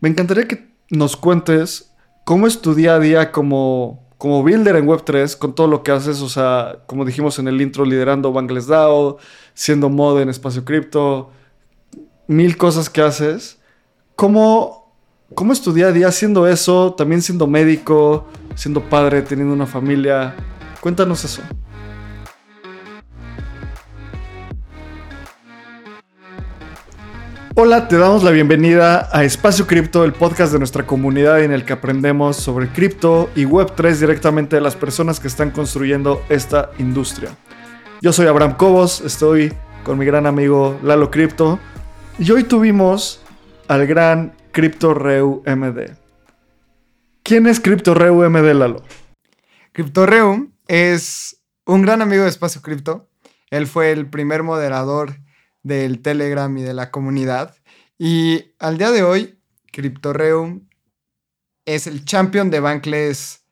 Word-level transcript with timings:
me 0.00 0.08
encantaría 0.08 0.48
que 0.48 0.70
nos 0.90 1.16
cuentes 1.16 1.92
cómo 2.24 2.46
es 2.46 2.60
día 2.74 2.94
a 2.94 2.98
día 2.98 3.32
como, 3.32 4.08
como 4.18 4.42
builder 4.42 4.76
en 4.76 4.86
Web3, 4.86 5.36
con 5.36 5.54
todo 5.54 5.66
lo 5.66 5.82
que 5.82 5.92
haces, 5.92 6.20
o 6.20 6.28
sea, 6.28 6.80
como 6.86 7.04
dijimos 7.04 7.38
en 7.38 7.48
el 7.48 7.60
intro, 7.60 7.84
liderando 7.84 8.32
Bangles 8.32 8.66
DAO, 8.66 9.18
siendo 9.54 9.88
mod 9.88 10.20
en 10.20 10.28
Espacio 10.28 10.64
Cripto, 10.64 11.30
mil 12.26 12.56
cosas 12.56 12.88
que 12.88 13.02
haces. 13.02 13.58
¿Cómo, 14.16 14.94
¿Cómo 15.34 15.52
es 15.52 15.74
día 15.74 15.88
a 15.88 15.92
día 15.92 16.08
haciendo 16.08 16.46
eso, 16.46 16.94
también 16.94 17.22
siendo 17.22 17.46
médico, 17.46 18.26
siendo 18.54 18.82
padre, 18.88 19.22
teniendo 19.22 19.54
una 19.54 19.66
familia? 19.66 20.34
Cuéntanos 20.80 21.24
eso. 21.24 21.42
Hola, 27.56 27.88
te 27.88 27.98
damos 27.98 28.22
la 28.22 28.30
bienvenida 28.30 29.08
a 29.12 29.24
Espacio 29.24 29.66
Cripto, 29.66 30.04
el 30.04 30.12
podcast 30.12 30.52
de 30.52 30.60
nuestra 30.60 30.86
comunidad 30.86 31.42
en 31.42 31.50
el 31.50 31.64
que 31.64 31.72
aprendemos 31.72 32.36
sobre 32.36 32.68
cripto 32.68 33.28
y 33.34 33.44
Web3 33.44 33.96
directamente 33.96 34.54
de 34.54 34.62
las 34.62 34.76
personas 34.76 35.18
que 35.18 35.26
están 35.26 35.50
construyendo 35.50 36.22
esta 36.28 36.70
industria. 36.78 37.36
Yo 38.00 38.12
soy 38.12 38.28
Abraham 38.28 38.56
Cobos, 38.56 39.00
estoy 39.00 39.52
con 39.82 39.98
mi 39.98 40.04
gran 40.04 40.26
amigo 40.26 40.78
Lalo 40.84 41.10
Cripto 41.10 41.58
y 42.20 42.30
hoy 42.30 42.44
tuvimos 42.44 43.20
al 43.66 43.84
gran 43.88 44.32
CryptoReu 44.52 45.42
MD. 45.44 45.96
¿Quién 47.24 47.48
es 47.48 47.58
CryptoReu 47.58 48.30
MD, 48.30 48.54
Lalo? 48.54 48.84
CryptoReu 49.72 50.52
es 50.68 51.42
un 51.66 51.82
gran 51.82 52.00
amigo 52.00 52.22
de 52.22 52.28
Espacio 52.28 52.62
Cripto. 52.62 53.08
Él 53.50 53.66
fue 53.66 53.90
el 53.90 54.08
primer 54.08 54.44
moderador 54.44 55.16
del 55.62 56.02
Telegram 56.02 56.56
y 56.56 56.62
de 56.62 56.74
la 56.74 56.90
comunidad. 56.90 57.56
Y 57.98 58.52
al 58.58 58.78
día 58.78 58.90
de 58.90 59.02
hoy, 59.02 59.38
CryptoReum 59.72 60.68
es 61.66 61.86
el 61.86 62.04
champion 62.04 62.50
de 62.50 62.60
Bankless 62.60 63.44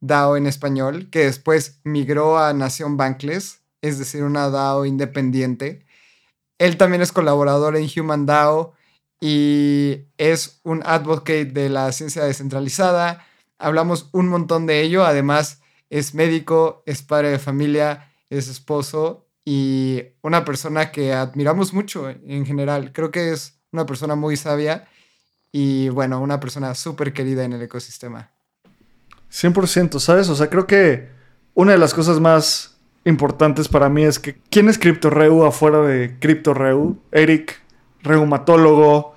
DAO 0.00 0.36
en 0.36 0.46
español, 0.46 1.08
que 1.10 1.24
después 1.24 1.80
migró 1.84 2.38
a 2.38 2.52
Nación 2.52 2.96
Bankless, 2.96 3.60
es 3.80 3.98
decir, 3.98 4.22
una 4.22 4.50
DAO 4.50 4.86
independiente. 4.86 5.86
Él 6.58 6.76
también 6.76 7.02
es 7.02 7.12
colaborador 7.12 7.76
en 7.76 7.88
Human 7.96 8.26
DAO 8.26 8.74
y 9.20 10.06
es 10.18 10.60
un 10.64 10.82
advocate 10.84 11.46
de 11.46 11.68
la 11.68 11.90
ciencia 11.92 12.24
descentralizada. 12.24 13.26
Hablamos 13.58 14.08
un 14.12 14.28
montón 14.28 14.66
de 14.66 14.82
ello. 14.82 15.04
Además, 15.04 15.60
es 15.90 16.14
médico, 16.14 16.82
es 16.86 17.02
padre 17.02 17.30
de 17.30 17.38
familia, 17.38 18.12
es 18.30 18.48
esposo 18.48 19.23
y 19.44 20.02
una 20.22 20.44
persona 20.44 20.90
que 20.90 21.12
admiramos 21.12 21.72
mucho 21.74 22.08
en 22.08 22.46
general. 22.46 22.92
Creo 22.92 23.10
que 23.10 23.32
es 23.32 23.60
una 23.72 23.86
persona 23.86 24.14
muy 24.14 24.36
sabia 24.36 24.88
y 25.52 25.88
bueno, 25.90 26.20
una 26.20 26.40
persona 26.40 26.74
súper 26.74 27.12
querida 27.12 27.44
en 27.44 27.52
el 27.52 27.62
ecosistema. 27.62 28.30
100%, 29.30 29.98
¿sabes? 29.98 30.28
O 30.28 30.34
sea, 30.34 30.48
creo 30.48 30.66
que 30.66 31.08
una 31.54 31.72
de 31.72 31.78
las 31.78 31.92
cosas 31.92 32.20
más 32.20 32.76
importantes 33.04 33.68
para 33.68 33.88
mí 33.88 34.04
es 34.04 34.18
que 34.18 34.36
¿quién 34.50 34.68
es 34.68 34.78
CryptoReu 34.78 35.44
afuera 35.44 35.80
de 35.82 36.18
CryptoReu? 36.18 36.98
Eric, 37.12 37.60
reumatólogo, 38.02 39.14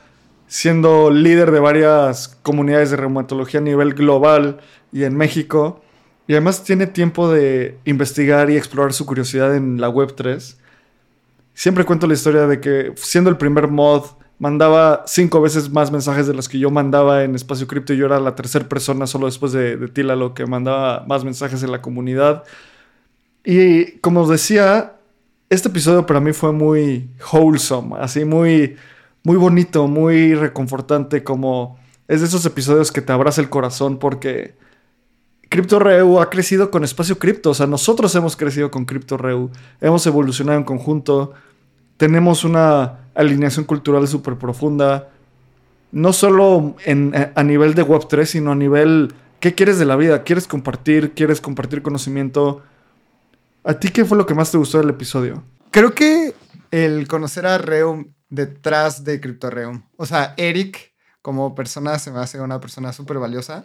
siendo 0.48 1.12
líder 1.12 1.52
de 1.52 1.60
varias 1.60 2.38
comunidades 2.42 2.92
de 2.92 2.98
reumatología 2.98 3.60
a 3.60 3.64
nivel 3.64 3.94
global 3.94 4.60
y 4.92 5.04
en 5.04 5.16
México. 5.16 5.82
Y 6.28 6.34
además 6.34 6.64
tiene 6.64 6.88
tiempo 6.88 7.32
de 7.32 7.78
investigar 7.86 8.50
y 8.50 8.58
explorar 8.58 8.94
su 8.94 9.06
curiosidad 9.06 9.56
en 9.56 9.80
la 9.80 9.90
web 9.90 10.14
3. 10.16 10.58
Siempre 11.54 11.86
cuento 11.86 12.06
la 12.06 12.14
historia 12.14 12.48
de 12.48 12.60
que 12.60 12.94
siendo 12.98 13.30
el 13.30 13.38
primer 13.38 13.70
mod, 13.70 14.04
mandaba 14.40 15.04
cinco 15.08 15.42
veces 15.42 15.72
más 15.72 15.92
mensajes 15.92 16.28
de 16.28 16.34
los 16.34 16.48
que 16.48 16.60
yo 16.60 16.70
mandaba 16.70 17.24
en 17.24 17.36
Espacio 17.36 17.68
Cripto 17.68 17.94
y 17.94 17.98
yo 17.98 18.06
era 18.06 18.20
la 18.20 18.36
tercera 18.36 18.68
persona 18.68 19.08
solo 19.08 19.26
después 19.26 19.52
de, 19.52 19.78
de 19.78 20.04
lo 20.04 20.34
que 20.34 20.46
mandaba 20.46 21.06
más 21.08 21.24
mensajes 21.24 21.64
en 21.64 21.72
la 21.72 21.82
comunidad. 21.82 22.44
Y 23.44 23.94
como 24.00 24.22
os 24.22 24.30
decía, 24.30 24.98
este 25.50 25.70
episodio 25.70 26.06
para 26.06 26.20
mí 26.20 26.34
fue 26.34 26.52
muy 26.52 27.10
wholesome, 27.32 27.96
así 28.00 28.26
muy, 28.26 28.76
muy 29.24 29.38
bonito, 29.38 29.88
muy 29.88 30.36
reconfortante, 30.36 31.24
como 31.24 31.80
es 32.08 32.22
de 32.22 32.28
esos 32.28 32.46
episodios 32.46 32.92
que 32.92 33.02
te 33.02 33.14
abraza 33.14 33.42
el 33.42 33.50
corazón 33.50 33.98
porque 33.98 34.56
CryptoReu 35.50 36.20
ha 36.20 36.30
crecido 36.30 36.72
con 36.72 36.84
Espacio 36.84 37.18
Cripto. 37.18 37.52
O 37.52 37.54
sea, 37.54 37.68
nosotros 37.68 38.14
hemos 38.16 38.36
crecido 38.36 38.72
con 38.72 38.86
CryptoReu. 38.86 39.52
Hemos 39.82 40.06
evolucionado 40.08 40.58
en 40.58 40.64
conjunto. 40.64 41.34
Tenemos 41.98 42.44
una 42.44 43.00
alineación 43.16 43.66
cultural 43.66 44.08
súper 44.08 44.36
profunda. 44.36 45.10
No 45.92 46.14
solo 46.14 46.76
en, 46.86 47.14
a 47.36 47.44
nivel 47.44 47.74
de 47.74 47.86
Web3, 47.86 48.26
sino 48.26 48.52
a 48.52 48.56
nivel... 48.56 49.14
¿Qué 49.40 49.54
quieres 49.54 49.78
de 49.78 49.86
la 49.86 49.96
vida? 49.96 50.24
¿Quieres 50.24 50.48
compartir? 50.48 51.14
¿Quieres 51.14 51.42
compartir 51.42 51.84
conocimiento? 51.84 52.64
¿A 53.64 53.76
ti 53.76 53.90
qué 53.90 54.04
fue 54.04 54.18
lo 54.18 54.26
que 54.26 54.34
más 54.34 54.52
te 54.52 54.58
gustó 54.58 54.80
del 54.80 54.90
episodio? 54.90 55.44
Creo 55.70 55.94
que 55.94 56.34
el 56.72 57.08
conocer 57.08 57.46
a 57.46 57.60
Reum 57.60 58.14
detrás 58.30 59.04
de 59.04 59.22
CryptoReum. 59.22 59.84
O 59.96 60.06
sea, 60.06 60.34
Eric 60.38 60.94
como 61.22 61.56
persona 61.56 62.00
se 62.00 62.12
me 62.12 62.20
hace 62.20 62.40
una 62.40 62.60
persona 62.60 62.94
súper 62.94 63.20
valiosa. 63.20 63.64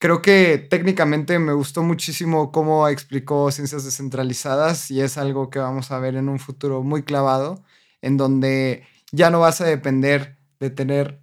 Creo 0.00 0.22
que 0.22 0.58
técnicamente 0.58 1.40
me 1.40 1.52
gustó 1.52 1.82
muchísimo 1.82 2.52
cómo 2.52 2.86
explicó 2.88 3.50
ciencias 3.50 3.84
descentralizadas 3.84 4.92
y 4.92 5.00
es 5.00 5.18
algo 5.18 5.50
que 5.50 5.58
vamos 5.58 5.90
a 5.90 5.98
ver 5.98 6.14
en 6.14 6.28
un 6.28 6.38
futuro 6.38 6.84
muy 6.84 7.02
clavado, 7.02 7.64
en 8.00 8.16
donde 8.16 8.86
ya 9.10 9.30
no 9.30 9.40
vas 9.40 9.60
a 9.60 9.64
depender 9.64 10.38
de 10.60 10.70
tener 10.70 11.20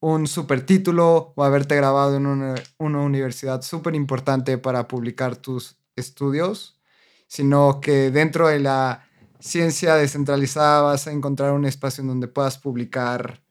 un 0.00 0.26
super 0.26 0.64
título 0.64 1.34
o 1.36 1.44
haberte 1.44 1.76
grabado 1.76 2.16
en 2.16 2.26
una, 2.26 2.54
universidad 2.78 3.60
súper 3.62 3.94
importante 3.94 4.56
para 4.56 4.88
publicar 4.88 5.36
tus 5.36 5.76
estudios, 5.96 6.80
sino 7.26 7.80
que 7.82 8.10
dentro 8.10 8.48
de 8.48 8.60
la 8.60 9.08
ciencia 9.40 9.94
descentralizada 9.96 10.82
vas 10.82 11.06
a 11.06 11.12
encontrar 11.12 11.52
un 11.52 11.66
espacio 11.66 12.02
en 12.02 12.08
donde 12.08 12.28
puedas 12.28 12.56
publicar 12.58 13.42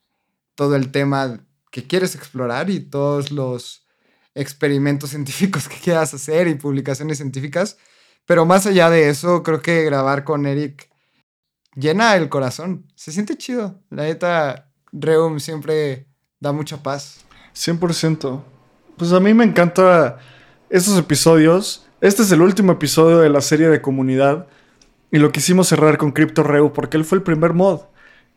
todo 0.55 0.75
el 0.75 0.91
tema 0.91 1.45
que 1.71 1.85
quieres 1.85 2.15
explorar 2.15 2.71
y 2.71 2.79
todos 2.79 3.31
los 3.31 3.82
experimentos 4.35 5.09
científicos 5.11 5.67
que 5.67 5.77
quieras 5.77 6.13
hacer 6.13 6.47
y 6.47 6.55
publicaciones 6.55 7.17
científicas. 7.17 7.77
Pero 8.25 8.45
más 8.45 8.65
allá 8.65 8.89
de 8.89 9.09
eso, 9.09 9.43
creo 9.43 9.61
que 9.61 9.83
grabar 9.83 10.23
con 10.23 10.45
Eric 10.45 10.89
llena 11.75 12.15
el 12.15 12.29
corazón. 12.29 12.85
Se 12.95 13.11
siente 13.11 13.37
chido. 13.37 13.81
La 13.89 14.03
neta, 14.03 14.71
Reum 14.91 15.39
siempre 15.39 16.07
da 16.39 16.51
mucha 16.51 16.81
paz. 16.81 17.25
100%. 17.55 18.43
Pues 18.97 19.11
a 19.11 19.19
mí 19.19 19.33
me 19.33 19.43
encanta 19.43 20.19
estos 20.69 20.97
episodios. 20.97 21.85
Este 21.99 22.21
es 22.21 22.31
el 22.31 22.41
último 22.41 22.71
episodio 22.71 23.19
de 23.19 23.29
la 23.29 23.41
serie 23.41 23.67
de 23.67 23.81
comunidad. 23.81 24.47
Y 25.11 25.19
lo 25.19 25.31
quisimos 25.31 25.67
cerrar 25.67 25.97
con 25.97 26.11
Crypto 26.11 26.43
Reu 26.43 26.73
porque 26.73 26.97
él 26.97 27.05
fue 27.05 27.17
el 27.17 27.23
primer 27.23 27.53
mod. 27.53 27.81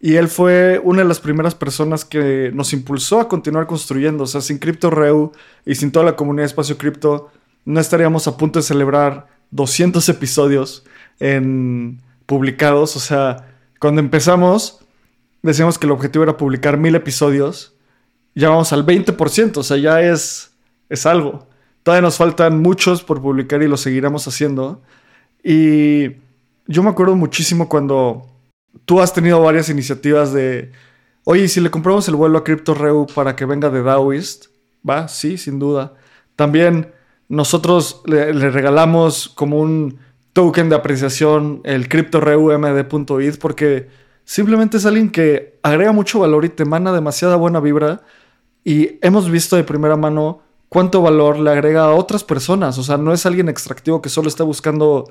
Y 0.01 0.17
él 0.17 0.29
fue 0.29 0.81
una 0.84 1.03
de 1.03 1.09
las 1.09 1.21
primeras 1.21 1.55
personas 1.55 2.05
que 2.05 2.51
nos 2.53 2.73
impulsó 2.73 3.21
a 3.21 3.29
continuar 3.29 3.67
construyendo. 3.67 4.25
O 4.25 4.27
sea, 4.27 4.41
sin 4.41 4.59
CryptoReu 4.59 5.33
y 5.65 5.75
sin 5.75 5.91
toda 5.91 6.05
la 6.05 6.17
comunidad 6.17 6.43
de 6.43 6.49
Espacio 6.49 6.77
Cripto, 6.77 7.31
no 7.65 7.81
estaríamos 7.81 8.29
a 8.29 8.37
punto 8.37 8.59
de 8.59 8.62
celebrar 8.62 9.27
200 9.51 10.06
episodios 10.09 10.85
en 11.19 12.03
publicados. 12.27 12.95
O 12.97 13.01
sea, 13.01 13.49
cuando 13.81 14.01
empezamos, 14.01 14.81
decíamos 15.43 15.79
que 15.79 15.87
el 15.87 15.93
objetivo 15.93 16.25
era 16.25 16.37
publicar 16.37 16.77
mil 16.77 16.95
episodios. 16.95 17.75
Ya 18.35 18.51
vamos 18.51 18.73
al 18.75 18.85
20%, 18.85 19.56
o 19.56 19.62
sea, 19.62 19.79
ya 19.79 20.03
es, 20.03 20.53
es 20.91 21.06
algo. 21.06 21.49
Todavía 21.83 22.03
nos 22.03 22.19
faltan 22.19 22.61
muchos 22.61 23.03
por 23.03 23.23
publicar 23.23 23.62
y 23.62 23.69
lo 23.69 23.79
seguiremos 23.79 24.29
haciendo. 24.29 24.83
Y 25.43 26.17
yo 26.67 26.83
me 26.83 26.91
acuerdo 26.91 27.17
muchísimo 27.17 27.69
cuando 27.69 28.36
tú 28.84 29.00
has 29.00 29.12
tenido 29.12 29.41
varias 29.41 29.69
iniciativas 29.69 30.32
de, 30.32 30.72
oye, 31.25 31.48
si 31.48 31.60
le 31.60 31.70
compramos 31.70 32.06
el 32.09 32.16
vuelo 32.16 32.38
a 32.38 32.44
CryptoReu 32.44 33.06
para 33.14 33.34
que 33.37 33.44
venga 33.44 33.70
de 33.70 33.82
Daoist, 33.82 34.46
va, 34.88 35.08
sí, 35.08 35.38
sin 35.38 35.58
duda. 35.58 35.94
También 36.37 36.93
nosotros 37.28 38.02
le, 38.06 38.32
regalamos 38.32 39.28
como 39.28 39.58
un 39.58 39.99
token 40.32 40.69
de 40.69 40.76
apreciación 40.76 41.61
el 41.64 41.88
CryptoReuMD.id 41.88 43.37
porque 43.40 43.88
simplemente 44.25 44.76
es 44.76 44.87
alguien 44.87 45.11
que 45.11 45.58
agrega 45.62 45.93
mucho 45.93 46.20
valor 46.20 46.44
y 46.44 46.50
te 46.50 46.64
emana 46.64 46.93
demasiada 46.93 47.37
buena 47.37 47.61
vibra 47.61 48.02
y 48.62 48.99
hemos 49.00 49.31
visto 49.31 49.56
de 49.56 49.64
primera 49.64 49.96
mano 49.96 50.43
cuánto 50.69 51.00
valor 51.00 51.38
le 51.38 51.50
agrega 51.50 51.84
a 51.84 51.94
otras 51.94 52.25
personas. 52.25 52.79
O 52.79 52.82
sea, 52.82 52.96
no 52.96 53.12
es 53.12 53.25
alguien 53.25 53.49
extractivo 53.49 54.02
que 54.02 54.08
solo 54.08 54.29
está 54.29 54.44
buscando 54.44 55.11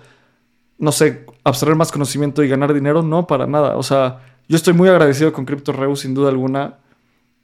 no 0.78 0.92
sé, 0.92 1.26
abstraer 1.44 1.76
más 1.76 1.92
conocimiento 1.92 2.44
y 2.44 2.48
ganar 2.48 2.74
dinero, 2.74 3.02
no, 3.02 3.28
para 3.28 3.48
nada. 3.48 3.78
O 3.78 3.84
sea, 3.84 4.22
yo 4.48 4.56
estoy 4.56 4.74
muy 4.74 4.90
agradecido 4.90 5.32
con 5.34 5.46
CryptoReu, 5.46 5.96
sin 5.96 6.14
duda 6.14 6.30
alguna. 6.30 6.78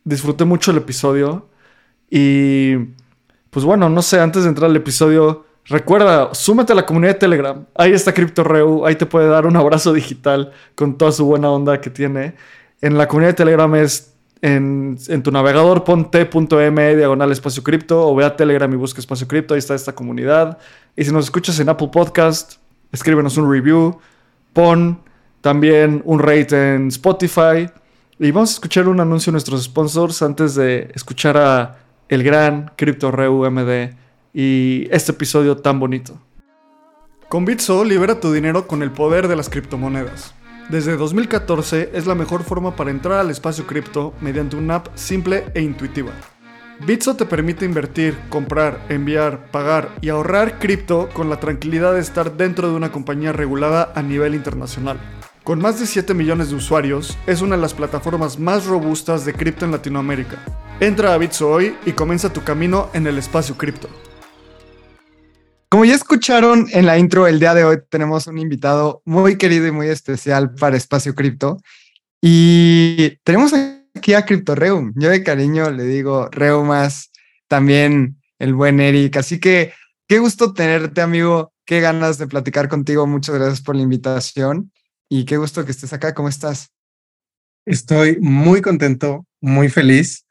Disfruté 0.03 0.45
mucho 0.45 0.71
el 0.71 0.77
episodio. 0.77 1.47
Y 2.09 2.75
pues 3.49 3.65
bueno, 3.65 3.89
no 3.89 4.01
sé, 4.01 4.19
antes 4.19 4.43
de 4.43 4.49
entrar 4.49 4.69
al 4.69 4.75
episodio, 4.75 5.45
recuerda, 5.65 6.33
súmate 6.33 6.73
a 6.73 6.75
la 6.75 6.85
comunidad 6.85 7.13
de 7.13 7.19
Telegram. 7.19 7.65
Ahí 7.75 7.93
está 7.93 8.13
CryptoReu, 8.13 8.85
ahí 8.85 8.95
te 8.95 9.05
puede 9.05 9.27
dar 9.27 9.45
un 9.45 9.55
abrazo 9.55 9.93
digital 9.93 10.51
con 10.75 10.97
toda 10.97 11.11
su 11.11 11.25
buena 11.25 11.49
onda 11.49 11.79
que 11.79 11.89
tiene. 11.89 12.35
En 12.81 12.97
la 12.97 13.07
comunidad 13.07 13.31
de 13.31 13.37
Telegram 13.37 13.73
es 13.75 14.11
en, 14.41 14.97
tu 15.23 15.31
navegador, 15.31 15.83
pon 15.83 16.09
t.m 16.09 16.95
diagonal 16.95 17.31
espacio 17.31 17.61
cripto 17.61 18.07
o 18.07 18.15
ve 18.15 18.25
a 18.25 18.35
Telegram 18.35 18.71
y 18.73 18.75
busca 18.75 18.99
espacio 18.99 19.27
cripto, 19.27 19.53
ahí 19.53 19.59
está 19.59 19.75
esta 19.75 19.93
comunidad. 19.93 20.57
Y 20.95 21.05
si 21.05 21.11
nos 21.11 21.25
escuchas 21.25 21.59
en 21.59 21.69
Apple 21.69 21.89
Podcast, 21.91 22.60
escríbenos 22.91 23.37
un 23.37 23.51
review, 23.51 23.99
pon 24.53 25.01
también 25.41 26.01
un 26.05 26.19
rate 26.19 26.75
en 26.75 26.87
Spotify. 26.87 27.69
Y 28.19 28.31
vamos 28.31 28.51
a 28.51 28.53
escuchar 28.53 28.87
un 28.87 28.99
anuncio 28.99 29.31
de 29.31 29.33
nuestros 29.33 29.63
sponsors 29.63 30.21
antes 30.21 30.55
de 30.55 30.91
escuchar 30.93 31.37
a 31.37 31.79
el 32.07 32.23
gran 32.23 32.71
CryptoReu 32.75 33.49
MD 33.49 33.95
y 34.33 34.87
este 34.91 35.11
episodio 35.11 35.57
tan 35.57 35.79
bonito. 35.79 36.19
Con 37.29 37.45
Bitso 37.45 37.83
libera 37.83 38.19
tu 38.19 38.31
dinero 38.31 38.67
con 38.67 38.83
el 38.83 38.91
poder 38.91 39.27
de 39.27 39.35
las 39.35 39.49
criptomonedas. 39.49 40.33
Desde 40.69 40.97
2014 40.97 41.91
es 41.93 42.05
la 42.05 42.15
mejor 42.15 42.43
forma 42.43 42.75
para 42.75 42.91
entrar 42.91 43.19
al 43.19 43.29
espacio 43.29 43.65
cripto 43.65 44.13
mediante 44.21 44.55
una 44.55 44.75
app 44.75 44.87
simple 44.95 45.45
e 45.53 45.61
intuitiva. 45.61 46.11
Bitso 46.83 47.15
te 47.15 47.27
permite 47.27 47.63
invertir, 47.63 48.17
comprar, 48.29 48.83
enviar, 48.89 49.51
pagar 49.51 49.95
y 50.01 50.09
ahorrar 50.09 50.57
cripto 50.57 51.09
con 51.13 51.29
la 51.29 51.39
tranquilidad 51.39 51.93
de 51.93 51.99
estar 51.99 52.37
dentro 52.37 52.69
de 52.69 52.75
una 52.75 52.91
compañía 52.91 53.31
regulada 53.31 53.93
a 53.93 54.01
nivel 54.01 54.33
internacional. 54.33 54.99
Con 55.43 55.59
más 55.59 55.79
de 55.79 55.85
7 55.85 56.15
millones 56.15 56.49
de 56.49 56.55
usuarios, 56.55 57.19
es 57.27 57.41
una 57.41 57.55
de 57.55 57.61
las 57.61 57.75
plataformas 57.75 58.39
más 58.39 58.65
robustas 58.65 59.25
de 59.25 59.33
cripto 59.33 59.63
en 59.63 59.71
Latinoamérica. 59.71 60.43
Entra 60.79 61.13
a 61.13 61.19
Bitso 61.19 61.51
hoy 61.51 61.75
y 61.85 61.91
comienza 61.91 62.33
tu 62.33 62.43
camino 62.43 62.89
en 62.93 63.05
el 63.05 63.19
espacio 63.19 63.55
cripto. 63.55 63.87
Como 65.69 65.85
ya 65.85 65.93
escucharon 65.93 66.65
en 66.71 66.87
la 66.87 66.97
intro, 66.97 67.27
el 67.27 67.39
día 67.39 67.53
de 67.53 67.63
hoy 67.63 67.77
tenemos 67.89 68.25
un 68.25 68.39
invitado 68.39 69.03
muy 69.05 69.37
querido 69.37 69.67
y 69.67 69.71
muy 69.71 69.87
especial 69.87 70.55
para 70.55 70.77
Espacio 70.77 71.13
Cripto. 71.15 71.61
Y 72.21 73.17
tenemos 73.23 73.53
a 74.15 74.25
Crypto 74.25 74.55
Reum. 74.55 74.93
Yo 74.95 75.09
de 75.09 75.23
cariño 75.23 75.71
le 75.71 75.83
digo 75.83 76.29
Reumas, 76.31 77.11
también 77.47 78.21
el 78.39 78.53
buen 78.53 78.79
Eric. 78.79 79.17
Así 79.17 79.39
que 79.39 79.73
qué 80.07 80.19
gusto 80.19 80.53
tenerte, 80.53 81.01
amigo. 81.01 81.53
Qué 81.65 81.79
ganas 81.79 82.17
de 82.17 82.27
platicar 82.27 82.67
contigo. 82.67 83.07
Muchas 83.07 83.35
gracias 83.35 83.61
por 83.61 83.75
la 83.75 83.83
invitación 83.83 84.71
y 85.09 85.25
qué 85.25 85.37
gusto 85.37 85.63
que 85.63 85.71
estés 85.71 85.93
acá. 85.93 86.13
¿Cómo 86.13 86.27
estás? 86.27 86.71
Estoy 87.65 88.17
muy 88.19 88.61
contento, 88.61 89.25
muy 89.39 89.69
feliz 89.69 90.25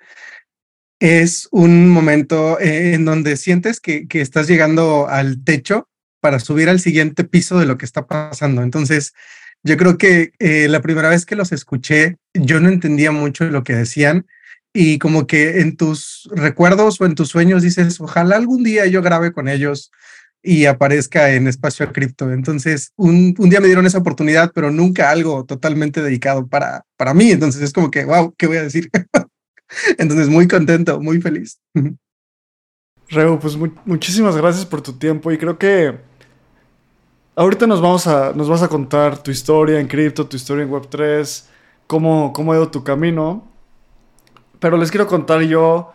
es 1.01 1.49
un 1.51 1.89
momento 1.89 2.61
eh, 2.61 2.93
en 2.93 3.07
donde 3.07 3.37
sientes 3.37 3.81
que, 3.81 4.07
estás 4.13 4.47
llegando 4.47 5.09
al 5.09 5.43
techo 5.43 5.89
para 6.21 6.39
subir 6.39 6.69
al 6.69 6.79
siguiente 6.79 7.25
piso 7.25 7.59
de 7.59 7.65
lo 7.65 7.79
que 7.79 7.87
está 7.87 8.07
pasando. 8.07 8.63
Entonces, 8.63 9.15
yo 9.63 9.77
creo 9.77 9.99
que 9.99 10.33
eh, 10.39 10.69
la 10.69 10.81
primera 10.81 11.09
vez 11.09 11.27
que 11.27 11.37
los 11.37 11.53
escuché, 11.53 12.17
yo 12.35 12.61
no 12.61 12.69
entendía 12.69 13.13
mucho 13.13 13.45
lo 13.45 13.63
que 13.63 13.75
decían 13.75 14.27
y 14.73 14.99
como 14.99 15.27
que 15.27 15.61
en 15.61 15.77
tus 15.77 16.29
recuerdos 16.33 17.01
o 17.01 17.07
en 17.07 17.15
tus 17.15 17.29
sueños 17.29 17.63
dices, 17.63 18.01
ojalá 18.01 18.37
algún 18.37 18.63
día 18.63 18.87
yo 18.87 19.03
grabe 19.03 19.33
con 19.33 19.49
ellos 19.49 19.91
y 20.43 20.67
aparezca 20.67 21.33
en 21.33 21.49
espacio 21.49 21.93
cripto. 21.93 22.33
Entonces, 22.33 22.93
un, 22.97 23.35
un, 23.39 23.51
día 23.51 23.61
me 23.61 23.67
dieron 23.67 23.87
esa 23.87 23.99
oportunidad, 23.99 24.53
pero 24.55 24.71
nunca 24.71 25.11
algo 25.11 25.45
totalmente 25.45 26.01
dedicado 26.01 26.47
para, 26.47 26.85
para 26.97 27.13
mí. 27.13 27.31
Entonces, 27.31 27.61
es 27.61 27.73
como 27.73 27.91
que, 27.91 28.05
wow, 28.05 28.35
¿qué 28.39 28.47
voy 28.47 28.57
a 28.57 28.63
decir? 28.63 28.89
Entonces, 29.99 30.29
muy 30.29 30.49
contento, 30.49 31.01
muy 31.01 31.21
feliz. 31.21 31.61
Reu, 33.09 33.39
pues 33.39 33.59
muchísimas 33.85 34.37
gracias 34.37 34.65
por 34.65 34.81
tu 34.83 34.95
tiempo 34.99 35.31
y 35.33 35.39
creo 35.39 35.59
que 35.59 36.10
ahorita 37.37 37.67
nos, 37.67 37.81
vamos 37.81 38.07
a, 38.07 38.33
nos 38.35 38.49
vas 38.49 38.63
a 38.63 38.69
contar 38.69 39.23
tu 39.23 39.31
historia 39.31 39.81
en 39.81 39.89
cripto, 39.89 40.27
tu 40.27 40.37
historia 40.37 40.65
en 40.65 40.71
Web3, 40.71 41.45
cómo, 41.87 42.33
cómo 42.33 42.53
ha 42.53 42.57
ido 42.57 42.71
tu 42.71 42.85
camino. 42.85 43.49
Pero 44.59 44.77
les 44.77 44.91
quiero 44.91 45.07
contar 45.07 45.43
yo 45.43 45.93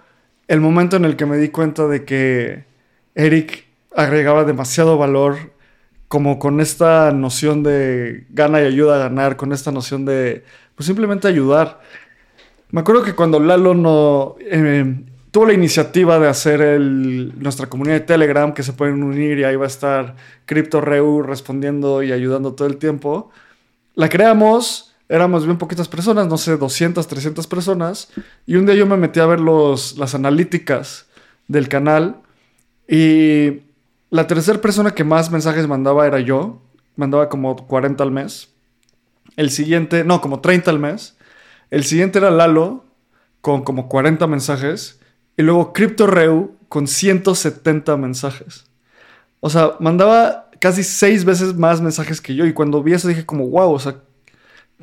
el 0.47 0.61
momento 0.61 0.95
en 0.95 1.05
el 1.05 1.15
que 1.15 1.25
me 1.25 1.37
di 1.37 1.49
cuenta 1.49 1.87
de 1.87 2.05
que 2.05 2.65
Eric 3.13 3.65
agregaba 3.95 4.43
demasiado 4.43 4.97
valor 4.97 5.53
como 6.07 6.39
con 6.39 6.61
esta 6.61 7.11
noción 7.11 7.63
de 7.63 8.25
gana 8.29 8.61
y 8.61 8.65
ayuda 8.65 8.95
a 8.95 8.99
ganar, 8.99 9.37
con 9.37 9.51
esta 9.53 9.71
noción 9.71 10.05
de 10.05 10.43
pues 10.75 10.87
simplemente 10.87 11.27
ayudar. 11.27 11.81
Me 12.71 12.81
acuerdo 12.81 13.03
que 13.03 13.15
cuando 13.15 13.39
Lalo 13.39 13.73
no, 13.73 14.35
eh, 14.39 15.03
tuvo 15.35 15.47
la 15.47 15.53
iniciativa 15.53 16.17
de 16.17 16.29
hacer 16.29 16.79
nuestra 16.79 17.67
comunidad 17.67 17.95
de 17.95 18.05
Telegram, 18.05 18.53
que 18.53 18.63
se 18.63 18.71
pueden 18.71 19.03
unir 19.03 19.37
y 19.37 19.43
ahí 19.43 19.57
va 19.57 19.65
a 19.65 19.67
estar 19.67 20.15
CryptoReu 20.45 21.23
respondiendo 21.23 22.01
y 22.03 22.13
ayudando 22.13 22.53
todo 22.53 22.69
el 22.69 22.77
tiempo, 22.77 23.31
la 23.95 24.07
creamos, 24.07 24.95
éramos 25.09 25.43
bien 25.43 25.57
poquitas 25.57 25.89
personas, 25.89 26.27
no 26.27 26.37
sé, 26.37 26.55
200, 26.55 27.05
300 27.05 27.47
personas, 27.47 28.13
y 28.45 28.55
un 28.55 28.65
día 28.65 28.75
yo 28.75 28.85
me 28.85 28.95
metí 28.95 29.19
a 29.19 29.25
ver 29.25 29.41
las 29.41 30.15
analíticas 30.15 31.07
del 31.49 31.67
canal 31.67 32.21
y 32.87 33.63
la 34.11 34.27
tercera 34.27 34.61
persona 34.61 34.91
que 34.91 35.03
más 35.03 35.31
mensajes 35.31 35.67
mandaba 35.67 36.07
era 36.07 36.21
yo, 36.21 36.61
mandaba 36.95 37.27
como 37.27 37.57
40 37.57 38.01
al 38.01 38.11
mes. 38.11 38.53
El 39.35 39.49
siguiente, 39.49 40.05
no, 40.05 40.21
como 40.21 40.39
30 40.39 40.71
al 40.71 40.79
mes. 40.79 41.17
El 41.71 41.83
siguiente 41.83 42.19
era 42.19 42.31
Lalo, 42.31 42.85
con 43.41 43.65
como 43.65 43.89
40 43.89 44.27
mensajes. 44.27 45.01
Y 45.37 45.43
luego 45.43 45.73
CryptoReu, 45.73 46.55
con 46.69 46.87
170 46.87 47.97
mensajes. 47.97 48.65
O 49.39 49.49
sea, 49.49 49.73
mandaba 49.79 50.49
casi 50.59 50.83
seis 50.83 51.25
veces 51.25 51.55
más 51.55 51.81
mensajes 51.81 52.21
que 52.21 52.35
yo. 52.35 52.45
Y 52.45 52.53
cuando 52.53 52.81
vi 52.81 52.93
eso 52.93 53.07
dije 53.07 53.25
como, 53.25 53.47
wow, 53.47 53.71
o 53.71 53.79
sea, 53.79 53.97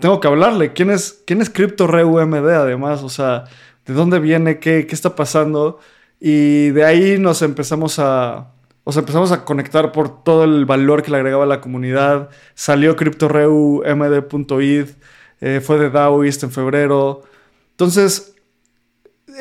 tengo 0.01 0.21
que 0.21 0.29
hablarle. 0.29 0.73
¿Quién 0.73 0.91
es, 0.91 1.23
quién 1.27 1.41
es 1.41 1.51
CryptoReu 1.51 2.25
MD 2.27 2.51
además? 2.51 3.03
O 3.03 3.09
sea, 3.09 3.45
¿de 3.87 3.95
dónde 3.95 4.19
viene? 4.21 4.59
¿Qué, 4.59 4.87
¿Qué 4.87 4.95
está 4.95 5.17
pasando? 5.17 5.81
Y 6.21 6.71
de 6.71 6.85
ahí 6.85 7.19
nos 7.19 7.43
empezamos 7.43 7.99
a... 7.99 8.49
O 8.85 8.93
sea, 8.93 9.01
empezamos 9.01 9.31
a 9.31 9.45
conectar 9.45 9.93
por 9.93 10.25
todo 10.25 10.43
el 10.45 10.65
valor 10.67 11.03
que 11.03 11.11
le 11.13 11.17
agregaba 11.19 11.45
a 11.45 11.47
la 11.47 11.61
comunidad. 11.61 12.31
Salió 12.55 12.97
CryptoReuMD.id 12.97 14.87
eh, 15.43 15.61
fue 15.61 15.77
de 15.77 15.91
Daoist 15.91 16.45
en 16.45 16.53
febrero. 16.53 17.23
Entonces, 17.73 18.32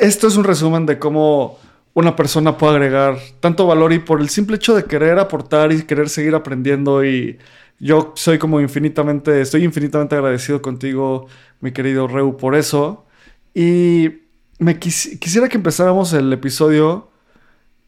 esto 0.02 0.26
es 0.28 0.36
un 0.36 0.44
resumen 0.44 0.86
de 0.86 0.98
cómo 0.98 1.58
una 1.94 2.16
persona 2.16 2.58
puede 2.58 2.74
agregar 2.74 3.18
tanto 3.40 3.66
valor 3.66 3.92
y 3.92 3.98
por 3.98 4.20
el 4.20 4.28
simple 4.28 4.56
hecho 4.56 4.74
de 4.74 4.84
querer 4.84 5.18
aportar 5.18 5.72
y 5.72 5.82
querer 5.82 6.08
seguir 6.08 6.34
aprendiendo 6.34 7.04
y 7.04 7.38
yo 7.78 8.12
soy 8.14 8.38
como 8.38 8.60
infinitamente, 8.60 9.40
estoy 9.40 9.64
infinitamente 9.64 10.14
agradecido 10.14 10.62
contigo, 10.62 11.26
mi 11.60 11.72
querido 11.72 12.06
Reu, 12.06 12.36
por 12.36 12.54
eso. 12.54 13.06
Y 13.54 14.10
me 14.58 14.78
quisiera 14.78 15.48
que 15.48 15.56
empezáramos 15.56 16.12
el 16.12 16.32
episodio 16.32 17.08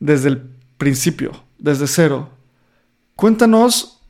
desde 0.00 0.30
el 0.30 0.42
principio, 0.78 1.33
desde 1.59 1.87
cero. 1.87 2.30
Cuéntanos 3.14 4.00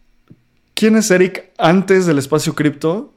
quién 0.74 0.96
es 0.96 1.10
Eric 1.10 1.52
antes 1.58 2.06
del 2.06 2.18
espacio 2.18 2.54
cripto 2.54 3.14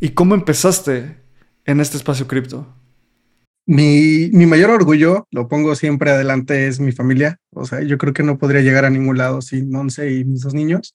¿Y 0.00 0.10
cómo 0.10 0.34
empezaste 0.34 1.16
en 1.64 1.80
este 1.80 1.96
espacio 1.96 2.28
cripto? 2.28 2.66
Mi, 3.68 4.30
mi, 4.32 4.46
mayor 4.46 4.70
orgullo, 4.70 5.28
lo 5.30 5.46
pongo 5.46 5.74
siempre 5.74 6.10
adelante, 6.10 6.68
es 6.68 6.80
mi 6.80 6.90
familia. 6.90 7.38
O 7.50 7.66
sea, 7.66 7.82
yo 7.82 7.98
creo 7.98 8.14
que 8.14 8.22
no 8.22 8.38
podría 8.38 8.62
llegar 8.62 8.86
a 8.86 8.90
ningún 8.90 9.18
lado 9.18 9.42
sin 9.42 9.74
Once 9.76 10.10
y 10.10 10.24
mis 10.24 10.40
dos 10.40 10.54
niños. 10.54 10.94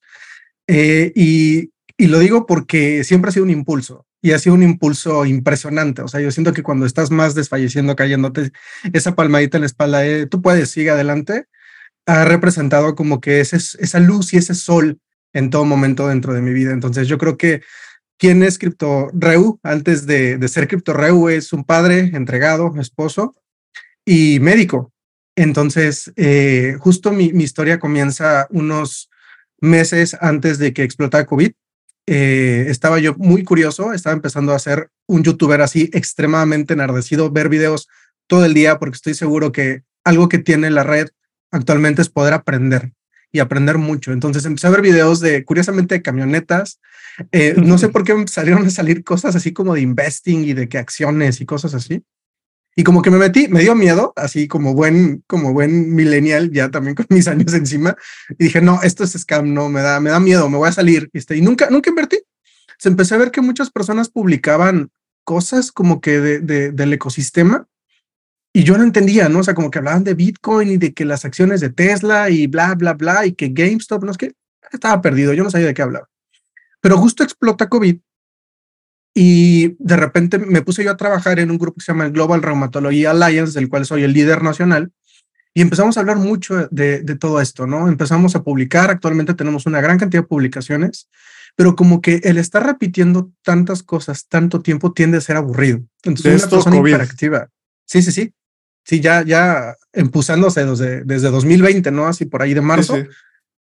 Eh, 0.66 1.12
y, 1.14 1.70
y 1.96 2.06
lo 2.08 2.18
digo 2.18 2.46
porque 2.46 3.04
siempre 3.04 3.28
ha 3.28 3.32
sido 3.32 3.44
un 3.44 3.52
impulso 3.52 4.06
y 4.20 4.32
ha 4.32 4.40
sido 4.40 4.56
un 4.56 4.64
impulso 4.64 5.24
impresionante. 5.24 6.02
O 6.02 6.08
sea, 6.08 6.20
yo 6.20 6.32
siento 6.32 6.52
que 6.52 6.64
cuando 6.64 6.84
estás 6.84 7.12
más 7.12 7.36
desfalleciendo, 7.36 7.94
cayéndote, 7.94 8.50
esa 8.92 9.14
palmadita 9.14 9.56
en 9.56 9.62
la 9.62 9.66
espalda, 9.66 10.02
tú 10.26 10.42
puedes, 10.42 10.68
sigue 10.70 10.90
adelante, 10.90 11.44
ha 12.06 12.24
representado 12.24 12.96
como 12.96 13.20
que 13.20 13.38
ese, 13.38 13.56
esa 13.56 14.00
luz 14.00 14.34
y 14.34 14.38
ese 14.38 14.56
sol 14.56 14.98
en 15.32 15.50
todo 15.50 15.64
momento 15.64 16.08
dentro 16.08 16.32
de 16.32 16.42
mi 16.42 16.52
vida. 16.52 16.72
Entonces 16.72 17.06
yo 17.06 17.18
creo 17.18 17.36
que 17.36 17.62
¿Quién 18.18 18.42
es 18.42 18.58
CryptoReu? 18.58 19.58
Antes 19.62 20.06
de, 20.06 20.38
de 20.38 20.48
ser 20.48 20.68
CryptoReu 20.68 21.28
es 21.28 21.52
un 21.52 21.64
padre 21.64 22.10
entregado, 22.14 22.72
esposo 22.78 23.34
y 24.04 24.38
médico. 24.40 24.92
Entonces, 25.36 26.12
eh, 26.16 26.76
justo 26.78 27.10
mi, 27.10 27.26
historia 27.26 27.78
comienza 27.78 28.46
unos 28.50 29.10
meses 29.60 30.16
antes 30.20 30.58
de 30.58 30.72
que 30.72 30.84
explotara 30.84 31.26
COVID. 31.26 31.52
Eh, 32.06 32.66
estaba 32.68 32.98
yo 32.98 33.14
muy 33.16 33.44
curioso, 33.44 33.92
estaba 33.92 34.14
empezando 34.14 34.52
a 34.52 34.58
ser 34.58 34.90
un 35.06 35.24
youtuber 35.24 35.60
así 35.62 35.90
extremadamente 35.92 36.74
enardecido, 36.74 37.30
ver 37.30 37.48
videos 37.48 37.88
todo 38.26 38.44
el 38.44 38.54
día, 38.54 38.78
porque 38.78 38.96
estoy 38.96 39.14
seguro 39.14 39.52
que 39.52 39.82
algo 40.04 40.28
que 40.28 40.38
tiene 40.38 40.70
la 40.70 40.84
red 40.84 41.08
actualmente 41.50 42.02
es 42.02 42.10
poder 42.10 42.34
aprender 42.34 42.92
y 43.34 43.40
aprender 43.40 43.78
mucho. 43.78 44.12
Entonces 44.12 44.44
empecé 44.44 44.68
a 44.68 44.70
ver 44.70 44.80
videos 44.80 45.18
de, 45.18 45.44
curiosamente, 45.44 45.96
de 45.96 46.02
camionetas. 46.02 46.80
Eh, 47.32 47.54
no 47.56 47.78
sé 47.78 47.88
por 47.90 48.04
qué 48.04 48.14
salieron 48.28 48.64
a 48.64 48.70
salir 48.70 49.02
cosas 49.02 49.34
así 49.34 49.52
como 49.52 49.74
de 49.74 49.80
investing 49.80 50.44
y 50.44 50.52
de 50.52 50.68
que 50.68 50.78
acciones 50.78 51.40
y 51.40 51.44
cosas 51.44 51.74
así. 51.74 52.04
Y 52.76 52.84
como 52.84 53.02
que 53.02 53.10
me 53.10 53.18
metí, 53.18 53.48
me 53.48 53.60
dio 53.60 53.74
miedo, 53.74 54.12
así 54.14 54.46
como 54.46 54.72
buen, 54.72 55.24
como 55.26 55.52
buen 55.52 55.96
millennial, 55.96 56.52
ya 56.52 56.70
también 56.70 56.94
con 56.94 57.06
mis 57.08 57.26
años 57.26 57.52
encima. 57.54 57.96
Y 58.38 58.44
dije, 58.44 58.60
no, 58.60 58.80
esto 58.82 59.02
es 59.02 59.12
scam, 59.12 59.52
no, 59.52 59.68
me 59.68 59.80
da, 59.80 59.98
me 59.98 60.10
da 60.10 60.20
miedo, 60.20 60.48
me 60.48 60.56
voy 60.56 60.68
a 60.68 60.72
salir. 60.72 61.10
Este, 61.12 61.36
y 61.36 61.42
nunca, 61.42 61.68
nunca 61.70 61.90
invertí. 61.90 62.20
Se 62.78 62.88
empecé 62.88 63.16
a 63.16 63.18
ver 63.18 63.32
que 63.32 63.40
muchas 63.40 63.68
personas 63.70 64.10
publicaban 64.10 64.90
cosas 65.24 65.72
como 65.72 66.00
que 66.00 66.20
de, 66.20 66.70
del 66.70 66.92
ecosistema 66.92 67.66
y 68.56 68.62
yo 68.62 68.78
no 68.78 68.84
entendía, 68.84 69.28
¿no? 69.28 69.40
O 69.40 69.42
sea, 69.42 69.52
como 69.52 69.68
que 69.68 69.80
hablaban 69.80 70.04
de 70.04 70.14
Bitcoin 70.14 70.70
y 70.70 70.76
de 70.76 70.94
que 70.94 71.04
las 71.04 71.24
acciones 71.24 71.60
de 71.60 71.70
Tesla 71.70 72.30
y 72.30 72.46
bla, 72.46 72.76
bla, 72.76 72.92
bla, 72.92 73.26
y 73.26 73.32
que 73.32 73.48
GameStop, 73.48 74.04
no 74.04 74.12
es 74.12 74.16
que 74.16 74.32
estaba 74.70 75.02
perdido, 75.02 75.32
yo 75.32 75.42
no 75.42 75.50
sabía 75.50 75.66
de 75.66 75.74
qué 75.74 75.82
hablaba. 75.82 76.08
Pero 76.80 76.96
justo 76.96 77.24
explota 77.24 77.68
COVID 77.68 77.98
y 79.12 79.76
de 79.80 79.96
repente 79.96 80.38
me 80.38 80.62
puse 80.62 80.84
yo 80.84 80.92
a 80.92 80.96
trabajar 80.96 81.40
en 81.40 81.50
un 81.50 81.58
grupo 81.58 81.78
que 81.78 81.84
se 81.84 81.90
llama 81.90 82.06
el 82.06 82.12
Global 82.12 82.42
Rheumatology 82.42 83.06
Alliance, 83.06 83.58
del 83.58 83.68
cual 83.68 83.86
soy 83.86 84.04
el 84.04 84.12
líder 84.12 84.44
nacional, 84.44 84.92
y 85.52 85.60
empezamos 85.60 85.96
a 85.96 86.00
hablar 86.00 86.18
mucho 86.18 86.68
de, 86.70 87.00
de 87.00 87.16
todo 87.16 87.40
esto, 87.40 87.66
¿no? 87.66 87.88
Empezamos 87.88 88.36
a 88.36 88.44
publicar, 88.44 88.88
actualmente 88.88 89.34
tenemos 89.34 89.66
una 89.66 89.80
gran 89.80 89.98
cantidad 89.98 90.22
de 90.22 90.28
publicaciones, 90.28 91.08
pero 91.56 91.74
como 91.74 92.00
que 92.00 92.20
el 92.22 92.38
estar 92.38 92.64
repitiendo 92.64 93.32
tantas 93.42 93.82
cosas 93.82 94.28
tanto 94.28 94.60
tiempo 94.60 94.92
tiende 94.92 95.18
a 95.18 95.20
ser 95.20 95.36
aburrido. 95.36 95.80
Entonces, 96.04 96.42
una 96.44 96.50
persona 96.50 96.76
COVID. 96.76 96.92
interactiva. 96.92 97.48
Sí, 97.86 98.00
sí, 98.00 98.12
sí 98.12 98.32
sí, 98.84 99.00
ya, 99.00 99.24
ya 99.24 99.76
empuzándose 99.92 100.64
desde, 100.64 101.04
desde 101.04 101.30
2020, 101.30 101.90
¿no? 101.90 102.06
Así 102.06 102.26
por 102.26 102.42
ahí 102.42 102.54
de 102.54 102.60
marzo. 102.60 102.96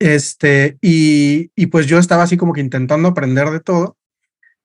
Este, 0.00 0.78
y, 0.80 1.50
y 1.56 1.66
pues 1.66 1.86
yo 1.86 1.98
estaba 1.98 2.22
así 2.22 2.36
como 2.36 2.52
que 2.52 2.60
intentando 2.60 3.08
aprender 3.08 3.50
de 3.50 3.60
todo. 3.60 3.96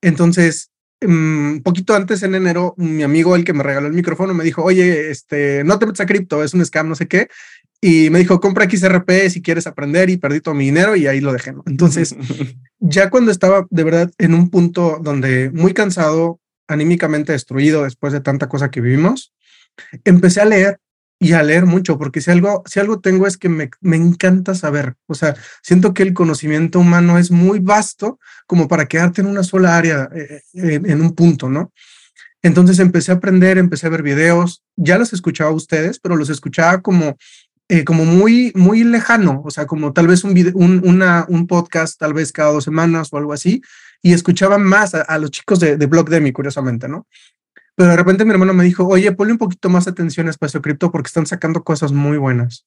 Entonces, 0.01 0.71
un 1.01 1.55
mm, 1.55 1.61
poquito 1.61 1.95
antes 1.95 2.23
en 2.23 2.35
enero, 2.35 2.73
mi 2.77 3.03
amigo, 3.03 3.35
el 3.35 3.43
que 3.43 3.53
me 3.53 3.63
regaló 3.63 3.87
el 3.87 3.93
micrófono, 3.93 4.33
me 4.33 4.43
dijo, 4.43 4.63
oye, 4.63 5.09
este, 5.09 5.63
no 5.63 5.79
te 5.79 5.85
metas 5.85 6.01
a 6.01 6.05
cripto, 6.05 6.43
es 6.43 6.53
un 6.53 6.65
scam, 6.65 6.89
no 6.89 6.95
sé 6.95 7.07
qué. 7.07 7.27
Y 7.81 8.09
me 8.09 8.19
dijo, 8.19 8.39
compra 8.39 8.69
XRP 8.69 9.29
si 9.29 9.41
quieres 9.41 9.67
aprender 9.67 10.09
y 10.09 10.17
perdí 10.17 10.39
todo 10.39 10.55
mi 10.55 10.65
dinero 10.65 10.95
y 10.95 11.07
ahí 11.07 11.19
lo 11.19 11.33
dejé. 11.33 11.51
¿no? 11.51 11.63
Entonces, 11.65 12.15
ya 12.79 13.09
cuando 13.09 13.31
estaba 13.31 13.67
de 13.69 13.83
verdad 13.83 14.11
en 14.17 14.33
un 14.33 14.49
punto 14.49 14.99
donde 15.01 15.51
muy 15.51 15.73
cansado, 15.73 16.39
anímicamente 16.67 17.33
destruido 17.33 17.83
después 17.83 18.13
de 18.13 18.21
tanta 18.21 18.47
cosa 18.47 18.71
que 18.71 18.79
vivimos, 18.79 19.32
empecé 20.03 20.41
a 20.41 20.45
leer 20.45 20.79
y 21.23 21.33
a 21.33 21.43
leer 21.43 21.65
mucho, 21.65 21.97
porque 21.97 22.19
si 22.19 22.31
algo, 22.31 22.63
si 22.65 22.79
algo 22.79 22.99
tengo 22.99 23.25
es 23.25 23.37
que 23.37 23.47
me, 23.47 23.69
me, 23.79 23.95
encanta 23.95 24.55
saber, 24.55 24.95
o 25.07 25.15
sea, 25.15 25.35
siento 25.61 25.93
que 25.93 26.03
el 26.03 26.13
conocimiento 26.13 26.79
humano 26.79 27.17
es 27.17 27.31
muy 27.31 27.59
vasto 27.59 28.19
como 28.45 28.67
para 28.67 28.87
quedarte 28.87 29.21
en 29.21 29.27
una 29.27 29.43
sola 29.43 29.77
área, 29.77 30.09
eh, 30.13 30.41
eh, 30.53 30.81
en, 30.83 31.01
un 31.01 31.15
punto, 31.15 31.49
¿no? 31.49 31.71
Entonces 32.41 32.79
empecé 32.79 33.13
a 33.13 33.15
aprender, 33.15 33.57
empecé 33.57 33.87
a 33.87 33.91
ver 33.91 34.03
videos, 34.03 34.63
ya 34.75 34.97
los 34.97 35.13
escuchaba 35.13 35.51
a 35.51 35.53
ustedes, 35.53 35.97
pero 35.99 36.17
los 36.17 36.29
escuchaba 36.29 36.81
como, 36.81 37.15
eh, 37.69 37.85
como 37.85 38.03
muy, 38.03 38.51
muy 38.53 38.83
lejano, 38.83 39.43
o 39.45 39.49
sea, 39.49 39.65
como 39.65 39.93
tal 39.93 40.07
vez 40.07 40.25
un, 40.25 40.33
video, 40.33 40.51
un, 40.55 40.83
un 40.83 41.47
podcast, 41.47 41.97
tal 41.97 42.13
vez 42.13 42.33
cada 42.33 42.51
dos 42.51 42.65
semanas 42.65 43.07
o 43.11 43.17
algo 43.17 43.31
así, 43.31 43.61
y 44.01 44.11
escuchaba 44.11 44.57
más 44.57 44.93
a, 44.93 45.03
a 45.03 45.17
los 45.19 45.31
chicos 45.31 45.61
de, 45.61 45.77
de 45.77 45.85
Blog 45.85 46.09
Demi, 46.09 46.33
curiosamente, 46.33 46.89
¿no? 46.89 47.07
Pero 47.75 47.89
de 47.89 47.97
repente 47.97 48.25
mi 48.25 48.31
hermano 48.31 48.53
me 48.53 48.63
dijo, 48.63 48.87
oye, 48.87 49.11
ponle 49.11 49.33
un 49.33 49.39
poquito 49.39 49.69
más 49.69 49.87
atención 49.87 50.27
a 50.27 50.29
Espacio 50.29 50.61
Cripto 50.61 50.91
porque 50.91 51.07
están 51.07 51.25
sacando 51.25 51.63
cosas 51.63 51.91
muy 51.91 52.17
buenas. 52.17 52.65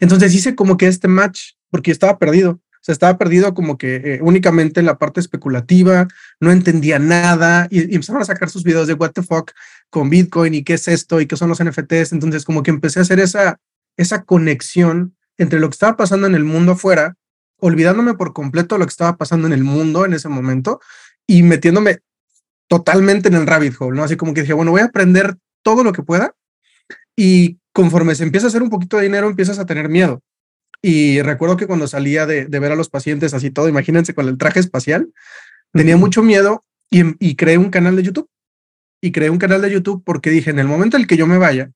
Entonces 0.00 0.34
hice 0.34 0.54
como 0.54 0.76
que 0.76 0.86
este 0.86 1.08
match, 1.08 1.52
porque 1.70 1.90
estaba 1.90 2.18
perdido. 2.18 2.52
O 2.52 2.84
sea, 2.84 2.94
estaba 2.94 3.16
perdido 3.16 3.54
como 3.54 3.78
que 3.78 3.96
eh, 3.96 4.18
únicamente 4.22 4.80
en 4.80 4.86
la 4.86 4.98
parte 4.98 5.20
especulativa, 5.20 6.08
no 6.40 6.50
entendía 6.50 6.98
nada 6.98 7.68
y, 7.70 7.80
y, 7.80 7.94
empezaron 7.94 8.22
a 8.22 8.24
sacar 8.24 8.50
sus 8.50 8.64
videos 8.64 8.88
de 8.88 8.94
what 8.94 9.12
the 9.12 9.22
fuck 9.22 9.52
con 9.88 10.10
Bitcoin 10.10 10.54
y 10.54 10.64
qué 10.64 10.74
es 10.74 10.88
esto 10.88 11.20
y 11.20 11.26
qué 11.26 11.36
son 11.36 11.48
los 11.48 11.62
NFTs. 11.62 12.12
Entonces 12.12 12.44
como 12.44 12.64
que 12.64 12.70
empecé 12.70 12.98
a 12.98 13.02
hacer 13.02 13.20
esa, 13.20 13.60
esa 13.96 14.24
conexión 14.24 15.14
entre 15.38 15.60
lo 15.60 15.68
que 15.68 15.74
estaba 15.74 15.96
pasando 15.96 16.26
en 16.26 16.34
el 16.34 16.44
mundo 16.44 16.72
afuera, 16.72 17.14
olvidándome 17.58 18.14
por 18.14 18.32
completo 18.32 18.78
lo 18.78 18.86
que 18.86 18.90
estaba 18.90 19.16
pasando 19.16 19.46
en 19.46 19.52
el 19.52 19.62
mundo 19.62 20.04
en 20.04 20.14
ese 20.14 20.28
momento 20.28 20.80
y 21.26 21.44
metiéndome 21.44 22.00
totalmente 22.72 23.28
en 23.28 23.34
el 23.34 23.46
rabbit 23.46 23.74
hole, 23.78 23.94
¿no? 23.94 24.02
Así 24.02 24.16
como 24.16 24.32
que 24.32 24.40
dije, 24.40 24.54
bueno, 24.54 24.70
voy 24.70 24.80
a 24.80 24.86
aprender 24.86 25.36
todo 25.62 25.84
lo 25.84 25.92
que 25.92 26.02
pueda 26.02 26.34
y 27.14 27.58
conforme 27.74 28.14
se 28.14 28.22
empieza 28.22 28.46
a 28.46 28.48
hacer 28.48 28.62
un 28.62 28.70
poquito 28.70 28.96
de 28.96 29.02
dinero, 29.02 29.28
empiezas 29.28 29.58
a 29.58 29.66
tener 29.66 29.90
miedo. 29.90 30.22
Y 30.80 31.20
recuerdo 31.20 31.58
que 31.58 31.66
cuando 31.66 31.86
salía 31.86 32.24
de, 32.24 32.46
de 32.46 32.58
ver 32.60 32.72
a 32.72 32.74
los 32.74 32.88
pacientes 32.88 33.34
así 33.34 33.50
todo, 33.50 33.68
imagínense 33.68 34.14
con 34.14 34.26
el 34.26 34.38
traje 34.38 34.58
espacial, 34.58 35.12
tenía 35.70 35.98
mucho 35.98 36.22
miedo 36.22 36.64
y, 36.88 37.02
y, 37.22 37.36
creé 37.36 37.58
un 37.58 37.68
canal 37.68 37.94
de 37.94 38.04
YouTube. 38.04 38.30
Y 39.02 39.12
creé 39.12 39.28
un 39.28 39.36
canal 39.36 39.60
de 39.60 39.70
YouTube 39.70 40.02
porque 40.02 40.30
dije, 40.30 40.48
en 40.48 40.58
el 40.58 40.66
momento 40.66 40.96
en 40.96 41.02
el 41.02 41.06
que 41.06 41.18
yo 41.18 41.26
me 41.26 41.36
vaya, 41.36 41.72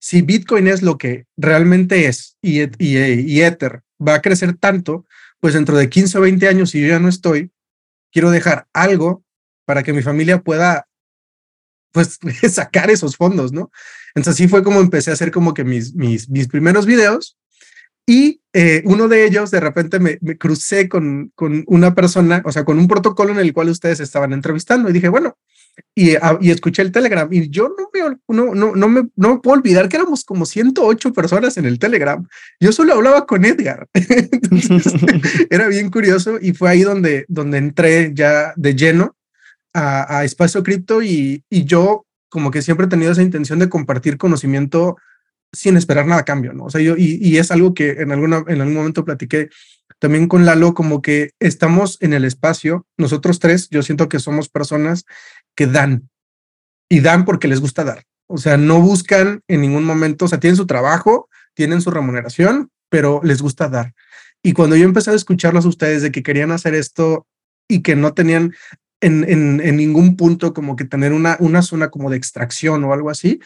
si 0.00 0.22
Bitcoin 0.22 0.66
es 0.66 0.82
lo 0.82 0.98
que 0.98 1.26
realmente 1.36 2.06
es 2.06 2.36
y, 2.42 2.62
y, 2.62 2.98
y 2.98 3.42
Ether 3.42 3.82
va 4.04 4.14
a 4.14 4.20
crecer 4.20 4.56
tanto, 4.56 5.06
pues 5.38 5.54
dentro 5.54 5.76
de 5.76 5.88
15 5.88 6.18
o 6.18 6.22
20 6.22 6.48
años, 6.48 6.70
si 6.70 6.80
yo 6.80 6.88
ya 6.88 6.98
no 6.98 7.08
estoy, 7.08 7.52
quiero 8.10 8.32
dejar 8.32 8.66
algo 8.72 9.22
para 9.68 9.82
que 9.82 9.92
mi 9.92 10.00
familia 10.00 10.40
pueda 10.40 10.88
pues 11.92 12.18
sacar 12.50 12.90
esos 12.90 13.16
fondos, 13.16 13.52
¿no? 13.52 13.70
Entonces 14.14 14.32
así 14.32 14.48
fue 14.48 14.64
como 14.64 14.80
empecé 14.80 15.10
a 15.10 15.12
hacer 15.12 15.30
como 15.30 15.52
que 15.52 15.62
mis, 15.62 15.94
mis, 15.94 16.30
mis 16.30 16.48
primeros 16.48 16.86
videos 16.86 17.36
y 18.06 18.40
eh, 18.54 18.80
uno 18.86 19.08
de 19.08 19.26
ellos 19.26 19.50
de 19.50 19.60
repente 19.60 20.00
me, 20.00 20.16
me, 20.22 20.38
crucé 20.38 20.88
con, 20.88 21.32
con 21.34 21.64
una 21.66 21.94
persona, 21.94 22.40
o 22.46 22.50
sea, 22.50 22.64
con 22.64 22.78
un 22.78 22.88
protocolo 22.88 23.32
en 23.32 23.40
el 23.40 23.52
cual 23.52 23.68
ustedes 23.68 24.00
estaban 24.00 24.32
entrevistando 24.32 24.88
y 24.88 24.94
dije, 24.94 25.10
bueno, 25.10 25.36
y, 25.94 26.14
a, 26.14 26.38
y 26.40 26.50
escuché 26.50 26.80
el 26.80 26.90
Telegram 26.90 27.30
y 27.30 27.50
yo 27.50 27.68
no 27.68 27.90
me, 27.92 28.16
no, 28.34 28.54
no, 28.54 28.74
no, 28.74 28.88
me, 28.88 29.08
no 29.16 29.34
me 29.34 29.40
puedo 29.40 29.58
olvidar 29.58 29.86
que 29.90 29.98
éramos 29.98 30.24
como 30.24 30.46
108 30.46 31.12
personas 31.12 31.58
en 31.58 31.66
el 31.66 31.78
Telegram. 31.78 32.26
Yo 32.58 32.72
solo 32.72 32.94
hablaba 32.94 33.26
con 33.26 33.44
Edgar. 33.44 33.86
Entonces, 33.92 34.94
era 35.50 35.68
bien 35.68 35.90
curioso 35.90 36.38
y 36.40 36.54
fue 36.54 36.70
ahí 36.70 36.80
donde, 36.80 37.26
donde 37.28 37.58
entré 37.58 38.12
ya 38.14 38.54
de 38.56 38.74
lleno 38.74 39.17
a, 39.78 40.18
a 40.18 40.24
Espacio 40.24 40.62
Cripto 40.62 41.02
y, 41.02 41.44
y, 41.50 41.64
yo 41.64 42.04
como 42.28 42.50
que 42.50 42.62
siempre 42.62 42.86
he 42.86 42.88
tenido 42.88 43.12
esa 43.12 43.22
intención 43.22 43.58
de 43.58 43.68
compartir 43.68 44.18
conocimiento 44.18 44.96
sin 45.52 45.76
esperar 45.76 46.06
nada 46.06 46.22
a 46.22 46.24
cambio, 46.24 46.52
¿no? 46.52 46.64
O 46.64 46.70
sea, 46.70 46.80
yo, 46.80 46.94
y, 46.96 47.36
es 47.38 47.50
algo 47.50 47.74
que 47.74 47.90
en, 47.90 48.12
alguna, 48.12 48.44
en 48.48 48.60
algún 48.60 48.74
momento 48.74 49.04
platiqué 49.04 49.48
también 49.98 50.28
con 50.28 50.44
Lalo, 50.44 50.74
como 50.74 51.02
que 51.02 51.32
estamos 51.40 51.96
en 52.00 52.12
el 52.12 52.24
espacio, 52.24 52.86
nosotros 52.96 53.38
tres, 53.38 53.68
yo 53.70 53.82
siento 53.82 54.08
que 54.08 54.20
somos 54.20 54.48
personas 54.48 55.04
que 55.56 55.66
dan 55.66 56.08
y 56.88 57.00
dan 57.00 57.24
porque 57.24 57.48
les 57.48 57.60
gusta 57.60 57.84
dar. 57.84 58.04
O 58.28 58.38
sea, 58.38 58.56
no 58.56 58.80
buscan 58.80 59.42
en 59.48 59.62
ningún 59.62 59.84
momento, 59.84 60.26
o 60.26 60.28
sea, 60.28 60.38
tienen 60.38 60.56
su 60.56 60.66
trabajo, 60.66 61.28
tienen 61.54 61.80
su 61.80 61.90
remuneración, 61.90 62.70
pero 62.90 63.20
les 63.24 63.42
gusta 63.42 63.68
dar. 63.68 63.94
Y 64.42 64.52
cuando 64.52 64.76
yo 64.76 64.84
empecé 64.84 65.10
a 65.10 65.14
escucharlos 65.14 65.64
a 65.64 65.68
ustedes 65.68 66.02
de 66.02 66.12
que 66.12 66.22
querían 66.22 66.52
hacer 66.52 66.74
esto 66.74 67.26
y 67.66 67.82
que 67.82 67.96
no 67.96 68.14
tenían 68.14 68.54
en, 69.00 69.24
en, 69.28 69.60
en, 69.60 69.76
ningún 69.76 70.16
punto 70.16 70.52
como 70.52 70.76
que 70.76 70.84
tener 70.84 71.12
una, 71.12 71.36
una 71.40 71.62
zona 71.62 71.90
como 71.90 72.10
de 72.10 72.16
extracción 72.16 72.82
o 72.84 72.92
algo 72.92 73.10
así, 73.10 73.40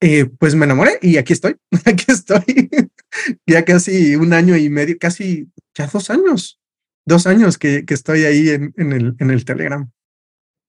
eh, 0.00 0.26
pues 0.38 0.54
me 0.54 0.64
enamoré 0.64 0.98
y 1.02 1.18
aquí 1.18 1.34
estoy, 1.34 1.56
aquí 1.84 2.06
estoy, 2.08 2.70
ya 3.46 3.64
casi 3.64 4.16
un 4.16 4.32
año 4.32 4.56
y 4.56 4.70
medio, 4.70 4.96
casi 4.98 5.48
ya 5.74 5.86
dos 5.86 6.08
años, 6.08 6.58
dos 7.06 7.26
años 7.26 7.58
que, 7.58 7.84
que 7.84 7.94
estoy 7.94 8.24
ahí 8.24 8.48
en, 8.48 8.72
en, 8.76 8.92
el, 8.92 9.16
en 9.18 9.30
el 9.30 9.44
Telegram. 9.44 9.90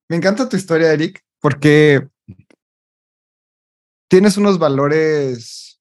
Me 0.10 0.18
encanta 0.18 0.50
tu 0.50 0.58
historia, 0.58 0.92
Eric, 0.92 1.24
porque 1.40 2.08
tienes 4.10 4.36
unos 4.36 4.60
valores 4.60 5.80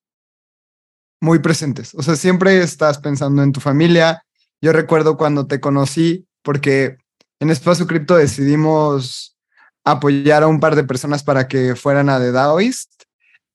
muy 1.20 1.40
presentes, 1.40 1.92
o 1.94 2.02
sea, 2.02 2.14
siempre 2.14 2.62
estás 2.62 2.98
pensando 2.98 3.42
en 3.42 3.52
tu 3.52 3.60
familia. 3.60 4.24
Yo 4.62 4.72
recuerdo 4.72 5.16
cuando 5.16 5.46
te 5.46 5.60
conocí, 5.60 6.28
porque 6.42 6.98
en 7.40 7.50
Espacio 7.50 7.86
Cripto 7.86 8.16
decidimos 8.16 9.36
apoyar 9.84 10.42
a 10.42 10.48
un 10.48 10.60
par 10.60 10.76
de 10.76 10.84
personas 10.84 11.22
para 11.22 11.48
que 11.48 11.74
fueran 11.74 12.10
a 12.10 12.18
The 12.18 12.32
Daoist 12.32 12.90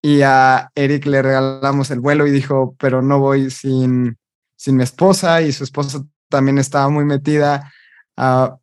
y 0.01 0.21
a 0.23 0.71
Eric 0.75 1.05
le 1.05 1.21
regalamos 1.21 1.91
el 1.91 1.99
vuelo 1.99 2.27
y 2.27 2.31
dijo, 2.31 2.75
pero 2.79 3.01
no 3.01 3.19
voy 3.19 3.51
sin, 3.51 4.17
sin 4.55 4.75
mi 4.75 4.83
esposa 4.83 5.41
y 5.41 5.51
su 5.51 5.63
esposa 5.63 6.03
también 6.29 6.57
estaba 6.57 6.89
muy 6.89 7.05
metida, 7.05 7.71
uh, 8.17 8.55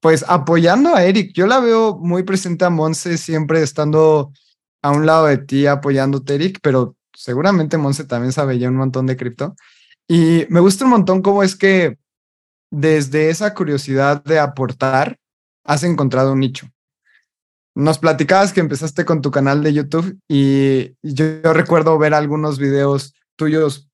pues 0.00 0.24
apoyando 0.26 0.94
a 0.94 1.04
Eric. 1.04 1.32
Yo 1.34 1.46
la 1.46 1.60
veo 1.60 1.96
muy 1.98 2.22
presente 2.22 2.64
a 2.64 2.70
Monse 2.70 3.18
siempre 3.18 3.62
estando 3.62 4.32
a 4.82 4.90
un 4.90 5.04
lado 5.04 5.26
de 5.26 5.38
ti 5.38 5.66
apoyándote, 5.66 6.34
Eric, 6.34 6.58
pero 6.62 6.96
seguramente 7.14 7.76
Monse 7.76 8.04
también 8.04 8.32
sabe 8.32 8.58
ya 8.58 8.68
un 8.68 8.76
montón 8.76 9.06
de 9.06 9.16
cripto. 9.16 9.54
Y 10.08 10.46
me 10.48 10.60
gusta 10.60 10.84
un 10.84 10.90
montón 10.90 11.22
cómo 11.22 11.42
es 11.42 11.54
que 11.54 11.98
desde 12.70 13.30
esa 13.30 13.54
curiosidad 13.54 14.22
de 14.24 14.38
aportar, 14.38 15.18
has 15.64 15.84
encontrado 15.84 16.32
un 16.32 16.40
nicho. 16.40 16.68
Nos 17.74 17.98
platicabas 17.98 18.52
que 18.52 18.60
empezaste 18.60 19.04
con 19.04 19.22
tu 19.22 19.30
canal 19.30 19.62
de 19.62 19.72
YouTube 19.72 20.18
y 20.28 20.96
yo, 21.02 21.52
recuerdo 21.52 21.98
ver 21.98 22.14
algunos 22.14 22.58
videos 22.58 23.14
tuyos 23.36 23.88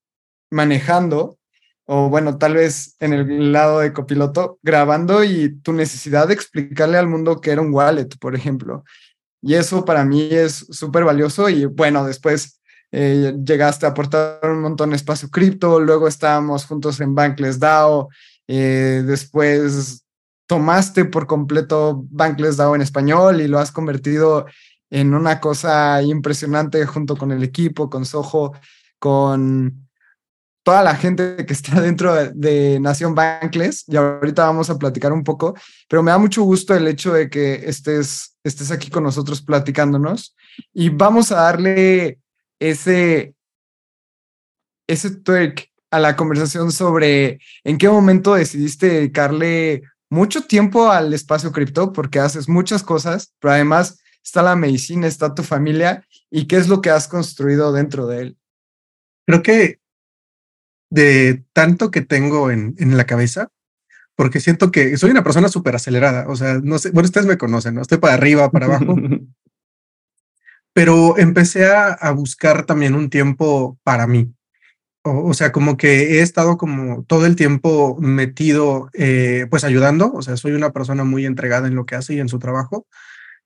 manejando 0.51 1.37
o 1.85 2.09
bueno, 2.09 2.37
tal 2.37 2.55
vez 2.55 2.95
en 2.99 3.13
el 3.13 3.53
lado 3.53 3.79
de 3.79 3.93
copiloto 3.93 4.59
grabando 4.61 5.23
y 5.23 5.59
tu 5.61 5.73
necesidad 5.73 6.27
de 6.27 6.33
explicarle 6.33 6.97
al 6.97 7.07
mundo 7.07 7.39
que 7.39 7.51
era 7.51 7.61
un 7.61 7.73
wallet, 7.73 8.09
por 8.19 8.35
ejemplo. 8.35 8.83
Y 9.41 9.53
eso 9.53 9.85
para 9.85 10.03
mí 10.03 10.27
es 10.31 10.65
súper 10.69 11.05
valioso 11.05 11.47
y 11.47 11.65
bueno, 11.65 12.05
después 12.05 12.59
eh, 12.91 13.33
llegaste 13.45 13.85
a 13.85 13.89
aportar 13.89 14.39
un 14.43 14.61
montón 14.61 14.89
de 14.89 14.95
espacio 14.95 15.29
cripto, 15.29 15.79
luego 15.79 16.07
estábamos 16.07 16.65
juntos 16.65 16.99
en 16.99 17.15
Bankless 17.15 17.59
DAO, 17.59 18.09
eh, 18.47 19.03
después 19.05 20.03
tomaste 20.47 21.05
por 21.05 21.27
completo 21.27 22.05
Bankless 22.09 22.57
DAO 22.57 22.75
en 22.75 22.81
español 22.81 23.41
y 23.41 23.47
lo 23.47 23.59
has 23.59 23.71
convertido 23.71 24.45
en 24.89 25.13
una 25.13 25.39
cosa 25.39 26.01
impresionante 26.01 26.85
junto 26.85 27.17
con 27.17 27.31
el 27.31 27.43
equipo, 27.43 27.89
con 27.89 28.05
Soho, 28.05 28.53
con 28.99 29.87
toda 30.63 30.83
la 30.83 30.95
gente 30.95 31.45
que 31.45 31.53
está 31.53 31.79
dentro 31.81 32.13
de, 32.13 32.79
Nación 32.79 33.15
Bankless. 33.15 33.83
Y 33.87 33.95
ahorita 33.95 34.45
vamos 34.45 34.69
a 34.69 34.77
platicar 34.77 35.11
un 35.11 35.23
poco, 35.23 35.55
pero 35.87 36.03
me 36.03 36.11
da 36.11 36.17
mucho 36.17 36.43
gusto 36.43 36.75
el 36.75 36.87
hecho 36.87 37.13
de 37.13 37.29
que 37.29 37.69
estés, 37.69 38.37
estés 38.43 38.71
aquí 38.71 38.89
con 38.89 39.03
nosotros 39.03 39.41
platicándonos 39.41 40.35
y 40.73 40.89
vamos 40.89 41.31
a 41.31 41.41
darle 41.41 42.19
ese, 42.59 43.33
ese 44.87 45.11
twerk 45.11 45.69
a 45.91 45.99
la 45.99 46.15
conversación 46.15 46.71
sobre 46.71 47.39
en 47.63 47.77
qué 47.77 47.89
momento 47.89 48.35
decidiste 48.35 48.87
dedicarle 48.87 49.83
mucho 50.09 50.43
tiempo 50.45 50.91
al 50.91 51.13
espacio 51.13 51.51
cripto 51.51 51.93
porque 51.93 52.19
haces 52.19 52.49
muchas 52.49 52.83
cosas, 52.83 53.33
pero 53.39 53.53
además 53.53 53.99
está 54.23 54.41
la 54.43 54.55
medicina, 54.55 55.07
está 55.07 55.33
tu 55.33 55.43
familia 55.43 56.05
y 56.29 56.47
qué 56.47 56.57
es 56.57 56.67
lo 56.67 56.81
que 56.81 56.89
has 56.89 57.07
construido 57.07 57.71
dentro 57.71 58.07
de 58.07 58.21
él. 58.21 58.37
Creo 59.25 59.41
que 59.43 59.79
de 60.89 61.43
tanto 61.53 61.91
que 61.91 62.01
tengo 62.01 62.51
en, 62.51 62.75
en 62.77 62.95
la 62.97 63.05
cabeza, 63.05 63.49
porque 64.15 64.39
siento 64.39 64.71
que 64.71 64.97
soy 64.97 65.11
una 65.11 65.23
persona 65.23 65.49
súper 65.49 65.75
acelerada, 65.75 66.25
o 66.27 66.35
sea, 66.35 66.59
no 66.63 66.79
sé, 66.79 66.91
bueno, 66.91 67.05
ustedes 67.05 67.27
me 67.27 67.37
conocen, 67.37 67.75
¿no? 67.75 67.81
Estoy 67.81 67.99
para 67.99 68.15
arriba, 68.15 68.49
para 68.49 68.65
abajo, 68.65 68.95
pero 70.73 71.17
empecé 71.17 71.67
a, 71.67 71.89
a, 71.89 72.11
buscar 72.11 72.65
también 72.65 72.95
un 72.95 73.09
tiempo 73.09 73.77
para 73.83 74.07
mí. 74.07 74.33
O, 75.09 75.33
sea, 75.33 75.51
como 75.51 75.77
que 75.77 76.17
he 76.17 76.21
estado 76.21 76.57
como 76.57 77.03
todo 77.03 77.25
el 77.25 77.35
tiempo 77.35 77.97
metido, 77.99 78.89
eh, 78.93 79.47
pues 79.49 79.63
ayudando, 79.63 80.11
o 80.13 80.21
sea, 80.21 80.37
soy 80.37 80.53
una 80.53 80.71
persona 80.71 81.03
muy 81.03 81.25
entregada 81.25 81.67
en 81.67 81.75
lo 81.75 81.85
que 81.85 81.95
hace 81.95 82.15
y 82.15 82.19
en 82.19 82.29
su 82.29 82.39
trabajo, 82.39 82.87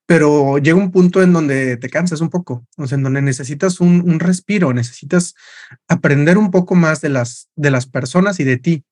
pero 0.05 0.57
llega 0.57 0.77
un 0.77 0.91
punto 0.91 1.21
en 1.21 1.33
donde 1.33 1.77
te 1.77 1.89
cansas 1.89 2.21
un 2.21 2.29
poco, 2.29 2.65
o 2.77 2.87
sea, 2.87 2.97
en 2.97 3.03
donde 3.03 3.21
necesitas 3.21 3.79
un, 3.79 4.01
un 4.09 4.19
respiro, 4.19 4.73
necesitas 4.73 5.35
aprender 5.87 6.37
un 6.37 6.51
poco 6.51 6.75
más 6.75 7.01
de 7.01 7.09
las, 7.09 7.49
de 7.55 7.71
las 7.71 7.85
personas 7.85 8.39
y 8.39 8.43
de 8.43 8.57
ti. 8.57 8.83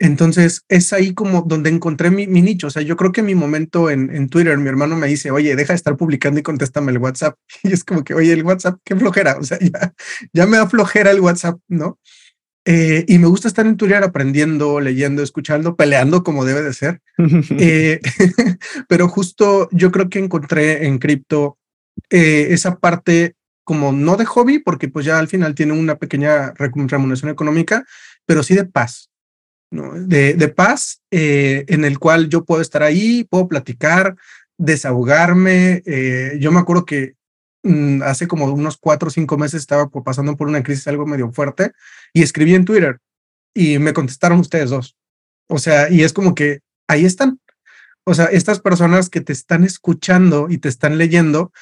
Entonces 0.00 0.64
es 0.68 0.92
ahí 0.92 1.14
como 1.14 1.42
donde 1.42 1.70
encontré 1.70 2.10
mi, 2.10 2.26
nicho. 2.26 2.66
O 2.66 2.70
sea, 2.70 2.82
yo 2.82 2.96
creo 2.96 3.12
que 3.12 3.22
mi 3.22 3.34
momento 3.34 3.90
en, 3.90 4.28
Twitter, 4.28 4.58
mi 4.58 4.68
hermano 4.68 4.96
me 4.96 5.06
dice, 5.06 5.30
oye, 5.30 5.54
deja 5.56 5.72
de 5.72 5.76
estar 5.76 5.96
publicando 5.96 6.40
y 6.40 6.42
contéstame 6.42 6.92
el 6.92 6.98
WhatsApp. 6.98 7.36
Y 7.62 7.72
es 7.72 7.84
como 7.84 8.04
que, 8.04 8.14
oye, 8.14 8.32
el 8.32 8.44
WhatsApp, 8.44 8.78
qué 8.84 8.96
flojera. 8.96 9.36
O 9.38 9.44
sea, 9.44 9.58
ya, 9.60 9.94
ya 10.32 10.46
me 10.46 10.56
da 10.56 10.68
flojera 10.68 11.10
el 11.10 11.20
WhatsApp, 11.20 11.58
¿no? 11.68 11.98
Eh, 12.66 13.04
y 13.08 13.18
me 13.18 13.26
gusta 13.26 13.46
estar 13.46 13.66
en 13.66 13.76
Twitter 13.76 14.02
aprendiendo, 14.02 14.80
leyendo, 14.80 15.22
escuchando, 15.22 15.76
peleando 15.76 16.24
como 16.24 16.44
debe 16.44 16.62
de 16.62 16.72
ser. 16.72 17.00
eh, 17.58 18.00
pero 18.88 19.08
justo 19.08 19.68
yo 19.70 19.92
creo 19.92 20.08
que 20.08 20.18
encontré 20.18 20.86
en 20.86 20.98
cripto 20.98 21.58
eh, 22.10 22.48
esa 22.50 22.78
parte 22.78 23.36
como 23.64 23.92
no 23.92 24.16
de 24.16 24.24
hobby, 24.24 24.58
porque 24.58 24.88
pues 24.88 25.06
ya 25.06 25.18
al 25.18 25.28
final 25.28 25.54
tiene 25.54 25.72
una 25.72 25.96
pequeña 25.96 26.52
remuneración 26.54 27.30
económica, 27.30 27.84
pero 28.26 28.42
sí 28.42 28.54
de 28.54 28.64
paz 28.64 29.10
de, 29.82 30.48
paz, 30.48 31.02
eh, 31.10 31.64
en 31.68 31.84
el 31.84 31.98
cual 31.98 32.28
yo 32.28 32.44
puedo 32.44 32.62
estar 32.62 32.82
ahí, 32.82 33.24
puedo 33.24 33.48
platicar, 33.48 34.16
desahogarme. 34.58 35.82
Eh, 35.86 36.36
yo 36.40 36.52
me 36.52 36.60
acuerdo 36.60 36.84
que 36.84 37.14
mm, 37.62 38.02
hace 38.02 38.26
como 38.26 38.46
unos 38.46 38.76
cuatro 38.76 39.08
o 39.08 39.10
cinco 39.10 39.36
meses 39.36 39.60
estaba 39.60 39.88
pasando 39.88 40.36
por 40.36 40.48
una 40.48 40.62
crisis 40.62 40.86
algo 40.86 41.06
medio 41.06 41.32
fuerte 41.32 41.72
y 42.12 42.22
escribí 42.22 42.54
en 42.54 42.64
Twitter 42.64 42.98
y 43.54 43.78
me 43.78 43.92
contestaron 43.92 44.40
ustedes 44.40 44.70
dos. 44.70 44.96
O 45.48 45.58
sea, 45.58 45.90
y 45.90 46.02
es 46.02 46.12
como 46.12 46.34
que 46.34 46.60
ahí 46.88 47.04
están. 47.04 47.40
O 48.04 48.14
sea, 48.14 48.26
estas 48.26 48.60
personas 48.60 49.08
que 49.08 49.20
te 49.20 49.32
están 49.32 49.64
escuchando 49.64 50.48
y 50.50 50.58
te 50.58 50.68
están 50.68 50.98
leyendo, 50.98 51.52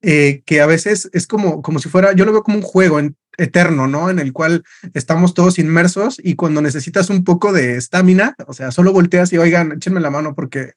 eh, 0.00 0.42
que 0.46 0.60
a 0.60 0.66
veces 0.66 1.08
es 1.12 1.26
como, 1.26 1.62
como 1.62 1.78
si 1.78 1.88
fuera, 1.88 2.12
yo 2.12 2.24
lo 2.24 2.32
veo 2.32 2.42
como 2.42 2.56
un 2.56 2.62
juego 2.62 2.98
eterno, 3.38 3.86
¿no? 3.86 4.10
En 4.10 4.18
el 4.18 4.32
cual 4.32 4.64
estamos 4.94 5.34
todos 5.34 5.58
inmersos 5.58 6.20
y 6.22 6.34
cuando 6.34 6.60
necesitas 6.62 7.10
un 7.10 7.24
poco 7.24 7.52
de 7.52 7.76
estamina, 7.76 8.34
o 8.46 8.52
sea, 8.52 8.70
solo 8.70 8.92
volteas 8.92 9.32
y 9.32 9.38
oigan, 9.38 9.72
échenme 9.72 10.00
la 10.00 10.10
mano 10.10 10.34
porque 10.34 10.72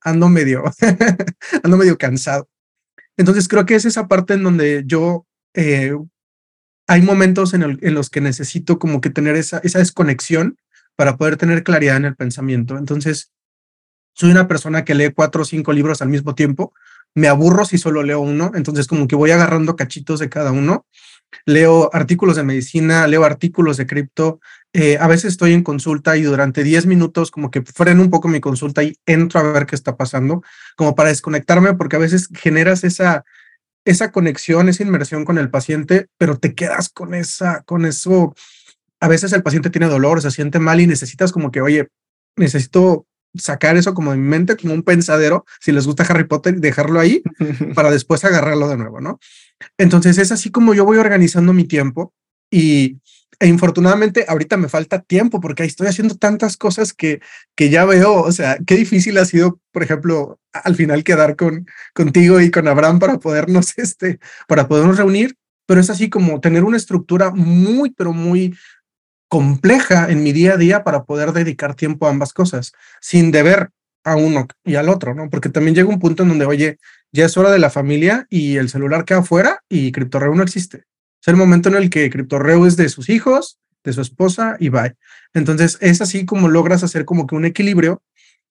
ando 0.00 0.28
medio, 0.28 0.64
ando 1.62 1.76
medio 1.76 1.98
cansado. 1.98 2.48
Entonces 3.16 3.48
creo 3.48 3.66
que 3.66 3.74
es 3.74 3.84
esa 3.84 4.08
parte 4.08 4.34
en 4.34 4.42
donde 4.42 4.84
yo, 4.86 5.26
eh, 5.54 5.96
hay 6.86 7.02
momentos 7.02 7.54
en, 7.54 7.78
los 7.94 8.10
que 8.10 8.20
necesito 8.20 8.78
como 8.78 9.00
que 9.00 9.10
tener 9.10 9.34
esa 9.34 9.60
desconexión 9.60 10.56
para 10.94 11.16
poder 11.16 11.36
tener 11.36 11.64
claridad 11.64 11.96
en 11.96 12.04
el 12.04 12.14
pensamiento. 12.14 12.78
Entonces, 12.78 13.32
soy 14.14 14.30
una 14.30 14.46
persona 14.46 14.84
que 14.84 14.94
lee 14.94 15.12
cuatro 15.12 15.42
o 15.42 15.44
cinco 15.44 15.72
libros 15.72 16.00
al 16.00 16.08
mismo 16.08 16.34
tiempo 16.34 16.72
me 17.16 17.28
aburro 17.28 17.64
si 17.64 17.78
solo 17.78 18.02
leo 18.02 18.20
uno, 18.20 18.52
entonces 18.54 18.86
como 18.86 19.08
que 19.08 19.16
voy 19.16 19.30
agarrando 19.30 19.74
cachitos 19.74 20.20
de 20.20 20.28
cada 20.28 20.52
uno. 20.52 20.86
Leo 21.44 21.90
artículos 21.92 22.36
de 22.36 22.44
medicina, 22.44 23.06
leo 23.06 23.24
artículos 23.24 23.76
de 23.76 23.86
cripto. 23.86 24.40
Eh, 24.72 24.98
a 25.00 25.06
veces 25.06 25.32
estoy 25.32 25.52
en 25.52 25.62
consulta 25.62 26.16
y 26.16 26.22
durante 26.22 26.62
10 26.62 26.86
minutos 26.86 27.30
como 27.30 27.50
que 27.50 27.62
freno 27.62 28.02
un 28.02 28.10
poco 28.10 28.28
mi 28.28 28.40
consulta 28.40 28.82
y 28.82 28.96
entro 29.06 29.40
a 29.40 29.52
ver 29.52 29.66
qué 29.66 29.74
está 29.74 29.96
pasando, 29.96 30.42
como 30.76 30.94
para 30.94 31.08
desconectarme, 31.08 31.74
porque 31.74 31.96
a 31.96 32.00
veces 32.00 32.28
generas 32.34 32.84
esa, 32.84 33.24
esa 33.84 34.12
conexión, 34.12 34.68
esa 34.68 34.82
inmersión 34.82 35.24
con 35.24 35.38
el 35.38 35.50
paciente, 35.50 36.08
pero 36.18 36.38
te 36.38 36.54
quedas 36.54 36.88
con 36.88 37.14
esa, 37.14 37.62
con 37.62 37.86
eso. 37.86 38.34
A 39.00 39.08
veces 39.08 39.32
el 39.32 39.42
paciente 39.42 39.70
tiene 39.70 39.86
dolor, 39.86 40.20
se 40.20 40.30
siente 40.30 40.58
mal 40.58 40.80
y 40.80 40.86
necesitas 40.86 41.32
como 41.32 41.50
que, 41.50 41.60
oye, 41.60 41.88
necesito 42.36 43.06
sacar 43.38 43.76
eso 43.76 43.94
como 43.94 44.12
de 44.12 44.18
mi 44.18 44.28
mente, 44.28 44.56
como 44.56 44.74
un 44.74 44.82
pensadero, 44.82 45.44
si 45.60 45.72
les 45.72 45.86
gusta 45.86 46.04
Harry 46.04 46.24
Potter, 46.24 46.56
dejarlo 46.56 47.00
ahí 47.00 47.22
para 47.74 47.90
después 47.90 48.24
agarrarlo 48.24 48.68
de 48.68 48.76
nuevo, 48.76 49.00
¿no? 49.00 49.18
Entonces 49.78 50.18
es 50.18 50.32
así 50.32 50.50
como 50.50 50.74
yo 50.74 50.84
voy 50.84 50.98
organizando 50.98 51.52
mi 51.52 51.64
tiempo 51.64 52.12
y 52.50 52.98
e 53.38 53.48
infortunadamente 53.48 54.24
ahorita 54.28 54.56
me 54.56 54.68
falta 54.68 55.02
tiempo 55.02 55.40
porque 55.40 55.64
estoy 55.64 55.88
haciendo 55.88 56.16
tantas 56.16 56.56
cosas 56.56 56.94
que, 56.94 57.20
que 57.54 57.68
ya 57.68 57.84
veo, 57.84 58.22
o 58.22 58.32
sea, 58.32 58.58
qué 58.66 58.76
difícil 58.76 59.18
ha 59.18 59.26
sido, 59.26 59.60
por 59.72 59.82
ejemplo, 59.82 60.40
al 60.52 60.74
final 60.74 61.04
quedar 61.04 61.36
con, 61.36 61.66
contigo 61.94 62.40
y 62.40 62.50
con 62.50 62.66
Abraham 62.66 62.98
para 62.98 63.18
podernos, 63.18 63.74
este, 63.78 64.20
para 64.48 64.68
podernos 64.68 64.96
reunir, 64.96 65.36
pero 65.66 65.80
es 65.80 65.90
así 65.90 66.08
como 66.08 66.40
tener 66.40 66.64
una 66.64 66.76
estructura 66.78 67.30
muy, 67.30 67.90
pero 67.90 68.12
muy, 68.12 68.56
compleja 69.28 70.10
en 70.10 70.22
mi 70.22 70.32
día 70.32 70.54
a 70.54 70.56
día 70.56 70.84
para 70.84 71.04
poder 71.04 71.32
dedicar 71.32 71.74
tiempo 71.74 72.06
a 72.06 72.10
ambas 72.10 72.32
cosas, 72.32 72.72
sin 73.00 73.30
deber 73.30 73.70
a 74.04 74.16
uno 74.16 74.46
y 74.64 74.76
al 74.76 74.88
otro, 74.88 75.14
¿no? 75.14 75.28
Porque 75.30 75.48
también 75.48 75.74
llega 75.74 75.88
un 75.88 75.98
punto 75.98 76.22
en 76.22 76.28
donde, 76.28 76.46
oye, 76.46 76.78
ya 77.12 77.24
es 77.24 77.36
hora 77.36 77.50
de 77.50 77.58
la 77.58 77.70
familia 77.70 78.26
y 78.30 78.56
el 78.56 78.68
celular 78.68 79.04
queda 79.04 79.18
afuera 79.18 79.60
y 79.68 79.90
CryptoReu 79.90 80.34
no 80.34 80.42
existe. 80.42 80.84
Es 81.20 81.28
el 81.28 81.36
momento 81.36 81.68
en 81.68 81.74
el 81.74 81.90
que 81.90 82.08
CryptoReu 82.08 82.66
es 82.66 82.76
de 82.76 82.88
sus 82.88 83.08
hijos, 83.08 83.58
de 83.82 83.92
su 83.92 84.00
esposa 84.00 84.56
y 84.60 84.68
bye. 84.68 84.94
Entonces, 85.34 85.78
es 85.80 86.00
así 86.00 86.24
como 86.24 86.48
logras 86.48 86.84
hacer 86.84 87.04
como 87.04 87.26
que 87.26 87.34
un 87.34 87.44
equilibrio 87.44 88.02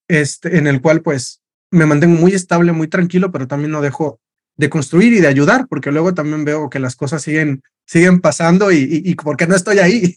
este, 0.09 0.57
en 0.57 0.67
el 0.67 0.81
cual, 0.81 1.01
pues, 1.01 1.41
me 1.71 1.85
mantengo 1.85 2.19
muy 2.19 2.33
estable, 2.33 2.71
muy 2.73 2.87
tranquilo, 2.87 3.31
pero 3.31 3.47
también 3.47 3.71
no 3.71 3.81
dejo 3.81 4.19
de 4.57 4.69
construir 4.69 5.13
y 5.13 5.21
de 5.21 5.27
ayudar, 5.27 5.67
porque 5.67 5.91
luego 5.91 6.13
también 6.13 6.45
veo 6.45 6.69
que 6.69 6.79
las 6.79 6.95
cosas 6.95 7.21
siguen, 7.21 7.61
siguen 7.85 8.21
pasando 8.21 8.71
y, 8.71 9.01
y, 9.03 9.15
porque 9.15 9.47
no 9.47 9.55
estoy 9.55 9.79
ahí. 9.79 10.15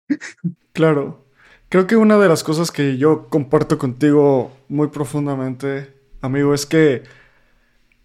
claro. 0.72 1.26
Creo 1.68 1.86
que 1.86 1.96
una 1.96 2.18
de 2.18 2.28
las 2.28 2.42
cosas 2.42 2.72
que 2.72 2.98
yo 2.98 3.28
comparto 3.28 3.78
contigo 3.78 4.52
muy 4.68 4.88
profundamente, 4.88 5.94
amigo, 6.20 6.52
es 6.52 6.66
que, 6.66 7.04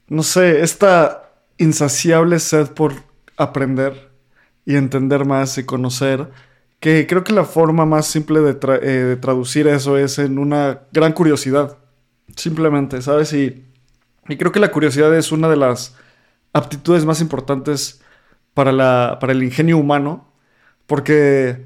no 0.07 0.21
sé, 0.21 0.61
esta 0.61 1.31
insaciable 1.57 2.39
sed 2.39 2.67
por 2.69 2.93
aprender 3.37 4.11
y 4.65 4.75
entender 4.75 5.25
más 5.25 5.57
y 5.57 5.63
conocer, 5.65 6.29
que 6.79 7.07
creo 7.07 7.23
que 7.23 7.33
la 7.33 7.43
forma 7.43 7.85
más 7.85 8.05
simple 8.05 8.41
de, 8.41 8.51
eh, 8.51 8.87
de 8.87 9.15
traducir 9.15 9.67
eso 9.67 9.97
es 9.97 10.19
en 10.19 10.37
una 10.37 10.81
gran 10.91 11.13
curiosidad. 11.13 11.79
Simplemente, 12.35 13.01
¿sabes? 13.01 13.33
Y 13.33 13.64
y 14.27 14.37
creo 14.37 14.51
que 14.51 14.59
la 14.59 14.71
curiosidad 14.71 15.15
es 15.15 15.31
una 15.31 15.49
de 15.49 15.57
las 15.57 15.95
aptitudes 16.53 17.05
más 17.05 17.21
importantes 17.21 18.01
para, 18.53 18.71
la, 18.71 19.17
para 19.19 19.33
el 19.33 19.43
ingenio 19.43 19.77
humano, 19.77 20.31
porque 20.87 21.65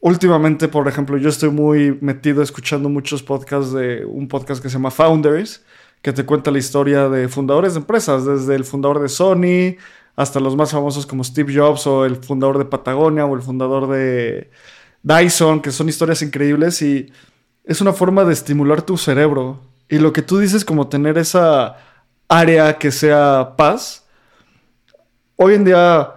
últimamente, 0.00 0.68
por 0.68 0.86
ejemplo, 0.86 1.16
yo 1.16 1.28
estoy 1.28 1.50
muy 1.50 1.98
metido 2.00 2.42
escuchando 2.42 2.88
muchos 2.88 3.22
podcasts 3.22 3.72
de 3.72 4.04
un 4.04 4.28
podcast 4.28 4.62
que 4.62 4.68
se 4.68 4.74
llama 4.74 4.90
Founders, 4.90 5.64
que 6.02 6.12
te 6.12 6.24
cuenta 6.24 6.50
la 6.50 6.58
historia 6.58 7.08
de 7.08 7.28
fundadores 7.28 7.74
de 7.74 7.80
empresas, 7.80 8.24
desde 8.24 8.54
el 8.54 8.64
fundador 8.64 9.00
de 9.00 9.08
Sony 9.08 9.76
hasta 10.14 10.40
los 10.40 10.56
más 10.56 10.72
famosos 10.72 11.06
como 11.06 11.22
Steve 11.22 11.54
Jobs 11.54 11.86
o 11.86 12.04
el 12.04 12.16
fundador 12.16 12.58
de 12.58 12.64
Patagonia 12.64 13.24
o 13.24 13.36
el 13.36 13.42
fundador 13.42 13.88
de 13.88 14.50
Dyson, 15.02 15.60
que 15.60 15.70
son 15.70 15.88
historias 15.88 16.22
increíbles 16.22 16.82
y 16.82 17.12
es 17.64 17.80
una 17.80 17.92
forma 17.92 18.24
de 18.24 18.32
estimular 18.32 18.82
tu 18.82 18.96
cerebro. 18.96 19.60
Y 19.88 19.98
lo 19.98 20.12
que 20.12 20.22
tú 20.22 20.38
dices 20.38 20.64
como 20.64 20.88
tener 20.88 21.18
esa 21.18 21.76
área 22.28 22.78
que 22.78 22.90
sea 22.90 23.54
paz. 23.56 24.06
Hoy 25.36 25.54
en 25.54 25.64
día 25.64 26.14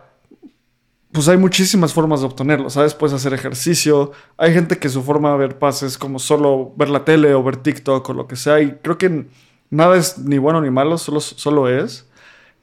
pues 1.11 1.27
hay 1.27 1.37
muchísimas 1.37 1.93
formas 1.93 2.21
de 2.21 2.27
obtenerlo, 2.27 2.69
¿sabes? 2.69 2.93
Puedes 2.93 3.13
hacer 3.13 3.33
ejercicio. 3.33 4.11
Hay 4.37 4.53
gente 4.53 4.77
que 4.77 4.87
su 4.87 5.03
forma 5.03 5.31
de 5.33 5.37
ver 5.39 5.59
paz 5.59 5.83
es 5.83 5.97
como 5.97 6.19
solo 6.19 6.71
ver 6.77 6.89
la 6.89 7.03
tele 7.03 7.33
o 7.33 7.43
ver 7.43 7.57
TikTok 7.57 8.07
o 8.09 8.13
lo 8.13 8.27
que 8.27 8.37
sea. 8.37 8.61
Y 8.61 8.77
creo 8.81 8.97
que 8.97 9.25
nada 9.69 9.97
es 9.97 10.17
ni 10.19 10.37
bueno 10.37 10.61
ni 10.61 10.69
malo, 10.69 10.97
solo, 10.97 11.19
solo 11.19 11.67
es. 11.67 12.07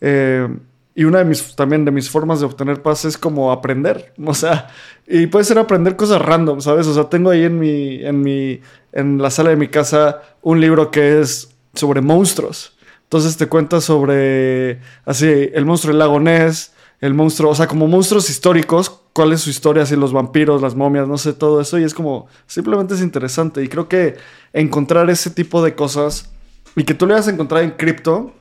Eh, 0.01 0.49
y 0.95 1.05
una 1.05 1.19
de 1.19 1.27
mis, 1.27 1.55
también 1.55 1.85
de 1.85 1.91
mis 1.91 2.09
formas 2.09 2.41
de 2.41 2.47
obtener 2.47 2.83
paz 2.83 3.05
es 3.05 3.19
como 3.19 3.53
aprender. 3.53 4.15
O 4.27 4.35
sea, 4.35 4.69
y 5.07 5.27
puede 5.27 5.45
ser 5.45 5.59
aprender 5.59 5.97
cosas 5.97 6.23
random, 6.23 6.63
¿sabes? 6.63 6.87
O 6.87 6.95
sea, 6.95 7.05
tengo 7.05 7.31
ahí 7.31 7.45
en 7.45 7.59
mi, 7.59 8.03
en 8.03 8.23
mi, 8.23 8.61
en 8.93 9.21
la 9.21 9.31
sala 9.31 9.51
de 9.51 9.57
mi 9.57 9.69
casa 9.69 10.23
un 10.41 10.61
libro 10.61 10.91
que 10.91 11.21
es 11.21 11.55
sobre 11.75 12.01
monstruos. 12.01 12.78
Entonces 13.09 13.39
te 13.39 13.47
cuenta 13.47 13.81
sobre, 13.81 14.81
así, 15.07 15.27
el 15.55 15.65
monstruo 15.65 15.93
del 15.93 15.99
lago 15.99 16.21
Ness, 16.21 16.73
el 17.01 17.15
monstruo, 17.15 17.53
o 17.53 17.55
sea, 17.55 17.67
como 17.67 17.87
monstruos 17.87 18.29
históricos, 18.29 19.01
cuál 19.15 19.33
es 19.33 19.41
su 19.41 19.49
historia, 19.49 19.85
así 19.85 19.97
los 19.97 20.13
vampiros, 20.13 20.61
las 20.61 20.75
momias, 20.75 21.09
no 21.09 21.17
sé, 21.17 21.33
todo 21.33 21.63
eso. 21.63 21.79
Y 21.79 21.85
es 21.85 21.95
como, 21.95 22.27
simplemente 22.47 22.93
es 22.93 23.01
interesante. 23.01 23.65
Y 23.65 23.69
creo 23.69 23.89
que 23.89 24.17
encontrar 24.53 25.09
ese 25.09 25.31
tipo 25.31 25.65
de 25.65 25.75
cosas 25.75 26.31
y 26.77 26.85
que 26.85 26.93
tú 26.93 27.07
le 27.07 27.15
vas 27.15 27.27
a 27.29 27.31
encontrar 27.31 27.65
en 27.65 27.71
cripto, 27.71 28.35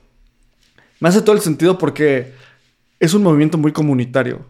me 1.00 1.08
hace 1.08 1.22
todo 1.22 1.34
el 1.34 1.40
sentido 1.40 1.78
porque 1.78 2.34
es 3.00 3.14
un 3.14 3.22
movimiento 3.22 3.56
muy 3.56 3.72
comunitario. 3.72 4.40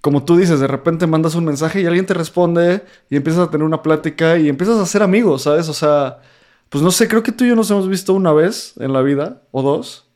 Como 0.00 0.24
tú 0.24 0.38
dices, 0.38 0.60
de 0.60 0.66
repente 0.66 1.06
mandas 1.06 1.34
un 1.34 1.44
mensaje 1.44 1.82
y 1.82 1.86
alguien 1.86 2.06
te 2.06 2.14
responde 2.14 2.84
y 3.10 3.16
empiezas 3.16 3.46
a 3.48 3.50
tener 3.50 3.66
una 3.66 3.82
plática 3.82 4.38
y 4.38 4.48
empiezas 4.48 4.78
a 4.78 4.86
ser 4.86 5.02
amigos, 5.02 5.42
¿sabes? 5.42 5.68
O 5.68 5.74
sea, 5.74 6.20
pues 6.68 6.82
no 6.84 6.90
sé, 6.90 7.08
creo 7.08 7.22
que 7.22 7.32
tú 7.32 7.44
y 7.44 7.48
yo 7.48 7.56
nos 7.56 7.70
hemos 7.70 7.88
visto 7.88 8.12
una 8.12 8.32
vez 8.32 8.74
en 8.78 8.92
la 8.92 9.02
vida 9.02 9.42
o 9.50 9.62
dos. 9.62 10.10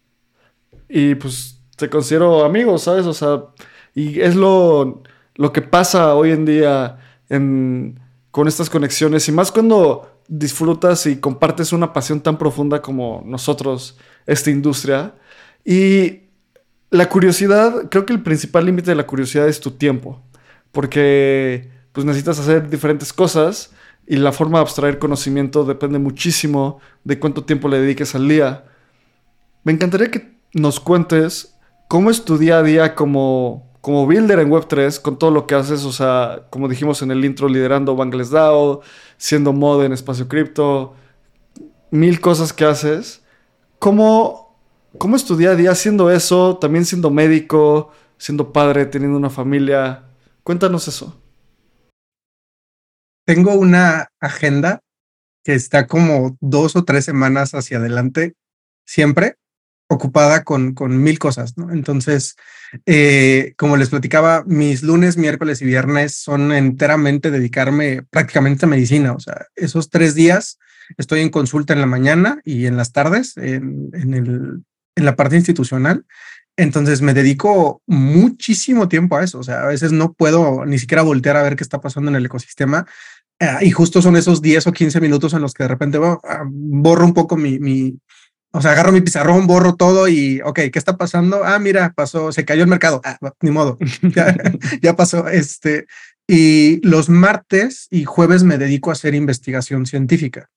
Y 0.88 1.14
pues 1.14 1.60
te 1.76 1.88
considero 1.88 2.44
amigos, 2.44 2.82
¿sabes? 2.82 3.06
O 3.06 3.14
sea, 3.14 3.44
y 3.94 4.20
es 4.20 4.36
lo, 4.36 5.02
lo 5.36 5.52
que 5.52 5.62
pasa 5.62 6.14
hoy 6.14 6.30
en 6.30 6.44
día 6.44 6.98
con 8.30 8.48
estas 8.48 8.68
conexiones. 8.68 9.26
Y 9.28 9.32
más 9.32 9.50
cuando 9.50 10.20
disfrutas 10.28 11.06
y 11.06 11.16
compartes 11.16 11.72
una 11.72 11.92
pasión 11.92 12.20
tan 12.20 12.36
profunda 12.36 12.82
como 12.82 13.22
nosotros, 13.24 13.96
esta 14.26 14.50
industria. 14.50 15.14
Y 15.64 16.24
la 16.90 17.08
curiosidad, 17.08 17.88
creo 17.90 18.04
que 18.04 18.12
el 18.12 18.22
principal 18.22 18.66
límite 18.66 18.90
de 18.90 18.96
la 18.96 19.06
curiosidad 19.06 19.48
es 19.48 19.60
tu 19.60 19.70
tiempo. 19.70 20.22
Porque 20.72 21.70
pues 21.92 22.06
necesitas 22.06 22.38
hacer 22.38 22.68
diferentes 22.68 23.12
cosas 23.12 23.72
y 24.12 24.16
la 24.16 24.30
forma 24.30 24.58
de 24.58 24.64
abstraer 24.64 24.98
conocimiento 24.98 25.64
depende 25.64 25.98
muchísimo 25.98 26.80
de 27.02 27.18
cuánto 27.18 27.44
tiempo 27.44 27.66
le 27.68 27.80
dediques 27.80 28.14
al 28.14 28.28
día. 28.28 28.66
Me 29.64 29.72
encantaría 29.72 30.10
que 30.10 30.36
nos 30.52 30.80
cuentes 30.80 31.56
cómo 31.88 32.10
es 32.10 32.22
día 32.38 32.58
a 32.58 32.62
día 32.62 32.94
como, 32.94 33.72
como 33.80 34.04
builder 34.04 34.40
en 34.40 34.50
Web3 34.50 35.00
con 35.00 35.18
todo 35.18 35.30
lo 35.30 35.46
que 35.46 35.54
haces, 35.54 35.86
o 35.86 35.92
sea, 35.92 36.42
como 36.50 36.68
dijimos 36.68 37.00
en 37.00 37.10
el 37.10 37.24
intro, 37.24 37.48
liderando 37.48 37.96
Bangles 37.96 38.28
DAO, 38.28 38.82
siendo 39.16 39.54
mod 39.54 39.82
en 39.82 39.94
espacio 39.94 40.28
cripto, 40.28 40.92
mil 41.90 42.20
cosas 42.20 42.52
que 42.52 42.66
haces. 42.66 43.22
¿Cómo, 43.78 44.58
¿Cómo 44.98 45.16
es 45.16 45.30
a 45.30 45.36
día 45.56 45.70
haciendo 45.70 46.10
eso, 46.10 46.58
también 46.58 46.84
siendo 46.84 47.10
médico, 47.10 47.92
siendo 48.18 48.52
padre, 48.52 48.84
teniendo 48.84 49.16
una 49.16 49.30
familia? 49.30 50.02
Cuéntanos 50.44 50.86
eso. 50.86 51.21
Tengo 53.24 53.54
una 53.54 54.08
agenda 54.20 54.80
que 55.44 55.54
está 55.54 55.86
como 55.86 56.36
dos 56.40 56.76
o 56.76 56.84
tres 56.84 57.04
semanas 57.04 57.54
hacia 57.54 57.78
adelante, 57.78 58.34
siempre 58.86 59.36
ocupada 59.88 60.42
con, 60.42 60.74
con 60.74 61.02
mil 61.02 61.18
cosas, 61.18 61.56
¿no? 61.56 61.70
Entonces, 61.70 62.36
eh, 62.86 63.54
como 63.56 63.76
les 63.76 63.90
platicaba, 63.90 64.42
mis 64.46 64.82
lunes, 64.82 65.16
miércoles 65.16 65.60
y 65.62 65.66
viernes 65.66 66.16
son 66.16 66.52
enteramente 66.52 67.30
dedicarme 67.30 68.02
prácticamente 68.10 68.64
a 68.64 68.68
medicina. 68.68 69.12
O 69.12 69.20
sea, 69.20 69.46
esos 69.54 69.90
tres 69.90 70.14
días 70.14 70.58
estoy 70.96 71.20
en 71.20 71.30
consulta 71.30 71.74
en 71.74 71.80
la 71.80 71.86
mañana 71.86 72.40
y 72.44 72.66
en 72.66 72.76
las 72.76 72.92
tardes 72.92 73.36
en, 73.36 73.90
en, 73.92 74.14
el, 74.14 74.62
en 74.96 75.04
la 75.04 75.16
parte 75.16 75.36
institucional. 75.36 76.06
Entonces 76.56 77.00
me 77.00 77.14
dedico 77.14 77.82
muchísimo 77.86 78.88
tiempo 78.88 79.16
a 79.16 79.24
eso. 79.24 79.38
O 79.38 79.42
sea, 79.42 79.62
a 79.62 79.66
veces 79.66 79.92
no 79.92 80.12
puedo 80.12 80.66
ni 80.66 80.78
siquiera 80.78 81.02
voltear 81.02 81.36
a 81.36 81.42
ver 81.42 81.56
qué 81.56 81.64
está 81.64 81.80
pasando 81.80 82.10
en 82.10 82.16
el 82.16 82.26
ecosistema. 82.26 82.86
Eh, 83.40 83.46
y 83.62 83.70
justo 83.70 84.02
son 84.02 84.16
esos 84.16 84.42
10 84.42 84.66
o 84.66 84.72
15 84.72 85.00
minutos 85.00 85.32
en 85.32 85.42
los 85.42 85.54
que 85.54 85.64
de 85.64 85.68
repente 85.68 85.98
ah, 86.02 86.42
borro 86.46 87.04
un 87.04 87.14
poco 87.14 87.36
mi, 87.36 87.58
mi, 87.58 87.98
o 88.52 88.60
sea, 88.60 88.72
agarro 88.72 88.92
mi 88.92 89.00
pizarrón, 89.00 89.46
borro 89.46 89.76
todo 89.76 90.08
y, 90.08 90.40
ok, 90.44 90.60
¿qué 90.70 90.78
está 90.78 90.98
pasando? 90.98 91.42
Ah, 91.42 91.58
mira, 91.58 91.94
pasó, 91.96 92.32
se 92.32 92.44
cayó 92.44 92.62
el 92.62 92.68
mercado. 92.68 93.00
Ah, 93.02 93.18
ni 93.40 93.50
modo, 93.50 93.78
ya, 94.82 94.94
pasó. 94.94 95.28
Este, 95.28 95.86
y 96.28 96.86
los 96.86 97.08
martes 97.08 97.88
y 97.90 98.04
jueves 98.04 98.42
me 98.42 98.58
dedico 98.58 98.90
a 98.90 98.92
hacer 98.92 99.14
investigación 99.14 99.86
científica. 99.86 100.50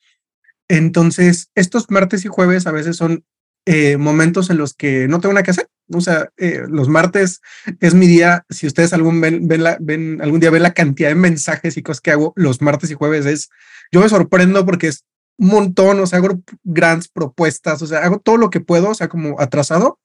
Entonces, 0.68 1.50
estos 1.56 1.90
martes 1.90 2.26
y 2.26 2.28
jueves 2.28 2.68
a 2.68 2.72
veces 2.72 2.98
son 2.98 3.24
eh, 3.66 3.98
momentos 3.98 4.50
en 4.50 4.58
los 4.58 4.74
que 4.74 5.08
no 5.08 5.20
tengo 5.20 5.34
nada 5.34 5.44
que 5.44 5.52
hacer. 5.52 5.68
O 5.94 6.02
sea, 6.02 6.30
eh, 6.38 6.62
los 6.68 6.88
martes 6.88 7.42
es 7.80 7.94
mi 7.94 8.08
día. 8.08 8.46
Si 8.50 8.68
ustedes 8.68 8.94
algún, 8.94 9.24
algún 9.24 10.40
día 10.40 10.50
ven 10.50 10.64
la 10.64 10.74
cantidad 10.74 11.10
de 11.10 11.16
mensajes 11.16 11.78
y 11.78 11.84
cosas 11.84 12.02
que 12.02 12.12
hago 12.12 12.34
los 12.36 12.62
martes 12.62 12.92
y 12.92 12.96
jueves, 12.96 13.26
es 13.26 13.50
yo 13.92 14.02
me 14.02 14.10
sorprendo 14.10 14.66
porque 14.66 14.88
es 14.88 15.06
un 15.38 15.48
montón, 15.48 16.00
o 16.00 16.08
sea, 16.08 16.20
hago 16.20 16.42
grandes 16.64 17.08
propuestas, 17.08 17.82
o 17.82 17.88
sea, 17.88 18.00
hago 18.00 18.20
todo 18.20 18.38
lo 18.38 18.50
que 18.50 18.62
puedo, 18.62 18.90
o 18.90 18.96
sea, 18.96 19.10
como 19.10 19.40
atrasado 19.40 20.00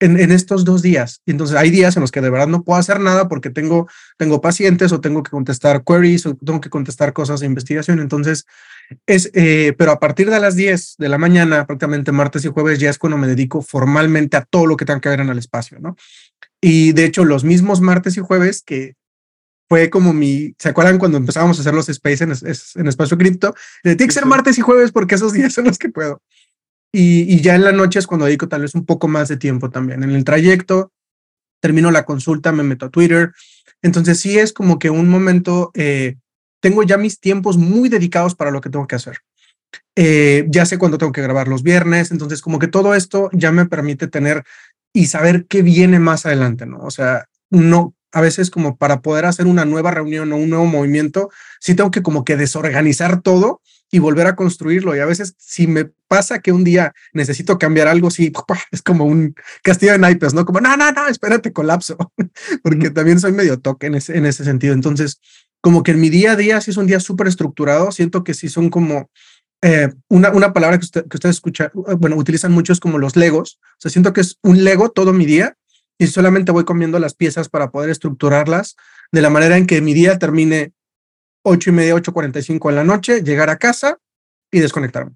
en, 0.00 0.18
en, 0.18 0.32
estos 0.32 0.64
dos 0.64 0.82
días. 0.82 1.22
Entonces 1.26 1.56
hay 1.56 1.70
días 1.70 1.96
en 1.96 2.02
los 2.02 2.10
que 2.10 2.20
de 2.20 2.30
verdad 2.30 2.46
no 2.46 2.62
puedo 2.62 2.78
hacer 2.78 3.00
nada 3.00 3.28
porque 3.28 3.50
tengo, 3.50 3.88
tengo 4.16 4.40
pacientes 4.40 4.92
o 4.92 5.00
tengo 5.00 5.22
que 5.22 5.30
contestar 5.30 5.84
queries 5.84 6.26
o 6.26 6.36
tengo 6.36 6.60
que 6.60 6.70
contestar 6.70 7.12
cosas 7.12 7.40
de 7.40 7.46
investigación. 7.46 8.00
Entonces, 8.00 8.46
es, 9.06 9.30
eh, 9.34 9.74
pero 9.76 9.92
a 9.92 10.00
partir 10.00 10.30
de 10.30 10.40
las 10.40 10.56
10 10.56 10.96
de 10.98 11.08
la 11.08 11.18
mañana, 11.18 11.66
prácticamente 11.66 12.12
martes 12.12 12.44
y 12.44 12.48
jueves, 12.48 12.78
ya 12.78 12.90
es 12.90 12.98
cuando 12.98 13.18
me 13.18 13.26
dedico 13.26 13.62
formalmente 13.62 14.36
a 14.36 14.44
todo 14.44 14.66
lo 14.66 14.76
que 14.76 14.84
tenga 14.84 15.00
que 15.00 15.08
ver 15.08 15.20
en 15.20 15.28
el 15.28 15.38
espacio, 15.38 15.78
¿no? 15.80 15.96
Y 16.60 16.92
de 16.92 17.04
hecho, 17.04 17.24
los 17.24 17.44
mismos 17.44 17.80
martes 17.80 18.16
y 18.16 18.20
jueves 18.20 18.62
que 18.62 18.94
fue 19.68 19.90
como 19.90 20.14
mi, 20.14 20.54
¿se 20.58 20.70
acuerdan 20.70 20.98
cuando 20.98 21.18
empezábamos 21.18 21.58
a 21.58 21.60
hacer 21.60 21.74
los 21.74 21.88
space 21.88 22.24
en, 22.24 22.32
en 22.32 22.86
espacio 22.86 23.18
cripto? 23.18 23.54
Tiene 23.82 23.96
que 23.98 24.10
ser 24.10 24.24
martes 24.24 24.58
y 24.58 24.62
jueves 24.62 24.92
porque 24.92 25.16
esos 25.16 25.34
días 25.34 25.52
son 25.52 25.66
los 25.66 25.78
que 25.78 25.90
puedo. 25.90 26.22
Y, 26.92 27.40
ya 27.42 27.54
en 27.54 27.64
la 27.64 27.72
noche 27.72 27.98
es 27.98 28.06
cuando 28.06 28.26
dedico 28.26 28.48
tal 28.48 28.62
vez 28.62 28.74
un 28.74 28.86
poco 28.86 29.08
más 29.08 29.28
de 29.28 29.36
tiempo 29.36 29.70
también. 29.70 30.02
En 30.02 30.10
el 30.10 30.24
trayecto, 30.24 30.92
termino 31.60 31.90
la 31.90 32.04
consulta, 32.04 32.52
me 32.52 32.62
meto 32.62 32.86
a 32.86 32.90
Twitter. 32.90 33.32
Entonces 33.82 34.20
sí 34.20 34.38
es 34.38 34.52
como 34.52 34.78
que 34.78 34.90
un 34.90 35.08
momento, 35.08 35.70
eh, 35.74 36.16
tengo 36.60 36.82
ya 36.82 36.96
mis 36.96 37.20
tiempos 37.20 37.56
muy 37.56 37.88
dedicados 37.88 38.34
para 38.34 38.50
lo 38.50 38.60
que 38.60 38.70
tengo 38.70 38.86
que 38.86 38.96
hacer. 38.96 39.18
Eh, 39.96 40.46
ya 40.48 40.64
sé 40.64 40.78
cuándo 40.78 40.96
tengo 40.96 41.12
que 41.12 41.22
grabar 41.22 41.48
los 41.48 41.62
viernes, 41.62 42.10
entonces 42.10 42.40
como 42.40 42.58
que 42.58 42.68
todo 42.68 42.94
esto 42.94 43.28
ya 43.32 43.52
me 43.52 43.66
permite 43.66 44.06
tener 44.06 44.44
y 44.92 45.06
saber 45.06 45.46
qué 45.46 45.62
viene 45.62 45.98
más 45.98 46.24
adelante, 46.24 46.66
¿no? 46.66 46.78
O 46.78 46.90
sea, 46.90 47.26
no, 47.50 47.94
a 48.12 48.20
veces 48.20 48.50
como 48.50 48.76
para 48.76 49.02
poder 49.02 49.26
hacer 49.26 49.46
una 49.46 49.64
nueva 49.64 49.90
reunión 49.90 50.32
o 50.32 50.36
un 50.36 50.50
nuevo 50.50 50.66
movimiento, 50.66 51.30
sí 51.60 51.74
tengo 51.74 51.90
que 51.90 52.02
como 52.02 52.24
que 52.24 52.36
desorganizar 52.36 53.20
todo 53.20 53.60
y 53.90 53.98
volver 53.98 54.26
a 54.26 54.36
construirlo. 54.36 54.94
Y 54.94 55.00
a 55.00 55.06
veces 55.06 55.34
si 55.38 55.66
me 55.66 55.86
pasa 56.08 56.40
que 56.40 56.52
un 56.52 56.64
día 56.64 56.92
necesito 57.12 57.58
cambiar 57.58 57.88
algo, 57.88 58.10
sí, 58.10 58.32
es 58.70 58.82
como 58.82 59.04
un 59.04 59.34
castillo 59.62 59.92
de 59.92 59.98
naipes, 59.98 60.34
¿no? 60.34 60.44
Como, 60.44 60.60
no, 60.60 60.76
no, 60.76 60.92
no, 60.92 61.08
espérate, 61.08 61.52
colapso, 61.52 61.96
porque 62.62 62.90
también 62.90 63.20
soy 63.20 63.32
medio 63.32 63.58
toque 63.58 63.86
en 63.86 63.96
ese, 63.96 64.16
en 64.16 64.26
ese 64.26 64.44
sentido. 64.44 64.74
Entonces, 64.74 65.20
como 65.60 65.82
que 65.82 65.92
en 65.92 66.00
mi 66.00 66.10
día 66.10 66.32
a 66.32 66.36
día, 66.36 66.60
si 66.60 66.70
es 66.70 66.76
un 66.76 66.86
día 66.86 67.00
súper 67.00 67.26
estructurado, 67.26 67.90
siento 67.92 68.24
que 68.24 68.34
sí 68.34 68.48
son 68.48 68.70
como 68.70 69.10
eh, 69.62 69.88
una, 70.08 70.30
una 70.30 70.52
palabra 70.52 70.78
que 70.78 70.84
usted, 70.84 71.06
que 71.08 71.16
usted 71.16 71.30
escucha, 71.30 71.72
bueno, 71.74 72.16
utilizan 72.16 72.52
mucho 72.52 72.72
es 72.72 72.80
como 72.80 72.98
los 72.98 73.16
legos. 73.16 73.58
O 73.62 73.80
sea, 73.80 73.90
siento 73.90 74.12
que 74.12 74.20
es 74.20 74.38
un 74.42 74.62
lego 74.62 74.90
todo 74.90 75.12
mi 75.12 75.26
día 75.26 75.56
y 75.98 76.06
solamente 76.06 76.52
voy 76.52 76.64
comiendo 76.64 76.98
las 76.98 77.14
piezas 77.14 77.48
para 77.48 77.70
poder 77.70 77.90
estructurarlas 77.90 78.76
de 79.10 79.22
la 79.22 79.30
manera 79.30 79.56
en 79.56 79.66
que 79.66 79.80
mi 79.80 79.94
día 79.94 80.18
termine 80.18 80.72
ocho 81.42 81.70
y 81.70 81.72
media, 81.72 81.94
8.45 81.94 82.70
en 82.70 82.76
la 82.76 82.84
noche, 82.84 83.22
llegar 83.22 83.50
a 83.50 83.58
casa 83.58 83.98
y 84.50 84.60
desconectarme 84.60 85.12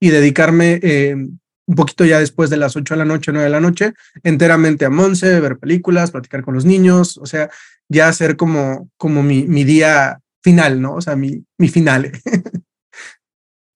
y 0.00 0.10
dedicarme 0.10 0.80
eh, 0.82 1.14
un 1.14 1.74
poquito 1.74 2.04
ya 2.04 2.20
después 2.20 2.50
de 2.50 2.56
las 2.56 2.76
8 2.76 2.94
de 2.94 2.98
la 2.98 3.04
noche, 3.04 3.32
9 3.32 3.44
de 3.44 3.50
la 3.50 3.60
noche, 3.60 3.94
enteramente 4.22 4.84
a 4.84 4.90
Monse, 4.90 5.40
ver 5.40 5.58
películas, 5.58 6.10
platicar 6.10 6.42
con 6.42 6.54
los 6.54 6.64
niños, 6.64 7.18
o 7.18 7.26
sea, 7.26 7.50
ya 7.88 8.08
hacer 8.08 8.36
como, 8.36 8.90
como 8.96 9.22
mi, 9.22 9.46
mi 9.46 9.64
día 9.64 10.20
final, 10.42 10.80
¿no? 10.80 10.94
O 10.94 11.00
sea, 11.00 11.16
mi, 11.16 11.44
mi 11.58 11.68
final. 11.68 12.12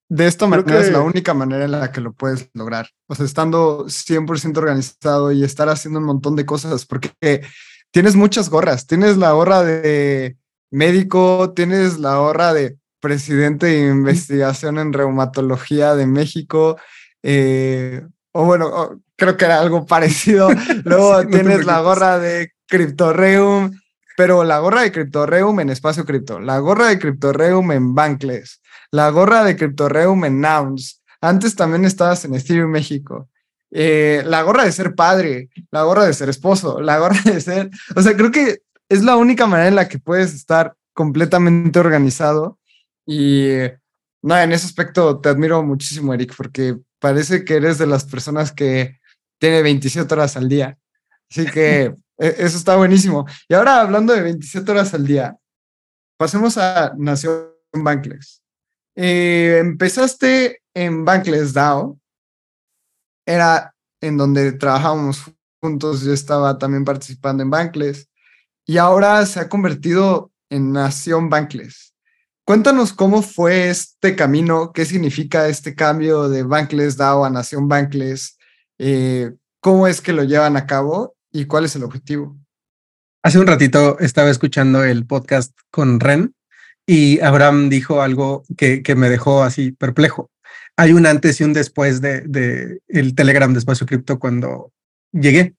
de 0.08 0.26
esta 0.26 0.46
manera 0.46 0.80
es 0.80 0.92
la 0.92 1.00
única 1.00 1.34
manera 1.34 1.64
en 1.64 1.72
la 1.72 1.90
que 1.90 2.00
lo 2.00 2.12
puedes 2.12 2.48
lograr. 2.54 2.90
O 3.08 3.14
sea, 3.14 3.26
estando 3.26 3.86
100% 3.86 4.56
organizado 4.56 5.32
y 5.32 5.42
estar 5.42 5.68
haciendo 5.68 5.98
un 5.98 6.06
montón 6.06 6.36
de 6.36 6.46
cosas, 6.46 6.86
porque 6.86 7.12
tienes 7.90 8.14
muchas 8.14 8.50
gorras. 8.50 8.86
Tienes 8.86 9.16
la 9.16 9.32
gorra 9.32 9.62
de 9.62 10.36
médico, 10.70 11.52
tienes 11.54 11.98
la 11.98 12.16
gorra 12.16 12.52
de 12.54 12.76
presidente 13.00 13.66
de 13.66 13.88
investigación 13.88 14.78
en 14.78 14.92
reumatología 14.92 15.94
de 15.94 16.06
México. 16.06 16.78
Eh, 17.22 18.02
o 18.32 18.44
bueno, 18.44 19.02
creo 19.16 19.36
que 19.36 19.44
era 19.44 19.60
algo 19.60 19.86
parecido. 19.86 20.48
Luego 20.84 21.26
tienes 21.26 21.64
la 21.66 21.80
gorra 21.80 22.18
de 22.18 22.52
CryptoReum, 22.66 23.72
pero 24.16 24.44
la 24.44 24.58
gorra 24.58 24.82
de 24.82 24.92
CryptoReum 24.92 25.60
en 25.60 25.70
Espacio 25.70 26.04
Cripto, 26.04 26.40
la 26.40 26.58
gorra 26.58 26.88
de 26.88 26.98
CryptoReum 26.98 27.72
en 27.72 27.94
Bankless, 27.94 28.60
la 28.90 29.10
gorra 29.10 29.44
de 29.44 29.56
CryptoReum 29.56 30.24
en 30.24 30.40
Nouns. 30.40 31.02
Antes 31.20 31.54
también 31.54 31.84
estabas 31.84 32.24
en 32.24 32.34
Ethereum 32.34 32.70
México. 32.70 33.28
Eh, 33.72 34.22
la 34.24 34.42
gorra 34.42 34.64
de 34.64 34.72
ser 34.72 34.94
padre, 34.94 35.48
la 35.70 35.82
gorra 35.84 36.04
de 36.04 36.14
ser 36.14 36.28
esposo, 36.28 36.80
la 36.80 36.98
gorra 36.98 37.20
de 37.24 37.40
ser... 37.40 37.70
O 37.94 38.02
sea, 38.02 38.16
creo 38.16 38.30
que 38.30 38.62
es 38.90 39.02
la 39.02 39.16
única 39.16 39.46
manera 39.46 39.68
en 39.68 39.76
la 39.76 39.88
que 39.88 39.98
puedes 39.98 40.34
estar 40.34 40.74
completamente 40.92 41.78
organizado 41.78 42.58
y 43.06 43.52
no, 44.22 44.38
en 44.38 44.52
ese 44.52 44.66
aspecto 44.66 45.20
te 45.20 45.30
admiro 45.30 45.62
muchísimo, 45.62 46.12
Eric, 46.12 46.34
porque 46.36 46.76
parece 46.98 47.44
que 47.44 47.54
eres 47.54 47.78
de 47.78 47.86
las 47.86 48.04
personas 48.04 48.52
que 48.52 48.98
tiene 49.40 49.62
27 49.62 50.12
horas 50.12 50.36
al 50.36 50.48
día. 50.48 50.76
Así 51.30 51.46
que 51.46 51.94
e, 52.18 52.34
eso 52.38 52.58
está 52.58 52.76
buenísimo. 52.76 53.26
Y 53.48 53.54
ahora 53.54 53.80
hablando 53.80 54.12
de 54.12 54.22
27 54.22 54.70
horas 54.70 54.92
al 54.92 55.06
día, 55.06 55.38
pasemos 56.18 56.58
a 56.58 56.92
Nación 56.98 57.48
Bankless. 57.72 58.42
Eh, 58.96 59.58
empezaste 59.60 60.62
en 60.74 61.04
Bankless 61.04 61.54
DAO, 61.54 61.98
era 63.26 63.74
en 64.02 64.16
donde 64.16 64.52
trabajábamos 64.52 65.22
juntos, 65.62 66.02
yo 66.02 66.12
estaba 66.12 66.58
también 66.58 66.84
participando 66.84 67.42
en 67.42 67.50
Bankless, 67.50 68.09
y 68.70 68.78
ahora 68.78 69.26
se 69.26 69.40
ha 69.40 69.48
convertido 69.48 70.30
en 70.48 70.70
Nación 70.70 71.28
Bankless. 71.28 71.92
Cuéntanos 72.44 72.92
cómo 72.92 73.20
fue 73.20 73.68
este 73.68 74.14
camino, 74.14 74.70
qué 74.72 74.84
significa 74.84 75.48
este 75.48 75.74
cambio 75.74 76.28
de 76.28 76.44
Bankless 76.44 76.96
DAO 76.96 77.24
a 77.24 77.30
Nación 77.30 77.66
Bankless, 77.66 78.38
eh, 78.78 79.32
cómo 79.58 79.88
es 79.88 80.00
que 80.00 80.12
lo 80.12 80.22
llevan 80.22 80.56
a 80.56 80.68
cabo 80.68 81.16
y 81.32 81.46
cuál 81.46 81.64
es 81.64 81.74
el 81.74 81.82
objetivo. 81.82 82.38
Hace 83.24 83.40
un 83.40 83.48
ratito 83.48 83.98
estaba 83.98 84.30
escuchando 84.30 84.84
el 84.84 85.04
podcast 85.04 85.52
con 85.72 85.98
Ren 85.98 86.36
y 86.86 87.18
Abraham 87.22 87.70
dijo 87.70 88.02
algo 88.02 88.44
que, 88.56 88.84
me 88.94 89.10
dejó 89.10 89.42
así 89.42 89.72
perplejo. 89.72 90.30
Hay 90.76 90.92
un 90.92 91.06
antes 91.06 91.40
y 91.40 91.44
un 91.44 91.54
después 91.54 92.00
de, 92.00 92.20
de 92.20 92.78
el 92.86 93.16
Telegram 93.16 93.52
de 93.52 93.58
Espacio 93.58 93.84
Cripto 93.84 94.20
cuando 94.20 94.70
llegué. 95.10 95.56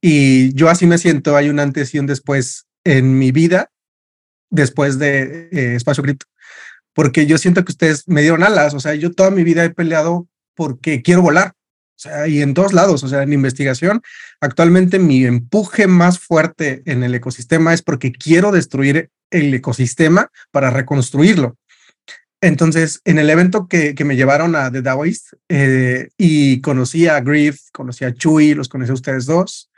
Y 0.00 0.54
yo 0.54 0.68
así 0.68 0.86
me 0.86 0.98
siento, 0.98 1.36
hay 1.36 1.48
un 1.48 1.60
antes 1.60 1.94
y 1.94 1.98
un 1.98 2.06
después 2.06 2.66
en 2.84 3.18
mi 3.18 3.32
vida 3.32 3.70
después 4.50 4.98
de 4.98 5.48
eh, 5.52 5.74
Espacio 5.74 6.02
Cripto, 6.02 6.26
porque 6.94 7.26
yo 7.26 7.38
siento 7.38 7.64
que 7.64 7.72
ustedes 7.72 8.06
me 8.06 8.22
dieron 8.22 8.42
alas, 8.42 8.74
o 8.74 8.80
sea, 8.80 8.94
yo 8.94 9.12
toda 9.12 9.30
mi 9.30 9.44
vida 9.44 9.64
he 9.64 9.70
peleado 9.70 10.28
porque 10.54 11.02
quiero 11.02 11.22
volar, 11.22 11.52
o 11.96 11.98
sea, 11.98 12.28
y 12.28 12.42
en 12.42 12.54
todos 12.54 12.72
lados, 12.72 13.02
o 13.02 13.08
sea, 13.08 13.22
en 13.22 13.32
investigación, 13.32 14.02
actualmente 14.40 14.98
mi 14.98 15.24
empuje 15.24 15.86
más 15.86 16.18
fuerte 16.18 16.82
en 16.86 17.02
el 17.02 17.14
ecosistema 17.14 17.74
es 17.74 17.82
porque 17.82 18.12
quiero 18.12 18.52
destruir 18.52 19.10
el 19.30 19.52
ecosistema 19.52 20.30
para 20.50 20.70
reconstruirlo. 20.70 21.56
Entonces, 22.42 23.00
en 23.04 23.18
el 23.18 23.30
evento 23.30 23.66
que, 23.66 23.94
que 23.94 24.04
me 24.04 24.14
llevaron 24.14 24.56
a 24.56 24.70
The 24.70 24.82
Daoist 24.82 25.32
eh, 25.48 26.10
y 26.18 26.60
conocí 26.60 27.08
a 27.08 27.20
Griff, 27.20 27.60
conocí 27.72 28.04
a 28.04 28.12
Chuy, 28.12 28.54
los 28.54 28.68
conocí 28.68 28.90
a 28.90 28.94
ustedes 28.94 29.24
dos, 29.24 29.70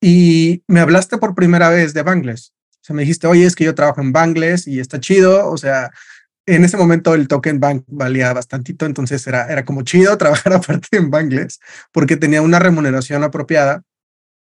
y 0.00 0.62
me 0.66 0.80
hablaste 0.80 1.18
por 1.18 1.34
primera 1.34 1.70
vez 1.70 1.94
de 1.94 2.02
Bangles 2.02 2.52
sea, 2.86 2.94
me 2.94 3.02
dijiste, 3.02 3.26
oye, 3.26 3.44
es 3.44 3.56
que 3.56 3.64
yo 3.64 3.74
trabajo 3.74 4.00
en 4.00 4.12
Bangles 4.12 4.66
y 4.66 4.78
está 4.78 5.00
chido. 5.00 5.50
O 5.50 5.56
sea, 5.56 5.90
en 6.46 6.64
ese 6.64 6.76
momento 6.76 7.14
el 7.14 7.26
token 7.26 7.58
bank 7.58 7.84
valía 7.88 8.32
bastantito, 8.32 8.86
entonces 8.86 9.26
era, 9.26 9.46
era 9.50 9.64
como 9.64 9.82
chido 9.82 10.16
trabajar 10.18 10.52
aparte 10.52 10.96
en 10.96 11.10
Bangles 11.10 11.58
porque 11.92 12.16
tenía 12.16 12.42
una 12.42 12.58
remuneración 12.58 13.24
apropiada. 13.24 13.82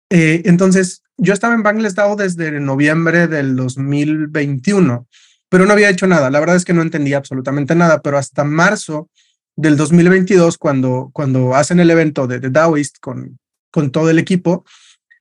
Eh, 0.09 0.41
entonces, 0.45 1.03
yo 1.17 1.33
estaba 1.33 1.53
en 1.53 1.63
Bangles 1.63 1.95
DAO 1.95 2.15
desde 2.15 2.59
noviembre 2.59 3.27
del 3.27 3.55
2021, 3.55 5.07
pero 5.49 5.65
no 5.65 5.73
había 5.73 5.89
hecho 5.89 6.07
nada. 6.07 6.29
La 6.31 6.39
verdad 6.39 6.55
es 6.55 6.65
que 6.65 6.73
no 6.73 6.81
entendía 6.81 7.17
absolutamente 7.17 7.75
nada, 7.75 8.01
pero 8.01 8.17
hasta 8.17 8.43
marzo 8.43 9.09
del 9.55 9.77
2022, 9.77 10.57
cuando, 10.57 11.11
cuando 11.13 11.55
hacen 11.55 11.79
el 11.79 11.91
evento 11.91 12.25
de, 12.25 12.39
de 12.39 12.49
Daoist 12.49 12.97
con, 12.99 13.39
con 13.71 13.91
todo 13.91 14.09
el 14.09 14.17
equipo, 14.17 14.65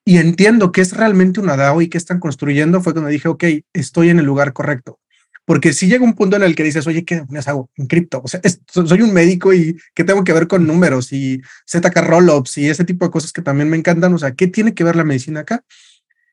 y 0.05 0.19
entiendo 0.19 0.73
que 0.73 0.81
es 0.81 0.97
realmente 0.97 1.41
una 1.41 1.57
DAO 1.57 1.81
y 1.81 1.89
que 1.89 1.99
están 1.99 2.19
construyendo, 2.19 2.81
fue 2.81 2.93
cuando 2.93 3.11
dije, 3.11 3.29
ok, 3.29 3.45
estoy 3.73 4.09
en 4.11 4.19
el 4.19 4.27
lugar 4.27 4.53
correcto. 4.53 4.99
Porque 5.45 5.73
si 5.73 5.89
llega 5.89 6.05
un 6.05 6.15
punto 6.15 6.37
en 6.37 6.45
el 6.45 6.55
que 6.55 6.63
dices, 6.63 6.87
oye, 6.87 7.05
¿qué 7.05 7.25
me 7.29 7.41
hago 7.41 7.69
en 7.77 7.87
cripto? 7.87 8.21
O 8.23 8.29
sea, 8.29 8.41
soy 8.69 9.03
un 9.03 9.13
médico 9.13 9.53
y 9.53 9.77
¿qué 9.95 10.05
tengo 10.05 10.23
que 10.23 10.33
ver 10.33 10.47
con 10.47 10.67
números 10.67 11.13
y 11.13 11.41
ZK 11.69 11.97
Rollups 11.97 12.59
y 12.59 12.71
ese 12.71 12.85
tipo 12.85 13.05
de 13.05 13.11
cosas 13.11 13.33
que 13.33 13.43
también 13.43 13.69
me 13.69 13.77
encantan? 13.77 14.15
O 14.15 14.19
sea, 14.19 14.33
¿qué 14.33 14.47
tiene 14.47 14.73
que 14.73 14.85
ver 14.85 14.95
la 14.95 15.05
medicina 15.05 15.41
acá? 15.41 15.65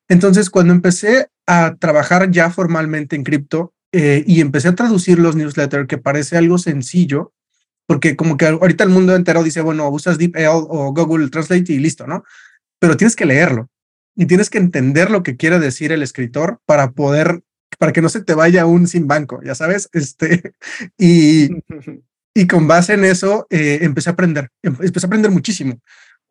Entonces, 0.08 0.50
cuando 0.50 0.74
empecé 0.74 1.28
a 1.48 1.76
trabajar 1.80 2.30
ya 2.30 2.52
formalmente 2.52 3.16
en 3.16 3.24
cripto 3.24 3.74
eh, 3.92 4.24
y 4.28 4.42
empecé 4.42 4.68
a 4.68 4.76
traducir 4.76 5.18
los 5.18 5.36
newsletters, 5.36 5.88
que 5.88 5.98
parece 5.98 6.38
algo 6.38 6.60
sencillo, 6.60 7.34
porque 7.88 8.16
como 8.16 8.38
que 8.38 8.46
ahorita 8.46 8.84
el 8.84 8.92
mundo 8.92 9.16
entero 9.16 9.44
dice, 9.44 9.62
bueno, 9.62 9.90
usas 9.90 10.20
DeepL 10.20 10.46
o 10.48 10.94
Google 10.94 11.30
Translate 11.30 11.74
y 11.74 11.80
listo, 11.80 12.06
¿no? 12.06 12.24
Pero 12.80 12.98
tienes 12.98 13.15
que 13.15 13.26
leerlo 13.26 13.70
y 14.15 14.26
tienes 14.26 14.50
que 14.50 14.58
entender 14.58 15.12
lo 15.12 15.24
que 15.24 15.38
quiere 15.38 15.60
decir 15.60 15.92
el 15.92 16.04
escritor 16.04 16.60
para 16.65 16.92
poder, 16.92 17.42
para 17.78 17.94
que 17.94 18.02
no 18.02 18.10
se 18.10 18.22
te 18.22 18.34
vaya 18.34 18.65
un 18.65 18.88
sin 18.88 19.08
banco, 19.08 19.39
ya 19.44 19.56
sabes, 19.56 19.89
este, 19.94 20.54
y, 20.98 21.50
y 22.34 22.48
con 22.48 22.68
base 22.68 22.94
en 22.94 23.06
eso 23.06 23.48
eh, 23.50 23.80
empecé 23.82 24.10
a 24.10 24.13
aprender, 24.13 24.50
em, 24.62 24.76
empecé 24.82 25.06
a 25.06 25.08
aprender 25.08 25.32
muchísimo. 25.32 25.80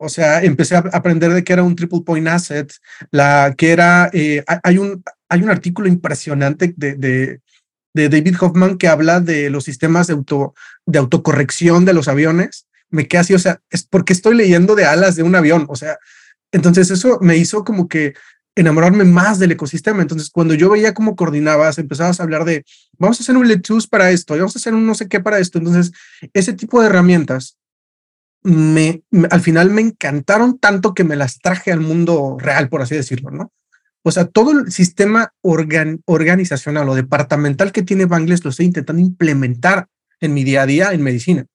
O 0.01 0.09
sea, 0.09 0.43
empecé 0.45 0.77
a 0.77 0.85
aprender 0.93 1.33
de 1.33 1.43
qué 1.43 1.53
era 1.53 1.65
un 1.65 1.75
triple 1.75 2.03
point 2.07 2.29
asset, 2.29 2.73
la 3.11 3.55
que 3.59 3.73
era, 3.73 4.09
eh, 4.13 4.45
hay, 4.63 4.79
un, 4.79 5.03
hay 5.29 5.43
un 5.43 5.51
artículo 5.51 5.89
impresionante 5.89 6.73
de, 6.77 6.95
de, 6.95 7.41
de, 7.95 8.09
David 8.09 8.37
Hoffman 8.41 8.79
que 8.79 8.87
habla 8.87 9.19
de 9.21 9.51
los 9.51 9.65
sistemas 9.65 10.07
de, 10.07 10.13
auto, 10.13 10.55
de 10.87 11.01
autocorrección 11.01 11.85
de 11.85 11.95
los 11.95 12.07
aviones. 12.07 12.69
Me 12.91 13.09
quedé 13.09 13.21
así, 13.21 13.35
o 13.35 13.41
sea, 13.41 13.61
es 13.71 13.83
porque 13.83 14.13
estoy 14.13 14.37
leyendo 14.37 14.77
de 14.77 14.85
alas 14.85 15.17
de 15.17 15.25
un 15.25 15.35
avión, 15.35 15.67
o 15.69 15.75
sea, 15.75 15.99
entonces 16.53 16.91
eso 16.91 17.19
me 17.21 17.37
hizo 17.37 17.65
como 17.65 17.89
que 17.89 18.15
enamorarme 18.59 19.05
más 19.05 19.39
del 19.39 19.53
ecosistema. 19.53 20.03
Entonces, 20.03 20.31
cuando 20.31 20.55
yo 20.55 20.71
veía 20.71 20.95
cómo 20.95 21.15
coordinabas, 21.15 21.79
empezabas 21.79 22.19
a 22.19 22.25
hablar 22.25 22.45
de, 22.45 22.65
vamos 22.99 23.21
a 23.21 23.23
hacer 23.23 23.37
un 23.37 23.47
let's 23.47 23.87
para 23.87 24.11
esto, 24.11 24.37
vamos 24.37 24.57
a 24.57 24.59
hacer 24.59 24.75
un 24.75 24.87
no 24.87 24.95
sé 24.95 25.09
qué 25.09 25.21
para 25.21 25.39
esto. 25.39 25.59
Entonces, 25.59 25.93
ese 26.33 26.53
tipo 26.53 26.81
de 26.81 26.89
herramientas 26.89 27.57
me, 28.43 29.03
al 29.31 29.41
final 29.41 29.71
me 29.71 29.83
encantaron 29.83 30.59
tanto 30.59 30.95
que 30.95 31.05
me 31.05 31.17
las 31.17 31.39
traje 31.39 31.71
al 31.71 31.81
mundo 31.81 32.37
real, 32.39 32.69
por 32.69 32.83
así 32.83 32.95
decirlo, 32.97 33.31
¿no? 33.31 33.53
O 34.03 34.11
sea, 34.11 34.27
todo 34.27 34.53
el 34.53 34.73
sistema 34.73 35.33
organizacional 35.43 36.89
o 36.89 36.95
departamental 36.95 37.73
que 37.73 37.83
tiene 37.83 38.07
Bangles 38.07 38.43
lo 38.45 38.51
estoy 38.51 38.67
intentando 38.67 39.03
implementar 39.03 39.87
en 40.21 40.35
mi 40.35 40.45
día 40.45 40.63
a 40.63 40.67
día 40.67 40.93
en 40.93 41.03
medicina. 41.03 41.47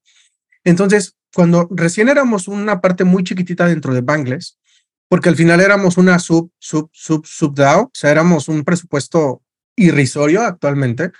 Entonces, 0.63 1.15
cuando 1.33 1.67
recién 1.71 2.09
éramos 2.09 2.47
una 2.47 2.79
parte 2.79 3.03
muy 3.05 3.23
chiquitita 3.23 3.65
dentro 3.65 3.93
de 3.93 4.01
Bangles, 4.01 4.59
porque 5.13 5.29
al 5.29 5.35
final 5.35 5.61
éramos 5.61 5.97
una 5.97 6.17
sub, 6.17 6.49
sub, 6.57 6.89
sub, 6.91 7.23
sub 7.23 7.53
DAO, 7.53 7.83
o 7.83 7.91
sea, 7.93 8.09
éramos 8.09 8.47
un 8.47 8.63
presupuesto 8.63 9.43
irrisorio 9.75 10.41
actualmente, 10.41 11.11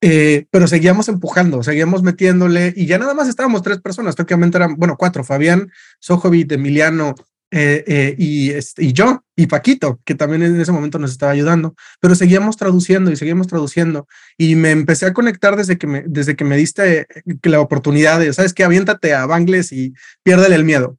eh, 0.00 0.46
pero 0.52 0.68
seguíamos 0.68 1.08
empujando, 1.08 1.64
seguíamos 1.64 2.04
metiéndole 2.04 2.72
y 2.76 2.86
ya 2.86 2.98
nada 2.98 3.14
más 3.14 3.26
estábamos 3.26 3.62
tres 3.62 3.80
personas, 3.80 4.14
prácticamente 4.14 4.58
eran, 4.58 4.76
bueno, 4.76 4.94
cuatro, 4.96 5.24
Fabián, 5.24 5.72
Sojovic, 5.98 6.52
Emiliano 6.52 7.16
eh, 7.50 7.82
eh, 7.84 8.14
y, 8.16 8.50
este, 8.50 8.84
y 8.84 8.92
yo 8.92 9.24
y 9.34 9.48
Paquito, 9.48 10.00
que 10.04 10.14
también 10.14 10.44
en 10.44 10.60
ese 10.60 10.70
momento 10.70 11.00
nos 11.00 11.10
estaba 11.10 11.32
ayudando, 11.32 11.74
pero 11.98 12.14
seguíamos 12.14 12.56
traduciendo 12.56 13.10
y 13.10 13.16
seguíamos 13.16 13.48
traduciendo 13.48 14.06
y 14.38 14.54
me 14.54 14.70
empecé 14.70 15.06
a 15.06 15.12
conectar 15.12 15.56
desde 15.56 15.78
que 15.78 15.88
me, 15.88 16.04
desde 16.06 16.36
que 16.36 16.44
me 16.44 16.56
diste 16.56 17.08
la 17.42 17.58
oportunidad 17.58 18.20
de, 18.20 18.32
sabes 18.34 18.54
que 18.54 18.62
aviéntate 18.62 19.14
a 19.14 19.26
Bangles 19.26 19.72
y 19.72 19.94
piérdele 20.22 20.54
el 20.54 20.64
miedo 20.64 20.96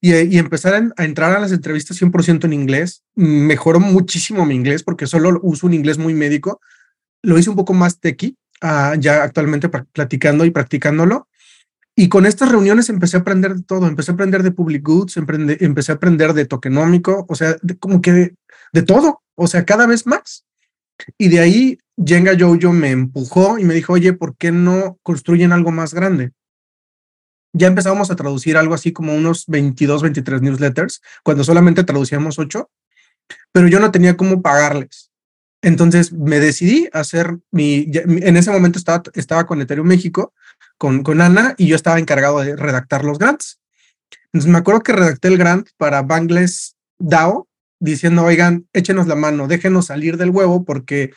y, 0.00 0.38
empezar 0.38 0.92
a, 0.96 1.04
entrar 1.04 1.36
a 1.36 1.40
las 1.40 1.52
entrevistas 1.52 2.00
100% 2.00 2.44
en 2.44 2.52
inglés. 2.52 3.04
Mejoró 3.14 3.80
muchísimo 3.80 4.46
mi 4.46 4.54
inglés 4.54 4.82
porque 4.82 5.06
solo 5.06 5.38
uso 5.42 5.66
un 5.66 5.74
inglés 5.74 5.98
muy 5.98 6.14
médico. 6.14 6.60
Lo 7.22 7.38
hice 7.38 7.50
un 7.50 7.56
poco 7.56 7.74
más 7.74 8.00
tequi, 8.00 8.36
uh, 8.62 8.98
ya 8.98 9.22
actualmente 9.22 9.68
platicando 9.68 10.44
y 10.44 10.50
practicándolo. 10.50 11.28
Y 11.94 12.08
con 12.08 12.24
estas 12.24 12.50
reuniones 12.50 12.88
empecé 12.88 13.18
a 13.18 13.20
aprender 13.20 13.54
de 13.54 13.62
todo. 13.62 13.86
Empecé 13.86 14.10
a 14.10 14.14
aprender 14.14 14.42
de 14.42 14.52
public 14.52 14.82
goods, 14.82 15.18
empecé 15.18 15.92
a 15.92 15.96
aprender 15.96 16.32
de 16.32 16.46
tokenómico, 16.46 17.26
o 17.28 17.34
sea, 17.34 17.56
como 17.78 18.00
que 18.00 18.12
de, 18.12 18.34
de, 18.72 18.82
todo, 18.82 19.22
o 19.34 19.46
sea, 19.46 19.66
cada 19.66 19.86
vez 19.86 20.06
más. 20.06 20.46
Y 21.18 21.28
de 21.28 21.40
ahí 21.40 21.78
Jenga 22.02 22.32
Jojo 22.38 22.72
me 22.72 22.90
empujó 22.90 23.58
y 23.58 23.64
me 23.64 23.74
dijo, 23.74 23.92
oye, 23.92 24.14
¿por 24.14 24.36
qué 24.36 24.50
no 24.50 24.98
construyen 25.02 25.52
algo 25.52 25.72
más 25.72 25.92
grande? 25.92 26.32
Ya 27.52 27.66
empezábamos 27.66 28.10
a 28.10 28.16
traducir 28.16 28.56
algo 28.56 28.74
así 28.74 28.92
como 28.92 29.14
unos 29.14 29.46
22, 29.46 30.02
23 30.02 30.42
newsletters, 30.42 31.02
cuando 31.22 31.44
solamente 31.44 31.84
traducíamos 31.84 32.38
8, 32.38 32.70
pero 33.52 33.68
yo 33.68 33.80
no 33.80 33.90
tenía 33.90 34.16
cómo 34.16 34.42
pagarles. 34.42 35.10
Entonces 35.62 36.12
me 36.12 36.40
decidí 36.40 36.88
a 36.92 37.00
hacer 37.00 37.38
mi, 37.50 37.90
en 37.92 38.36
ese 38.36 38.50
momento 38.50 38.78
estaba, 38.78 39.02
estaba 39.14 39.46
con 39.46 39.60
Ethereum 39.60 39.86
México, 39.86 40.32
con, 40.78 41.02
con 41.02 41.20
Ana, 41.20 41.54
y 41.58 41.66
yo 41.66 41.76
estaba 41.76 41.98
encargado 41.98 42.40
de 42.40 42.56
redactar 42.56 43.04
los 43.04 43.18
grants. 43.18 43.60
Entonces 44.32 44.50
me 44.50 44.58
acuerdo 44.58 44.82
que 44.82 44.92
redacté 44.92 45.28
el 45.28 45.38
grant 45.38 45.68
para 45.76 46.02
Bangles 46.02 46.76
DAO 46.98 47.48
diciendo, 47.78 48.24
oigan, 48.24 48.66
échenos 48.72 49.06
la 49.06 49.16
mano, 49.16 49.48
déjenos 49.48 49.86
salir 49.86 50.16
del 50.16 50.30
huevo 50.30 50.64
porque 50.64 51.12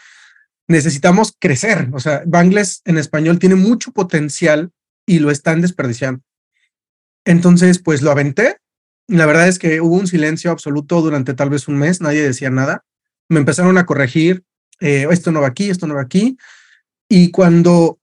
necesitamos 0.68 1.36
crecer. 1.40 1.90
O 1.94 2.00
sea, 2.00 2.24
Bangles 2.26 2.82
en 2.86 2.98
español 2.98 3.40
tiene 3.40 3.56
mucho 3.56 3.92
potencial 3.92 4.72
y 5.06 5.20
lo 5.20 5.32
están 5.32 5.62
desperdiciando. 5.62 6.24
Entonces, 7.26 7.80
pues 7.80 8.02
lo 8.02 8.12
aventé. 8.12 8.58
La 9.08 9.26
verdad 9.26 9.48
es 9.48 9.60
que 9.60 9.82
hubo 9.82 9.96
un 9.96 10.08
silencio 10.08 10.52
absoluto 10.52 11.02
durante 11.02 11.34
tal 11.34 11.50
vez 11.50 11.68
un 11.68 11.78
mes, 11.78 12.02
nadie 12.02 12.22
decía 12.22 12.50
nada. 12.50 12.86
Me 13.30 13.40
empezaron 13.40 13.78
a 13.78 13.86
corregir, 13.86 14.44
eh, 14.80 15.08
esto 15.12 15.32
no 15.32 15.42
va 15.42 15.48
aquí, 15.48 15.70
esto 15.70 15.88
no 15.88 15.96
va 15.96 16.02
aquí. 16.02 16.38
Y 17.10 17.32
cuando 17.32 18.00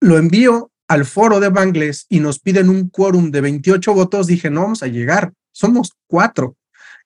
lo 0.00 0.18
envío 0.18 0.70
al 0.86 1.04
foro 1.04 1.40
de 1.40 1.48
Bangles 1.48 2.06
y 2.08 2.20
nos 2.20 2.40
piden 2.40 2.68
un 2.68 2.88
quórum 2.88 3.30
de 3.30 3.40
28 3.40 3.94
votos, 3.94 4.26
dije, 4.26 4.50
no 4.50 4.62
vamos 4.62 4.82
a 4.82 4.86
llegar, 4.86 5.32
somos 5.52 5.92
cuatro. 6.06 6.56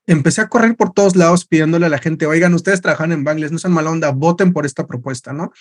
Empecé 0.06 0.40
a 0.40 0.48
correr 0.48 0.76
por 0.76 0.92
todos 0.92 1.14
lados 1.14 1.44
pidiéndole 1.46 1.86
a 1.86 1.88
la 1.88 1.98
gente, 1.98 2.26
oigan, 2.26 2.54
ustedes 2.54 2.80
trabajan 2.80 3.12
en 3.12 3.22
Bangles, 3.22 3.52
no 3.52 3.58
sean 3.58 3.72
mala 3.72 3.90
onda, 3.90 4.10
voten 4.10 4.52
por 4.52 4.66
esta 4.66 4.86
propuesta, 4.86 5.32
¿no? 5.32 5.52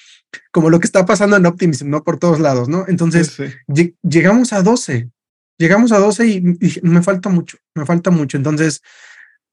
Como 0.51 0.69
lo 0.69 0.79
que 0.79 0.87
está 0.87 1.05
pasando 1.05 1.37
en 1.37 1.45
Optimism, 1.45 1.89
¿no? 1.89 2.03
Por 2.03 2.17
todos 2.17 2.39
lados, 2.39 2.67
¿no? 2.67 2.85
Entonces, 2.87 3.37
llegamos 4.01 4.51
a 4.53 4.63
12, 4.63 5.09
llegamos 5.59 5.91
a 5.91 5.99
12 5.99 6.27
y, 6.27 6.41
me 6.81 7.03
falta 7.03 7.29
mucho, 7.29 7.57
me 7.75 7.85
falta 7.85 8.09
mucho. 8.09 8.37
Entonces, 8.37 8.81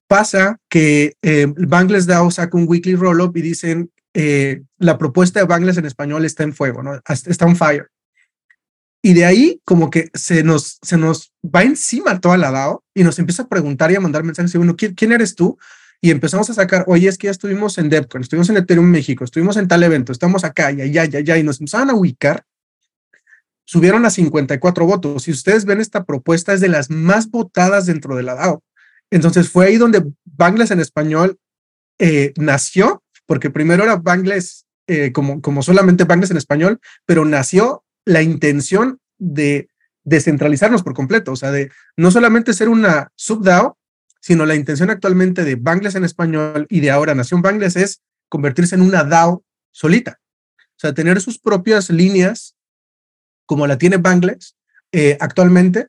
pasa 0.07 0.59
que 0.71 1.17
eh, 1.21 1.47
Bangles 1.57 2.07
DAO 2.07 2.31
saca 2.31 2.57
un 2.57 2.67
weekly 2.67 2.95
roll-up 2.95 3.37
y 3.37 3.43
dicen, 3.43 3.91
eh, 4.15 4.63
la 4.79 4.97
propuesta 4.97 5.41
de 5.41 5.47
Bangles 5.47 5.77
en 5.77 5.85
español 5.85 6.25
está 6.25 6.45
en 6.45 6.55
fuego, 6.55 6.83
¿no? 6.83 6.95
Está 7.07 7.45
on 7.45 7.57
fire. 7.57 7.91
Y 9.03 9.15
de 9.15 9.25
ahí 9.25 9.61
como 9.65 9.91
que 9.91 10.11
se 10.15 10.43
nos, 10.43 10.79
se 10.83 10.97
nos 10.97 11.33
va 11.45 11.63
encima 11.63 12.21
toda 12.21 12.37
la 12.37 12.51
DAO 12.51 12.85
y 12.95 13.05
nos 13.05 13.19
empieza 13.19 13.45
a 13.45 13.49
preguntar 13.49 13.91
y 13.93 13.97
a 13.97 14.01
mandar 14.01 14.25
mensajes. 14.25 14.55
Y 14.55 14.59
bueno, 14.59 14.77
¿quién, 14.77 14.95
¿quién 14.95 15.13
eres 15.13 15.35
tú? 15.35 15.59
Y 16.01 16.11
empezamos 16.11 16.49
a 16.51 16.55
sacar, 16.55 16.85
oye, 16.87 17.09
es 17.09 17.19
que 17.19 17.27
ya 17.27 17.33
estuvimos 17.33 17.79
en 17.79 17.89
DevCon, 17.89 18.23
estuvimos 18.23 18.49
en 18.51 18.57
Ethereum 18.57 18.87
México, 18.87 19.25
estuvimos 19.25 19.57
en 19.57 19.67
tal 19.67 19.83
evento, 19.83 20.13
estamos 20.13 20.45
acá 20.45 20.71
y 20.71 20.81
allá, 20.81 21.05
y 21.07 21.17
allá, 21.17 21.39
y 21.39 21.43
nos 21.43 21.61
empezaban 21.61 21.91
a 21.91 21.95
ubicar. 21.95 22.45
Subieron 23.65 24.07
a 24.07 24.11
54 24.11 24.87
votos. 24.87 25.25
Si 25.25 25.31
ustedes 25.31 25.65
ven 25.65 25.81
esta 25.81 26.05
propuesta, 26.05 26.53
es 26.53 26.61
de 26.61 26.69
las 26.69 26.91
más 26.91 27.31
votadas 27.31 27.87
dentro 27.87 28.17
de 28.17 28.23
la 28.23 28.35
DAO. 28.35 28.63
Entonces 29.11 29.49
fue 29.49 29.67
ahí 29.67 29.77
donde 29.77 30.05
Bangles 30.25 30.71
en 30.71 30.81
español 30.81 31.39
eh, 31.99 32.33
nació, 32.37 33.03
porque 33.27 33.51
primero 33.51 33.85
era 33.85 33.97
Bangles 33.97 34.67
eh, 34.87 35.13
como, 35.13 35.43
como 35.43 35.63
solamente 35.63 36.05
Bangles 36.05 36.31
en 36.31 36.37
español, 36.37 36.81
pero 37.05 37.25
nació 37.25 37.85
la 38.09 38.23
intención 38.23 39.01
de 39.19 39.69
descentralizarnos 40.05 40.83
por 40.83 40.95
completo, 40.95 41.33
o 41.33 41.37
sea, 41.37 41.53
de 41.53 41.71
no 41.97 42.11
solamente 42.11 42.55
ser 42.55 42.71
una 42.71 43.13
subDAO, 43.17 43.77
sino 44.21 44.47
la 44.47 44.55
intención 44.55 44.89
actualmente 44.89 45.45
de 45.45 45.57
Bangles 45.57 45.95
en 45.95 46.05
español 46.05 46.67
y 46.71 46.81
de 46.81 46.91
ahora 46.91 47.15
Nación 47.15 47.43
Bangles 47.43 47.77
es 47.77 48.01
convertirse 48.31 48.75
en 48.75 48.81
una 48.83 49.05
DAO 49.05 49.45
solita. 49.73 50.21
O 50.59 50.81
sea, 50.81 50.95
tener 50.95 51.21
sus 51.21 51.39
propias 51.39 51.91
líneas, 51.91 52.57
como 53.45 53.67
la 53.67 53.77
tiene 53.77 53.99
Bangles 53.99 54.57
eh, 54.91 55.19
actualmente, 55.21 55.89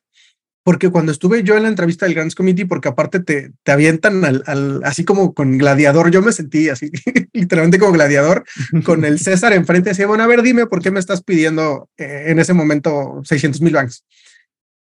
porque 0.64 0.90
cuando 0.90 1.12
estuve 1.12 1.44
yo 1.44 1.56
en 1.56 1.64
la 1.64 1.70
entrevista 1.70 2.06
del 2.06 2.16
Grants 2.16 2.36
Committee, 2.36 2.66
porque 2.66 2.90
aparte 2.90 3.20
te, 3.20 3.54
te 3.64 3.72
avientan 3.72 4.24
al, 4.26 4.82
así 4.84 5.06
como 5.06 5.34
con 5.34 5.58
gladiador, 5.58 6.12
yo 6.12 6.22
me 6.22 6.32
sentí 6.32 6.70
así, 6.70 6.92
literalmente 7.34 7.80
como 7.80 7.94
gladiador, 7.94 8.44
con 8.86 9.06
el 9.06 9.20
César 9.20 9.54
enfrente, 9.54 9.90
decía, 9.90 10.08
bueno, 10.08 10.24
a 10.24 10.28
ver, 10.28 10.42
dime 10.42 10.68
por 10.68 10.82
qué 10.82 10.92
me 10.92 11.00
estás 11.00 11.24
pidiendo 11.24 11.90
eh, 11.98 12.26
en 12.28 12.40
ese 12.40 12.54
momento 12.54 13.22
600 13.24 13.62
mil 13.62 13.74
banks. 13.74 14.04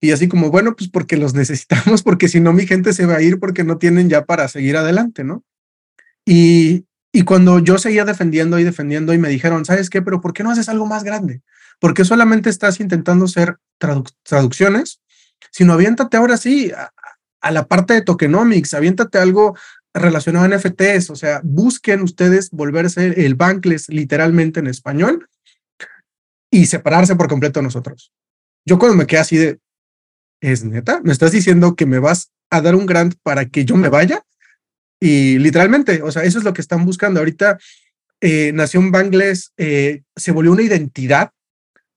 Y 0.02 0.12
así 0.12 0.28
como, 0.28 0.50
bueno, 0.50 0.74
pues 0.74 0.88
porque 0.88 1.16
los 1.16 1.34
necesitamos, 1.34 2.02
porque 2.02 2.28
si 2.28 2.40
no 2.40 2.52
mi 2.52 2.66
gente 2.66 2.92
se 2.92 3.06
va 3.06 3.16
a 3.16 3.22
ir 3.22 3.38
porque 3.38 3.64
no 3.64 3.78
tienen 3.78 4.08
ya 4.08 4.24
para 4.24 4.48
seguir 4.48 4.76
adelante, 4.76 5.24
¿no? 5.24 5.44
Y, 6.24 6.86
y 7.12 7.22
cuando 7.22 7.58
yo 7.58 7.78
seguía 7.78 8.04
defendiendo 8.04 8.58
y 8.58 8.64
defendiendo 8.64 9.12
y 9.12 9.18
me 9.18 9.28
dijeron, 9.28 9.64
¿sabes 9.64 9.90
qué? 9.90 10.00
Pero 10.00 10.20
¿por 10.20 10.32
qué 10.32 10.42
no 10.42 10.50
haces 10.50 10.68
algo 10.68 10.86
más 10.86 11.04
grande? 11.04 11.42
¿Por 11.78 11.94
qué 11.94 12.04
solamente 12.04 12.50
estás 12.50 12.80
intentando 12.80 13.24
hacer 13.26 13.56
traducciones? 14.24 15.00
Sino 15.50 15.72
aviéntate 15.72 16.16
ahora 16.16 16.36
sí 16.36 16.72
a, 16.72 17.50
la 17.50 17.66
parte 17.66 17.94
de 17.94 18.02
tokenomics, 18.02 18.74
aviéntate 18.74 19.18
algo 19.18 19.56
relacionado 19.94 20.44
a 20.44 20.48
NFTs, 20.56 21.10
o 21.10 21.16
sea, 21.16 21.40
busquen 21.42 22.02
ustedes 22.02 22.50
volverse 22.50 23.24
el 23.24 23.34
Bankless 23.34 23.88
literalmente 23.88 24.60
en 24.60 24.66
español 24.66 25.28
y 26.50 26.66
separarse 26.66 27.16
por 27.16 27.28
completo 27.28 27.60
de 27.60 27.64
nosotros. 27.64 28.12
Yo 28.66 28.78
cuando 28.78 28.96
me 28.96 29.06
quedé 29.06 29.20
así 29.20 29.36
de, 29.36 29.58
¿es 30.40 30.64
neta? 30.64 31.00
¿Me 31.02 31.12
estás 31.12 31.32
diciendo 31.32 31.74
que 31.74 31.86
me 31.86 31.98
vas 31.98 32.30
a 32.50 32.60
dar 32.60 32.74
un 32.74 32.86
grant 32.86 33.14
para 33.22 33.46
que 33.46 33.64
yo 33.64 33.76
me 33.76 33.88
vaya? 33.88 34.22
Y 35.00 35.38
literalmente, 35.38 36.02
o 36.02 36.12
sea, 36.12 36.24
eso 36.24 36.38
es 36.38 36.44
lo 36.44 36.52
que 36.52 36.60
están 36.60 36.84
buscando. 36.84 37.20
Ahorita 37.20 37.58
eh, 38.20 38.52
Nación 38.52 38.90
Bangles 38.90 39.52
eh, 39.56 40.02
se 40.14 40.32
volvió 40.32 40.52
una 40.52 40.62
identidad 40.62 41.30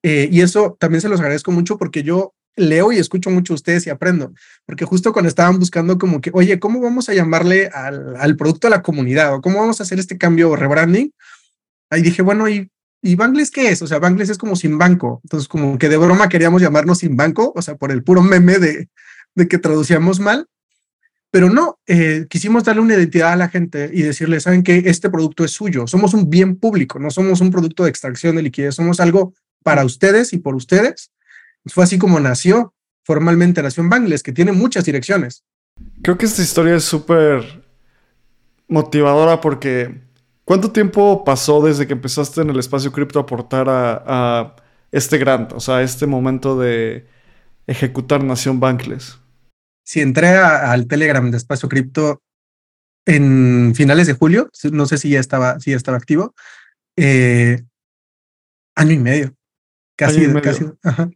eh, 0.03 0.29
y 0.31 0.41
eso 0.41 0.77
también 0.79 1.01
se 1.01 1.09
los 1.09 1.19
agradezco 1.19 1.51
mucho 1.51 1.77
porque 1.77 2.03
yo 2.03 2.33
leo 2.55 2.91
y 2.91 2.97
escucho 2.97 3.29
mucho 3.29 3.53
a 3.53 3.55
ustedes 3.55 3.87
y 3.87 3.89
aprendo, 3.89 4.33
porque 4.65 4.85
justo 4.85 5.11
cuando 5.11 5.29
estaban 5.29 5.59
buscando 5.59 5.97
como 5.97 6.21
que, 6.21 6.31
oye, 6.33 6.59
¿cómo 6.59 6.79
vamos 6.81 7.09
a 7.09 7.13
llamarle 7.13 7.67
al, 7.67 8.35
producto 8.37 8.67
a 8.67 8.69
la 8.69 8.81
comunidad 8.81 9.33
o 9.33 9.41
cómo 9.41 9.59
vamos 9.59 9.79
a 9.79 9.83
hacer 9.83 9.99
este 9.99 10.17
cambio 10.17 10.55
rebranding? 10.55 11.11
Ahí 11.89 12.01
dije, 12.01 12.21
bueno, 12.21 12.47
¿y, 12.47 12.69
¿y 13.01 13.15
Bangles 13.15 13.51
qué 13.51 13.69
es? 13.69 13.81
O 13.81 13.87
sea, 13.87 13.99
Bangles 13.99 14.29
es 14.29 14.37
como 14.37 14.55
sin 14.55 14.77
banco. 14.77 15.21
Entonces, 15.23 15.47
como 15.47 15.77
que 15.77 15.89
de 15.89 15.97
broma 15.97 16.29
queríamos 16.29 16.61
llamarnos 16.61 16.99
sin 16.99 17.15
banco, 17.15 17.53
o 17.55 17.61
sea, 17.61 17.75
por 17.75 17.91
el 17.91 18.03
puro 18.03 18.21
meme 18.21 18.57
de, 18.59 18.89
de 19.35 19.47
que 19.47 19.57
traducíamos 19.57 20.19
mal. 20.19 20.47
Pero 21.31 21.49
no, 21.49 21.79
eh, 21.87 22.27
quisimos 22.29 22.63
darle 22.63 22.83
una 22.83 22.93
identidad 22.93 23.33
a 23.33 23.35
la 23.35 23.49
gente 23.49 23.89
y 23.91 24.03
decirle, 24.03 24.39
saben 24.39 24.61
que 24.61 24.83
este 24.85 25.09
producto 25.09 25.43
es 25.43 25.51
suyo, 25.51 25.87
somos 25.87 26.13
un 26.13 26.29
bien 26.29 26.57
público, 26.57 26.99
no 26.99 27.09
somos 27.09 27.41
un 27.41 27.49
producto 27.49 27.83
de 27.83 27.89
extracción 27.89 28.35
de 28.35 28.43
liquidez, 28.43 28.75
somos 28.75 28.99
algo 28.99 29.33
para 29.63 29.83
ustedes 29.83 30.33
y 30.33 30.37
por 30.37 30.53
ustedes 30.53 31.11
fue 31.65 31.83
así 31.83 31.97
como 31.97 32.19
nació 32.19 32.73
formalmente 33.03 33.61
Nación 33.61 33.89
Bangles, 33.89 34.23
que 34.23 34.31
tiene 34.31 34.51
muchas 34.51 34.85
direcciones. 34.85 35.43
Creo 36.01 36.17
que 36.17 36.25
esta 36.25 36.41
historia 36.41 36.75
es 36.75 36.83
súper 36.83 37.63
motivadora 38.67 39.41
porque 39.41 40.01
¿cuánto 40.45 40.71
tiempo 40.71 41.23
pasó 41.23 41.61
desde 41.61 41.87
que 41.87 41.93
empezaste 41.93 42.41
en 42.41 42.49
el 42.49 42.59
espacio 42.59 42.91
cripto 42.91 43.19
a 43.19 43.23
aportar 43.23 43.67
a, 43.69 44.55
este 44.91 45.17
grant, 45.17 45.51
o 45.53 45.59
sea, 45.59 45.81
este 45.81 46.05
momento 46.05 46.59
de 46.59 47.07
ejecutar 47.65 48.23
Nación 48.23 48.59
Bangles? 48.59 49.19
Si 49.85 50.01
entré 50.01 50.37
al 50.37 50.87
Telegram 50.87 51.29
de 51.29 51.37
espacio 51.37 51.67
cripto 51.67 52.21
en 53.05 53.73
finales 53.75 54.07
de 54.07 54.13
julio, 54.13 54.49
no 54.71 54.85
sé 54.85 54.97
si 54.97 55.09
ya 55.09 55.19
estaba, 55.19 55.59
si 55.59 55.71
ya 55.71 55.77
estaba 55.77 55.97
activo, 55.97 56.35
eh, 56.95 57.63
año 58.75 58.91
y 58.91 58.99
medio. 58.99 59.35
Casi, 59.95 60.31
casi. 60.41 60.65
Ajá. 60.83 61.09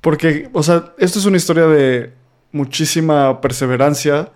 Porque, 0.00 0.48
o 0.52 0.62
sea, 0.62 0.94
esto 0.98 1.18
es 1.18 1.24
una 1.24 1.36
historia 1.36 1.66
de 1.66 2.12
muchísima 2.52 3.40
perseverancia. 3.40 4.32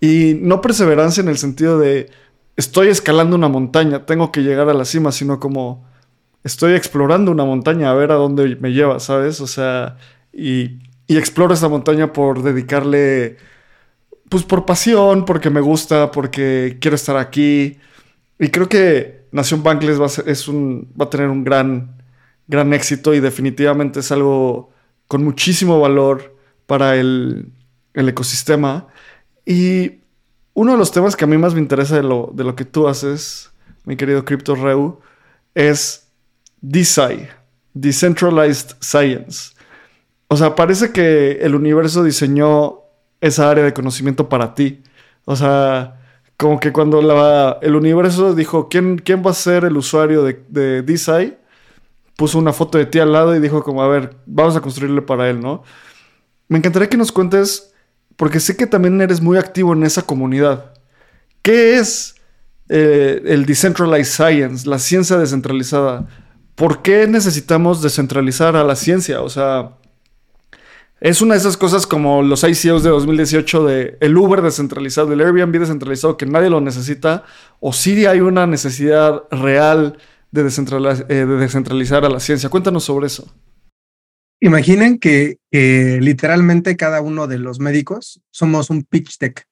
Y 0.00 0.34
no 0.40 0.60
perseverancia 0.60 1.22
en 1.22 1.28
el 1.28 1.38
sentido 1.38 1.78
de 1.78 2.10
estoy 2.56 2.88
escalando 2.88 3.36
una 3.36 3.48
montaña, 3.48 4.04
tengo 4.06 4.32
que 4.32 4.42
llegar 4.42 4.68
a 4.68 4.74
la 4.74 4.84
cima, 4.84 5.12
sino 5.12 5.40
como 5.40 5.84
estoy 6.44 6.74
explorando 6.74 7.30
una 7.30 7.44
montaña 7.44 7.90
a 7.90 7.94
ver 7.94 8.12
a 8.12 8.16
dónde 8.16 8.56
me 8.56 8.72
lleva, 8.72 9.00
¿sabes? 9.00 9.40
O 9.40 9.46
sea, 9.46 9.96
y, 10.32 10.80
y 11.06 11.16
exploro 11.16 11.54
esa 11.54 11.68
montaña 11.68 12.12
por 12.12 12.42
dedicarle, 12.42 13.36
pues 14.28 14.44
por 14.44 14.66
pasión, 14.66 15.24
porque 15.24 15.50
me 15.50 15.60
gusta, 15.60 16.10
porque 16.10 16.78
quiero 16.80 16.96
estar 16.96 17.16
aquí. 17.16 17.78
Y 18.38 18.48
creo 18.48 18.68
que 18.68 19.26
Nación 19.32 19.62
Bankless 19.62 20.00
va 20.00 20.06
a, 20.06 20.30
es 20.30 20.48
un, 20.48 20.92
va 21.00 21.06
a 21.06 21.10
tener 21.10 21.28
un 21.28 21.44
gran, 21.44 22.02
gran 22.48 22.72
éxito 22.74 23.14
y 23.14 23.20
definitivamente 23.20 24.00
es 24.00 24.10
algo 24.12 24.72
con 25.08 25.24
muchísimo 25.24 25.80
valor 25.80 26.36
para 26.66 26.96
el, 26.96 27.52
ecosistema. 27.94 28.86
Y 29.44 30.00
uno 30.54 30.72
de 30.72 30.78
los 30.78 30.92
temas 30.92 31.16
que 31.16 31.24
a 31.24 31.28
mí 31.28 31.36
más 31.36 31.54
me 31.54 31.60
interesa 31.60 31.96
de 31.96 32.02
lo, 32.02 32.30
de 32.34 32.44
lo 32.44 32.56
que 32.56 32.64
tú 32.64 32.88
haces, 32.88 33.50
mi 33.84 33.96
querido 33.96 34.24
Crypto 34.24 34.54
Reu, 34.54 35.00
es 35.54 36.08
DeSci, 36.60 37.26
Decentralized 37.74 38.76
Science. 38.80 39.54
O 40.28 40.36
sea, 40.36 40.54
parece 40.54 40.92
que 40.92 41.32
el 41.42 41.54
universo 41.54 42.02
diseñó 42.02 42.80
esa 43.20 43.50
área 43.50 43.64
de 43.64 43.74
conocimiento 43.74 44.28
para 44.28 44.54
ti. 44.54 44.82
O 45.24 45.36
sea, 45.36 46.00
como 46.36 46.58
que 46.58 46.72
cuando 46.72 47.58
el 47.60 47.76
universo 47.76 48.34
dijo, 48.34 48.68
¿quién, 48.68 48.98
¿quién 48.98 49.22
va 49.24 49.30
a 49.30 49.34
ser 49.34 49.64
el 49.64 49.76
usuario 49.76 50.24
de, 50.24 50.42
de? 50.48 51.38
Puso 52.16 52.38
una 52.38 52.52
foto 52.52 52.78
de 52.78 52.86
ti 52.86 52.98
al 52.98 53.12
lado 53.12 53.34
y 53.34 53.40
dijo 53.40 53.62
como, 53.62 53.82
a 53.82 53.88
ver, 53.88 54.16
vamos 54.26 54.56
a 54.56 54.60
construirle 54.60 55.02
para 55.02 55.28
él, 55.28 55.40
¿no? 55.40 55.62
Me 56.48 56.58
encantaría 56.58 56.88
que 56.88 56.96
nos 56.96 57.12
cuentes, 57.12 57.72
porque 58.16 58.40
sé 58.40 58.56
que 58.56 58.66
también 58.66 59.00
eres 59.00 59.20
muy 59.20 59.38
activo 59.38 59.72
en 59.72 59.84
esa 59.84 60.02
comunidad. 60.02 60.74
¿Qué 61.42 61.78
es 61.78 62.14
eh, 62.68 63.22
el 63.26 63.46
Decentralized 63.46 64.12
Science, 64.12 64.68
la 64.68 64.78
ciencia 64.78 65.16
descentralizada? 65.16 66.06
¿Por 66.54 66.82
qué 66.82 67.06
necesitamos 67.06 67.82
descentralizar 67.82 68.56
a 68.56 68.64
la 68.64 68.76
ciencia? 68.76 69.22
O 69.22 69.28
sea, 69.28 69.72
Es 71.00 71.20
una 71.20 71.34
de 71.34 71.40
esas 71.40 71.56
cosas 71.56 71.84
como 71.84 72.22
los 72.22 72.44
ICOs 72.44 72.84
de 72.84 72.90
2018 72.90 73.64
de 73.64 73.96
el 74.00 74.16
Uber 74.16 74.40
descentralizado, 74.40 75.12
el 75.12 75.20
Airbnb 75.20 75.58
descentralizado, 75.58 76.16
que 76.16 76.26
nadie 76.26 76.48
lo 76.48 76.60
necesita, 76.60 77.24
o 77.58 77.72
si 77.72 78.06
hay 78.06 78.20
una 78.20 78.46
necesidad 78.46 79.24
real 79.32 79.98
de, 80.32 80.40
eh, 80.40 81.26
de 81.26 81.36
descentralizar 81.36 82.04
a 82.04 82.08
la 82.08 82.18
ciencia. 82.18 82.48
Cuéntanos 82.48 82.84
sobre 82.84 83.06
eso. 83.06 83.32
Imaginen 84.40 84.98
que 84.98 85.38
literalmente 85.52 86.76
cada 86.76 87.00
uno 87.00 87.28
de 87.28 87.38
los 87.38 87.60
médicos 87.60 88.20
somos 88.32 88.70
un 88.70 88.82
pitch 88.82 89.18
deck. 89.18 89.46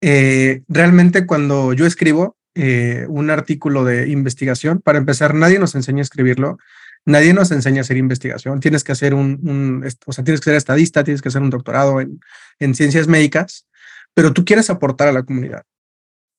Eh, 0.00 0.62
realmente 0.68 1.26
cuando 1.26 1.72
yo 1.72 1.86
escribo 1.86 2.36
eh, 2.54 3.06
un 3.08 3.30
artículo 3.30 3.84
de 3.84 4.08
investigación, 4.08 4.80
para 4.80 4.98
empezar, 4.98 5.34
nadie 5.34 5.58
nos 5.58 5.74
enseña 5.74 6.00
a 6.00 6.02
escribirlo, 6.02 6.58
nadie 7.04 7.34
nos 7.34 7.50
enseña 7.50 7.80
a 7.80 7.80
hacer 7.82 7.96
investigación, 7.96 8.60
tienes 8.60 8.84
que 8.84 8.92
hacer 8.92 9.14
un, 9.14 9.82
o 10.06 10.12
sea, 10.12 10.24
tienes 10.24 10.40
que 10.40 10.44
ser 10.44 10.56
estadista, 10.56 11.04
tienes 11.04 11.22
que 11.22 11.28
hacer 11.28 11.42
un 11.42 11.50
doctorado 11.50 12.00
en 12.00 12.74
ciencias 12.74 13.08
médicas, 13.08 13.66
pero 14.14 14.32
tú 14.32 14.44
quieres 14.44 14.70
aportar 14.70 15.08
a 15.08 15.12
la 15.12 15.22
comunidad. 15.22 15.64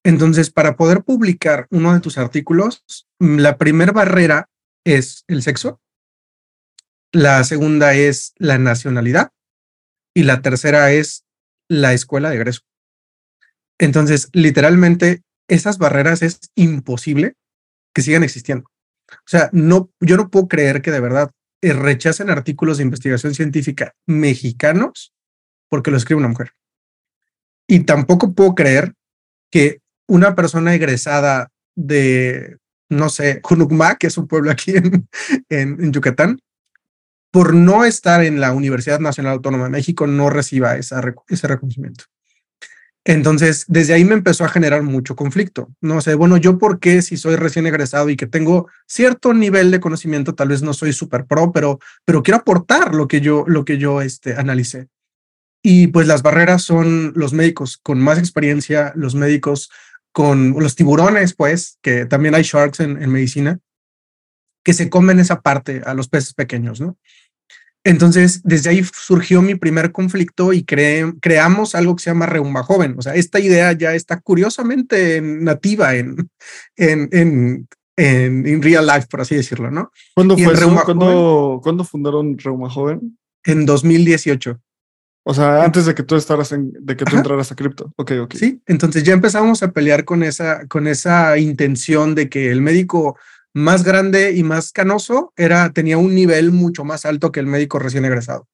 Entonces, 0.06 0.52
para 0.52 0.78
poder 0.78 1.04
publicar 1.04 1.66
uno 1.72 1.92
de 1.92 2.00
tus 2.00 2.20
artículos, 2.20 3.08
la 3.18 3.58
primera 3.58 3.92
barrera 3.92 4.52
es 4.86 5.26
el 5.28 5.42
sexo, 5.42 5.82
la 7.12 7.44
segunda 7.44 7.96
es 7.96 8.34
la 8.38 8.60
nacionalidad 8.60 9.32
y 10.14 10.22
la 10.22 10.44
tercera 10.44 10.92
es 10.92 11.26
la 11.68 11.94
escuela 11.94 12.30
de 12.30 12.36
egreso. 12.36 12.62
Entonces, 13.80 14.30
literalmente, 14.32 15.24
esas 15.48 15.80
barreras 15.80 16.22
es 16.22 16.40
imposible 16.54 17.34
que 17.92 18.04
sigan 18.04 18.24
existiendo. 18.24 18.70
O 19.10 19.28
sea, 19.28 19.50
no, 19.54 19.90
yo 20.00 20.18
no 20.18 20.30
puedo 20.30 20.48
creer 20.48 20.84
que 20.84 20.92
de 20.92 21.00
verdad 21.00 21.32
eh, 21.64 21.74
rechacen 21.74 22.30
artículos 22.30 22.78
de 22.78 22.84
investigación 22.84 23.34
científica 23.34 23.96
mexicanos 24.06 25.16
porque 25.68 25.90
lo 25.90 25.98
escribe 25.98 26.20
una 26.20 26.28
mujer. 26.28 26.52
Y 27.68 27.86
tampoco 27.86 28.36
puedo 28.36 28.54
creer 28.54 28.94
que 29.52 29.82
una 30.08 30.36
persona 30.36 30.74
egresada 30.74 31.52
de, 31.76 32.58
no 32.90 33.10
sé, 33.10 33.40
Junucma, 33.44 33.96
que 33.96 34.08
es 34.08 34.18
un 34.18 34.28
pueblo 34.28 34.52
aquí 34.52 34.74
en, 35.50 35.92
Yucatán, 35.92 36.40
por 37.32 37.54
no 37.54 37.84
estar 37.84 38.24
en 38.24 38.40
la 38.40 38.54
Universidad 38.54 39.00
Nacional 39.00 39.34
Autónoma 39.34 39.66
de 39.66 39.72
México, 39.72 40.08
no 40.08 40.30
reciba 40.30 40.78
esa, 40.78 41.02
ese 41.28 41.48
reconocimiento. 41.48 42.06
Entonces, 43.08 43.66
desde 43.68 43.94
ahí 43.94 44.04
me 44.04 44.16
empezó 44.16 44.46
a 44.46 44.50
generar 44.50 44.82
mucho 44.82 45.16
conflicto. 45.16 45.70
No 45.80 46.02
sé, 46.02 46.16
bueno, 46.16 46.38
yo 46.38 46.58
por 46.58 46.80
qué 46.80 47.04
si 47.04 47.18
soy 47.18 47.36
recién 47.36 47.68
egresado 47.68 48.10
y 48.10 48.16
que 48.16 48.26
tengo 48.26 48.68
cierto 48.88 49.32
nivel 49.34 49.70
de 49.70 49.80
conocimiento, 49.80 50.34
tal 50.34 50.48
vez 50.48 50.64
no 50.64 50.74
soy 50.74 50.92
súper 50.92 51.26
pro, 51.26 51.52
pero, 51.52 51.80
pero 52.04 52.24
quiero 52.24 52.40
aportar 52.40 52.96
lo 52.96 53.08
que 53.08 53.22
yo, 53.22 53.44
lo 53.48 53.64
que 53.64 53.78
yo 53.78 54.02
este, 54.02 54.34
analicé. 54.36 54.88
Y 55.62 55.88
pues 55.88 56.08
las 56.08 56.24
barreras 56.24 56.64
son 56.64 57.14
los 57.16 57.32
médicos 57.34 57.78
con 57.78 58.00
más 58.00 58.18
experiencia, 58.18 58.92
los 58.96 59.14
médicos 59.14 59.70
con 60.16 60.56
los 60.58 60.76
tiburones, 60.76 61.36
pues, 61.36 61.78
que 61.82 62.06
también 62.06 62.36
hay 62.36 62.44
sharks 62.44 62.80
en, 62.80 63.04
en 63.04 63.12
medicina, 63.12 63.60
que 64.64 64.72
se 64.72 64.90
comen 64.90 65.20
esa 65.20 65.42
parte 65.42 65.82
a 65.86 65.94
los 65.94 66.08
peces 66.08 66.34
pequeños, 66.34 66.80
¿no? 66.80 66.98
Entonces, 67.84 68.42
desde 68.46 68.70
ahí 68.70 68.82
surgió 68.94 69.42
mi 69.42 69.56
primer 69.56 69.92
conflicto 69.92 70.54
y 70.54 70.64
creamos 70.64 71.76
algo 71.76 71.98
que 71.98 72.04
se 72.04 72.12
llama 72.12 72.28
Reuma 72.28 72.64
Joven. 72.64 72.96
O 72.98 73.02
sea, 73.02 73.14
esta 73.14 73.42
idea 73.42 73.74
ya 73.74 73.94
está 73.94 74.22
curiosamente 74.22 75.20
nativa 75.22 75.96
en, 75.96 76.30
en, 76.78 77.10
en, 77.12 77.68
en, 77.98 78.62
real 78.62 78.88
life, 78.88 79.08
por 79.12 79.20
así 79.20 79.36
decirlo, 79.36 79.70
¿no? 79.70 79.92
¿Cuándo 80.14 80.38
fue 80.38 80.54
eso? 80.54 81.62
¿Cuándo, 81.62 81.84
fundaron 81.84 82.38
Reuma 82.38 82.70
Joven? 82.70 83.20
En 83.44 83.66
2018. 83.66 84.62
O 85.28 85.34
sea, 85.34 85.64
antes 85.64 85.88
de 85.88 85.96
que 85.96 86.04
tú 86.04 86.16
estaras 86.16 86.52
en, 86.52 86.72
de 86.80 86.96
que 86.96 87.04
tú 87.04 87.16
entraras 87.16 87.52
a 87.52 87.56
cripto. 87.56 87.92
Ok, 87.96 88.12
ok. 88.22 88.36
Sí, 88.36 88.62
entonces 88.68 89.04
ya 89.04 89.14
empezamos 89.14 89.64
a 89.64 89.72
pelear 89.72 90.06
con 90.06 90.22
esa, 90.22 90.68
con 90.68 90.86
esa 90.86 91.38
intención 91.40 92.14
de 92.14 92.30
que 92.30 92.52
el 92.52 92.62
médico 92.62 93.18
más 93.56 93.84
grande 93.84 94.34
y 94.34 94.44
más 94.44 94.72
canoso, 94.74 95.34
era, 95.38 95.72
tenía 95.72 95.98
un 95.98 96.14
nivel 96.14 96.52
mucho 96.52 96.84
más 96.84 97.06
alto 97.06 97.32
que 97.32 97.40
el 97.40 97.48
médico 97.48 97.80
recién 97.80 98.04
egresado. 98.04 98.50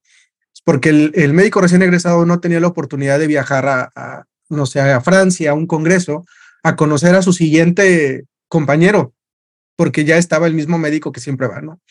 Porque 0.64 0.90
el, 0.90 1.34
médico 1.34 1.60
recién 1.60 1.82
egresado 1.82 2.24
no 2.26 2.40
tenía 2.40 2.60
la 2.60 2.68
oportunidad 2.68 3.18
de 3.18 3.26
viajar 3.26 3.68
a, 3.68 4.26
no 4.48 4.68
sé, 4.68 4.80
a 4.80 5.02
Francia, 5.02 5.52
a 5.52 5.54
un 5.56 5.66
congreso, 5.66 6.24
a 6.62 6.76
conocer 6.76 7.16
a 7.16 7.24
su 7.24 7.34
siguiente 7.34 8.26
compañero, 8.48 9.14
porque 9.76 10.06
ya 10.06 10.18
estaba 10.18 10.46
el 10.46 10.54
mismo 10.54 10.78
médico 10.78 11.12
que 11.12 11.20
siempre 11.20 11.48
va, 11.48 11.62
¿no? 11.62 11.82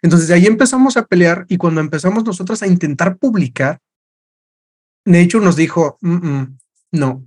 Entonces 0.00 0.28
de 0.28 0.34
ahí 0.34 0.46
empezamos 0.46 0.96
a 0.96 1.06
pelear 1.06 1.46
y 1.48 1.56
cuando 1.56 1.80
empezamos 1.80 2.24
nosotros 2.24 2.62
a 2.62 2.68
intentar 2.68 3.16
publicar, 3.18 3.80
Nature 5.10 5.44
nos 5.44 5.56
dijo, 5.56 5.98
no. 6.92 7.26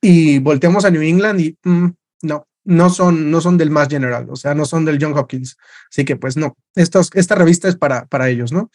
Y 0.00 0.38
volteamos 0.38 0.84
a 0.84 0.90
New 0.90 1.02
England 1.02 1.40
y 1.40 1.58
mm, 1.62 1.88
no 2.22 2.46
no 2.64 2.90
son, 2.90 3.30
no 3.30 3.40
son 3.40 3.58
del 3.58 3.70
más 3.70 3.88
general, 3.88 4.28
o 4.30 4.36
sea, 4.36 4.54
no 4.54 4.64
son 4.64 4.84
del 4.84 4.98
John 5.00 5.16
Hopkins. 5.16 5.56
Así 5.90 6.04
que 6.04 6.16
pues 6.16 6.36
no, 6.36 6.56
estos, 6.74 7.10
esta 7.14 7.34
revista 7.34 7.68
es 7.68 7.76
para, 7.76 8.06
para 8.06 8.28
ellos, 8.28 8.52
¿no? 8.52 8.70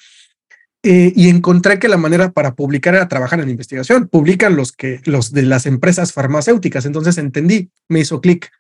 Eh, 0.84 1.14
y 1.16 1.30
encontré 1.30 1.80
que 1.80 1.88
la 1.88 1.98
manera 1.98 2.32
para 2.32 2.54
publicar 2.54 2.94
era 2.94 3.08
trabajar 3.08 3.40
en 3.40 3.50
investigación. 3.50 4.08
Publican 4.08 4.56
los, 4.56 4.72
que, 4.72 5.02
los 5.06 5.32
de 5.32 5.42
las 5.42 5.66
empresas 5.66 6.14
farmacéuticas. 6.14 6.86
Entonces 6.86 7.18
entendí, 7.18 7.72
me 7.88 8.02
hizo 8.02 8.22
clic. 8.22 8.52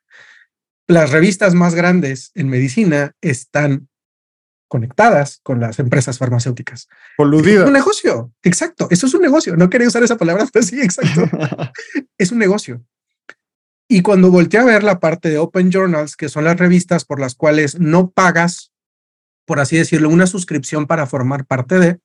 Las 0.87 1.11
revistas 1.11 1.53
más 1.53 1.75
grandes 1.75 2.31
en 2.33 2.49
medicina 2.49 3.11
están 3.21 3.89
conectadas 4.67 5.39
con 5.43 5.59
las 5.59 5.79
empresas 5.79 6.17
farmacéuticas. 6.17 6.87
Coludidas. 7.17 7.63
Es 7.63 7.67
un 7.67 7.73
negocio, 7.73 8.31
exacto. 8.43 8.87
Eso 8.89 9.07
es 9.07 9.13
un 9.13 9.21
negocio. 9.21 9.55
No 9.55 9.69
quería 9.69 9.87
usar 9.87 10.03
esa 10.03 10.17
palabra, 10.17 10.47
pero 10.51 10.65
sí, 10.65 10.81
exacto. 10.81 11.23
es 12.17 12.31
un 12.31 12.39
negocio. 12.39 12.83
Y 13.87 14.01
cuando 14.01 14.31
volteé 14.31 14.59
a 14.59 14.65
ver 14.65 14.83
la 14.83 14.99
parte 14.99 15.29
de 15.29 15.37
Open 15.37 15.71
Journals, 15.71 16.15
que 16.15 16.29
son 16.29 16.43
las 16.43 16.57
revistas 16.57 17.05
por 17.05 17.19
las 17.19 17.35
cuales 17.35 17.79
no 17.79 18.09
pagas, 18.09 18.71
por 19.45 19.59
así 19.59 19.77
decirlo, 19.77 20.09
una 20.09 20.25
suscripción 20.25 20.87
para 20.87 21.05
formar 21.05 21.45
parte 21.45 21.77
de, 21.77 21.99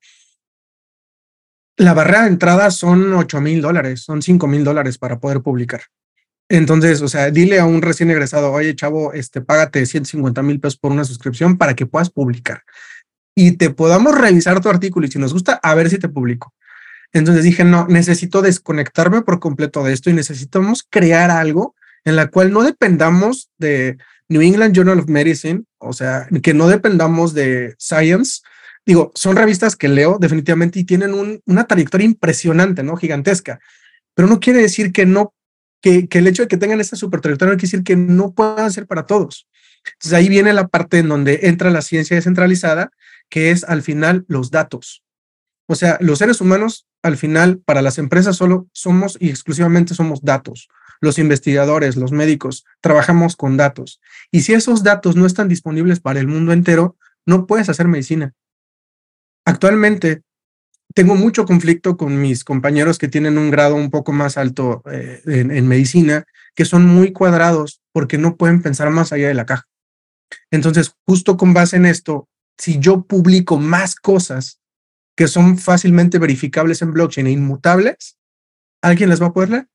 la 1.80 1.94
barrera 1.94 2.22
de 2.22 2.28
entrada 2.28 2.70
son 2.70 3.14
8 3.14 3.40
mil 3.40 3.62
dólares, 3.62 4.02
son 4.02 4.20
5 4.20 4.46
mil 4.46 4.64
dólares 4.64 4.98
para 4.98 5.18
poder 5.18 5.40
publicar. 5.40 5.80
Entonces, 6.50 7.00
o 7.00 7.08
sea, 7.08 7.30
dile 7.30 7.60
a 7.60 7.64
un 7.64 7.80
recién 7.80 8.10
egresado, 8.10 8.52
oye, 8.52 8.74
chavo, 8.74 9.12
este, 9.12 9.40
págate 9.40 9.86
150 9.86 10.42
mil 10.42 10.60
pesos 10.60 10.78
por 10.78 10.90
una 10.92 11.04
suscripción 11.04 11.56
para 11.56 11.74
que 11.74 11.86
puedas 11.86 12.10
publicar 12.10 12.64
y 13.34 13.52
te 13.52 13.70
podamos 13.70 14.18
revisar 14.18 14.60
tu 14.60 14.68
artículo 14.68 15.06
y 15.06 15.10
si 15.10 15.18
nos 15.18 15.32
gusta, 15.32 15.60
a 15.62 15.74
ver 15.74 15.88
si 15.88 15.98
te 15.98 16.08
publico. 16.08 16.52
Entonces 17.12 17.44
dije, 17.44 17.64
no, 17.64 17.86
necesito 17.88 18.42
desconectarme 18.42 19.22
por 19.22 19.40
completo 19.40 19.82
de 19.82 19.92
esto 19.92 20.10
y 20.10 20.12
necesitamos 20.12 20.86
crear 20.90 21.30
algo 21.30 21.74
en 22.04 22.16
la 22.16 22.26
cual 22.26 22.52
no 22.52 22.62
dependamos 22.62 23.50
de 23.56 23.96
New 24.28 24.42
England 24.42 24.74
Journal 24.74 24.98
of 24.98 25.08
Medicine, 25.08 25.62
o 25.78 25.92
sea, 25.92 26.28
que 26.42 26.52
no 26.52 26.68
dependamos 26.68 27.32
de 27.32 27.74
Science. 27.78 28.40
Digo, 28.84 29.12
son 29.14 29.36
revistas 29.36 29.76
que 29.76 29.88
leo 29.88 30.18
definitivamente 30.20 30.80
y 30.80 30.84
tienen 30.84 31.40
una 31.46 31.64
trayectoria 31.64 32.04
impresionante, 32.06 32.82
¿no? 32.82 32.96
Gigantesca. 32.96 33.60
Pero 34.14 34.28
no 34.28 34.40
quiere 34.40 34.60
decir 34.60 34.92
que 34.92 35.06
no, 35.06 35.32
que, 35.80 36.08
el 36.10 36.26
hecho 36.26 36.42
de 36.42 36.48
que 36.48 36.56
tengan 36.56 36.80
esta 36.80 36.96
super 36.96 37.20
trayectoria 37.20 37.52
no 37.52 37.58
quiere 37.58 37.70
decir 37.70 37.84
que 37.84 37.96
no 37.96 38.32
puedan 38.32 38.70
ser 38.72 38.86
para 38.86 39.06
todos. 39.06 39.48
Entonces 39.84 40.12
ahí 40.12 40.28
viene 40.28 40.52
la 40.52 40.68
parte 40.68 40.98
en 40.98 41.08
donde 41.08 41.40
entra 41.44 41.70
la 41.70 41.82
ciencia 41.82 42.16
descentralizada, 42.16 42.90
que 43.28 43.50
es 43.50 43.64
al 43.64 43.82
final 43.82 44.24
los 44.28 44.50
datos. 44.50 45.02
O 45.66 45.74
sea, 45.74 45.98
los 46.00 46.18
seres 46.18 46.40
humanos 46.40 46.86
al 47.02 47.16
final 47.16 47.60
para 47.64 47.80
las 47.80 47.98
empresas 47.98 48.36
solo 48.36 48.68
somos 48.72 49.16
y 49.20 49.30
exclusivamente 49.30 49.94
somos 49.94 50.22
datos. 50.22 50.68
Los 51.00 51.18
investigadores, 51.18 51.96
los 51.96 52.12
médicos, 52.12 52.66
trabajamos 52.80 53.36
con 53.36 53.56
datos. 53.56 54.00
Y 54.30 54.42
si 54.42 54.52
esos 54.52 54.82
datos 54.82 55.16
no 55.16 55.24
están 55.24 55.48
disponibles 55.48 56.00
para 56.00 56.20
el 56.20 56.26
mundo 56.26 56.52
entero, 56.52 56.96
no 57.24 57.46
puedes 57.46 57.68
hacer 57.70 57.88
medicina. 57.88 58.34
Actualmente 59.46 60.22
tengo 60.94 61.14
mucho 61.14 61.44
conflicto 61.44 61.96
con 61.96 62.20
mis 62.20 62.44
compañeros 62.44 62.98
que 62.98 63.08
tienen 63.08 63.38
un 63.38 63.50
grado 63.50 63.76
un 63.76 63.90
poco 63.90 64.12
más 64.12 64.36
alto 64.36 64.82
eh, 64.90 65.22
en 65.24 65.68
medicina, 65.68 66.24
que 66.54 66.64
son 66.64 66.86
muy 66.86 67.12
cuadrados 67.12 67.80
porque 67.92 68.18
no 68.18 68.36
pueden 68.36 68.62
pensar 68.62 68.90
más 68.90 69.12
allá 69.12 69.28
de 69.28 69.34
la 69.34 69.46
caja. 69.46 69.66
Entonces, 70.50 70.94
justo 71.06 71.36
con 71.36 71.54
base 71.54 71.76
en 71.76 71.86
esto, 71.86 72.28
si 72.58 72.78
yo 72.78 73.02
publico 73.02 73.58
más 73.58 73.94
cosas 73.94 74.60
que 75.16 75.28
son 75.28 75.58
fácilmente 75.58 76.18
verificables 76.18 76.82
en 76.82 76.92
blockchain 76.92 77.26
e 77.26 77.32
inmutables, 77.32 78.16
¿alguien 78.82 79.08
las 79.08 79.20
va 79.20 79.26
a 79.26 79.32
poder 79.32 79.50
leer? 79.50 79.68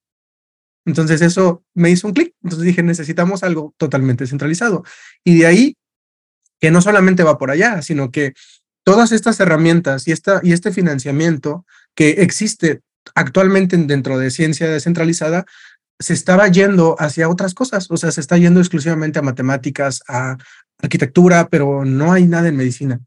Entonces 0.86 1.22
eso 1.22 1.64
me 1.74 1.90
hizo 1.90 2.08
un 2.08 2.14
clic. 2.14 2.34
Entonces 2.44 2.66
dije, 2.66 2.84
necesitamos 2.84 3.44
algo 3.44 3.74
totalmente 3.78 4.28
centralizado. 4.28 4.84
Y 5.24 5.40
de 5.40 5.48
ahí, 5.48 5.78
que 6.60 6.72
no 6.72 6.82
solamente 6.82 7.24
va 7.24 7.38
por 7.38 7.52
allá, 7.52 7.82
sino 7.82 8.12
que 8.12 8.34
todas 8.86 9.12
estas 9.12 9.40
herramientas 9.40 10.08
y, 10.08 10.14
esta, 10.14 10.40
y 10.44 10.54
este 10.54 10.72
financiamiento 10.72 11.66
que 11.96 12.22
existe 12.22 12.82
actualmente 13.16 13.76
dentro 13.78 14.18
de 14.18 14.32
ciencia 14.32 14.70
descentralizada, 14.70 15.46
se 16.00 16.14
estaba 16.14 16.48
yendo 16.48 16.96
hacia 17.00 17.30
otras 17.30 17.54
cosas, 17.54 17.90
o 17.90 17.98
sea, 17.98 18.12
se 18.12 18.22
está 18.22 18.38
yendo 18.38 18.60
exclusivamente 18.60 19.20
a 19.20 19.24
matemáticas, 19.24 20.02
a 20.08 20.38
arquitectura, 20.82 21.48
pero 21.50 21.84
no 21.84 22.14
hay 22.14 22.28
nada 22.28 22.48
en 22.48 22.58
medicina. 22.58 23.00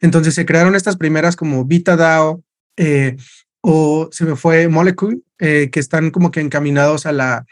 Entonces 0.00 0.34
se 0.34 0.46
crearon 0.46 0.74
estas 0.74 0.96
primeras 0.96 1.36
como 1.36 1.64
VitaDAO, 1.64 2.42
eh, 2.76 3.16
o 3.60 4.08
se 4.12 4.24
me 4.24 4.36
fue 4.36 4.68
Molecule, 4.68 5.20
eh, 5.38 5.70
que 5.72 5.80
están 5.80 6.10
como 6.10 6.30
que 6.30 6.40
encaminados 6.40 7.06
a 7.06 7.12
la, 7.12 7.46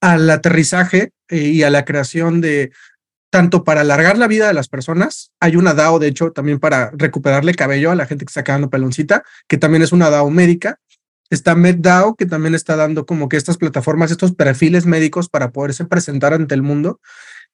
al 0.00 0.28
aterrizaje 0.28 1.12
y 1.30 1.62
a 1.62 1.70
la 1.70 1.84
creación 1.84 2.40
de 2.40 2.72
tanto 3.32 3.64
para 3.64 3.80
alargar 3.80 4.18
la 4.18 4.28
vida 4.28 4.46
de 4.46 4.52
las 4.52 4.68
personas, 4.68 5.32
hay 5.40 5.56
una 5.56 5.72
DAO, 5.72 5.98
de 5.98 6.06
hecho, 6.06 6.32
también 6.32 6.60
para 6.60 6.90
recuperarle 6.92 7.54
cabello 7.54 7.90
a 7.90 7.94
la 7.94 8.04
gente 8.04 8.26
que 8.26 8.28
está 8.28 8.44
quedando 8.44 8.68
peloncita, 8.68 9.24
que 9.48 9.56
también 9.56 9.82
es 9.82 9.90
una 9.90 10.10
DAO 10.10 10.28
médica. 10.28 10.78
Está 11.30 11.54
MedDAO, 11.54 12.14
que 12.14 12.26
también 12.26 12.54
está 12.54 12.76
dando 12.76 13.06
como 13.06 13.30
que 13.30 13.38
estas 13.38 13.56
plataformas, 13.56 14.10
estos 14.10 14.34
perfiles 14.34 14.84
médicos 14.84 15.30
para 15.30 15.50
poderse 15.50 15.86
presentar 15.86 16.34
ante 16.34 16.54
el 16.54 16.60
mundo. 16.60 17.00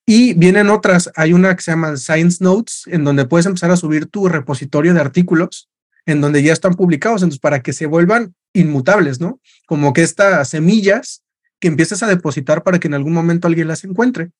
Y 0.04 0.34
vienen 0.34 0.68
otras, 0.68 1.12
hay 1.14 1.32
una 1.32 1.54
que 1.54 1.62
se 1.62 1.70
llama 1.70 1.96
Science 1.96 2.42
Notes, 2.42 2.82
en 2.86 3.04
donde 3.04 3.26
puedes 3.26 3.46
empezar 3.46 3.70
a 3.70 3.76
subir 3.76 4.06
tu 4.06 4.28
repositorio 4.28 4.94
de 4.94 5.00
artículos, 5.00 5.68
en 6.06 6.20
donde 6.20 6.42
ya 6.42 6.52
están 6.52 6.74
publicados, 6.74 7.22
entonces 7.22 7.38
para 7.38 7.60
que 7.62 7.72
se 7.72 7.86
vuelvan 7.86 8.34
inmutables, 8.52 9.20
¿no? 9.20 9.38
Como 9.68 9.92
que 9.92 10.02
estas 10.02 10.48
semillas 10.48 11.22
que 11.60 11.68
empiezas 11.68 12.02
a 12.02 12.06
depositar 12.06 12.62
para 12.62 12.78
que 12.78 12.88
en 12.88 12.94
algún 12.94 13.12
momento 13.12 13.48
alguien 13.48 13.68
las 13.68 13.84
encuentre. 13.84 14.30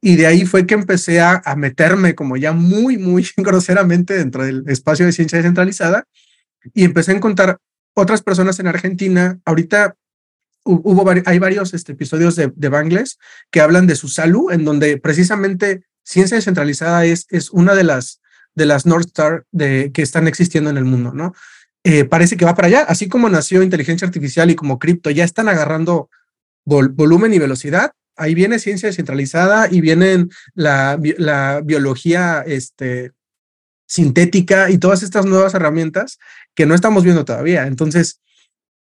Y 0.00 0.16
de 0.16 0.26
ahí 0.26 0.44
fue 0.46 0.66
que 0.66 0.74
empecé 0.74 1.20
a, 1.20 1.40
a 1.44 1.56
meterme 1.56 2.14
como 2.14 2.36
ya 2.36 2.52
muy, 2.52 2.98
muy 2.98 3.26
groseramente 3.36 4.14
dentro 4.14 4.44
del 4.44 4.64
espacio 4.66 5.06
de 5.06 5.12
ciencia 5.12 5.38
descentralizada 5.38 6.04
y 6.74 6.84
empecé 6.84 7.12
a 7.12 7.16
encontrar 7.16 7.58
otras 7.94 8.22
personas 8.22 8.58
en 8.60 8.66
Argentina. 8.66 9.38
Ahorita 9.44 9.94
hubo 10.64 11.10
hay 11.24 11.38
varios 11.38 11.72
este, 11.72 11.92
episodios 11.92 12.36
de, 12.36 12.52
de 12.54 12.68
Bangles 12.68 13.18
que 13.50 13.60
hablan 13.60 13.86
de 13.86 13.96
su 13.96 14.08
salud, 14.08 14.52
en 14.52 14.64
donde 14.64 14.98
precisamente 14.98 15.84
ciencia 16.02 16.36
descentralizada 16.36 17.04
es, 17.04 17.26
es 17.30 17.50
una 17.50 17.74
de 17.74 17.84
las, 17.84 18.20
de 18.54 18.66
las 18.66 18.86
North 18.86 19.06
Star 19.06 19.44
de, 19.50 19.90
que 19.92 20.02
están 20.02 20.28
existiendo 20.28 20.70
en 20.70 20.76
el 20.76 20.84
mundo, 20.84 21.12
¿no? 21.12 21.34
Eh, 21.84 22.04
parece 22.04 22.36
que 22.36 22.44
va 22.44 22.54
para 22.54 22.68
allá, 22.68 22.82
así 22.82 23.08
como 23.08 23.28
nació 23.28 23.62
inteligencia 23.62 24.06
artificial 24.06 24.50
y 24.50 24.56
como 24.56 24.78
cripto, 24.78 25.10
ya 25.10 25.24
están 25.24 25.48
agarrando 25.48 26.10
volumen 26.68 27.32
y 27.34 27.38
velocidad. 27.38 27.92
Ahí 28.16 28.34
viene 28.34 28.58
ciencia 28.58 28.88
descentralizada 28.88 29.68
y 29.70 29.80
vienen 29.80 30.30
la, 30.54 31.00
la 31.18 31.62
biología 31.64 32.42
este, 32.46 33.12
sintética 33.86 34.70
y 34.70 34.78
todas 34.78 35.02
estas 35.02 35.24
nuevas 35.24 35.54
herramientas 35.54 36.18
que 36.54 36.66
no 36.66 36.74
estamos 36.74 37.04
viendo 37.04 37.24
todavía. 37.24 37.66
Entonces, 37.66 38.20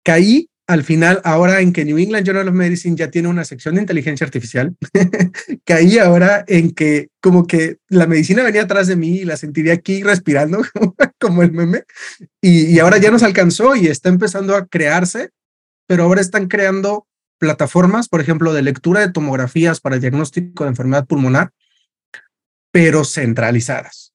caí 0.03 0.49
al 0.67 0.83
final, 0.83 1.19
ahora 1.25 1.59
en 1.59 1.73
que 1.73 1.83
New 1.83 1.97
England 1.97 2.25
Journal 2.25 2.47
of 2.47 2.53
Medicine 2.53 2.95
ya 2.95 3.11
tiene 3.11 3.27
una 3.27 3.43
sección 3.43 3.75
de 3.75 3.81
inteligencia 3.81 4.23
artificial, 4.25 4.73
caí 5.65 5.97
ahora 5.97 6.45
en 6.47 6.71
que 6.71 7.09
como 7.19 7.45
que 7.45 7.77
la 7.89 8.07
medicina 8.07 8.41
venía 8.41 8.61
atrás 8.61 8.87
de 8.87 8.95
mí 8.95 9.17
y 9.17 9.25
la 9.25 9.35
sentiría 9.35 9.73
aquí 9.73 10.01
respirando 10.01 10.61
como 11.19 11.43
el 11.43 11.51
meme, 11.51 11.83
y 12.39 12.79
ahora 12.79 12.99
ya 12.99 13.11
nos 13.11 13.23
alcanzó 13.23 13.75
y 13.75 13.87
está 13.87 14.07
empezando 14.07 14.55
a 14.55 14.65
crearse, 14.65 15.31
pero 15.87 16.03
ahora 16.03 16.21
están 16.21 16.47
creando 16.47 17.05
plataformas, 17.41 18.07
por 18.07 18.21
ejemplo, 18.21 18.53
de 18.53 18.61
lectura 18.61 18.99
de 18.99 19.11
tomografías 19.11 19.81
para 19.81 19.95
el 19.95 20.01
diagnóstico 20.01 20.63
de 20.63 20.69
enfermedad 20.69 21.07
pulmonar, 21.07 21.51
pero 22.71 23.03
centralizadas. 23.03 24.13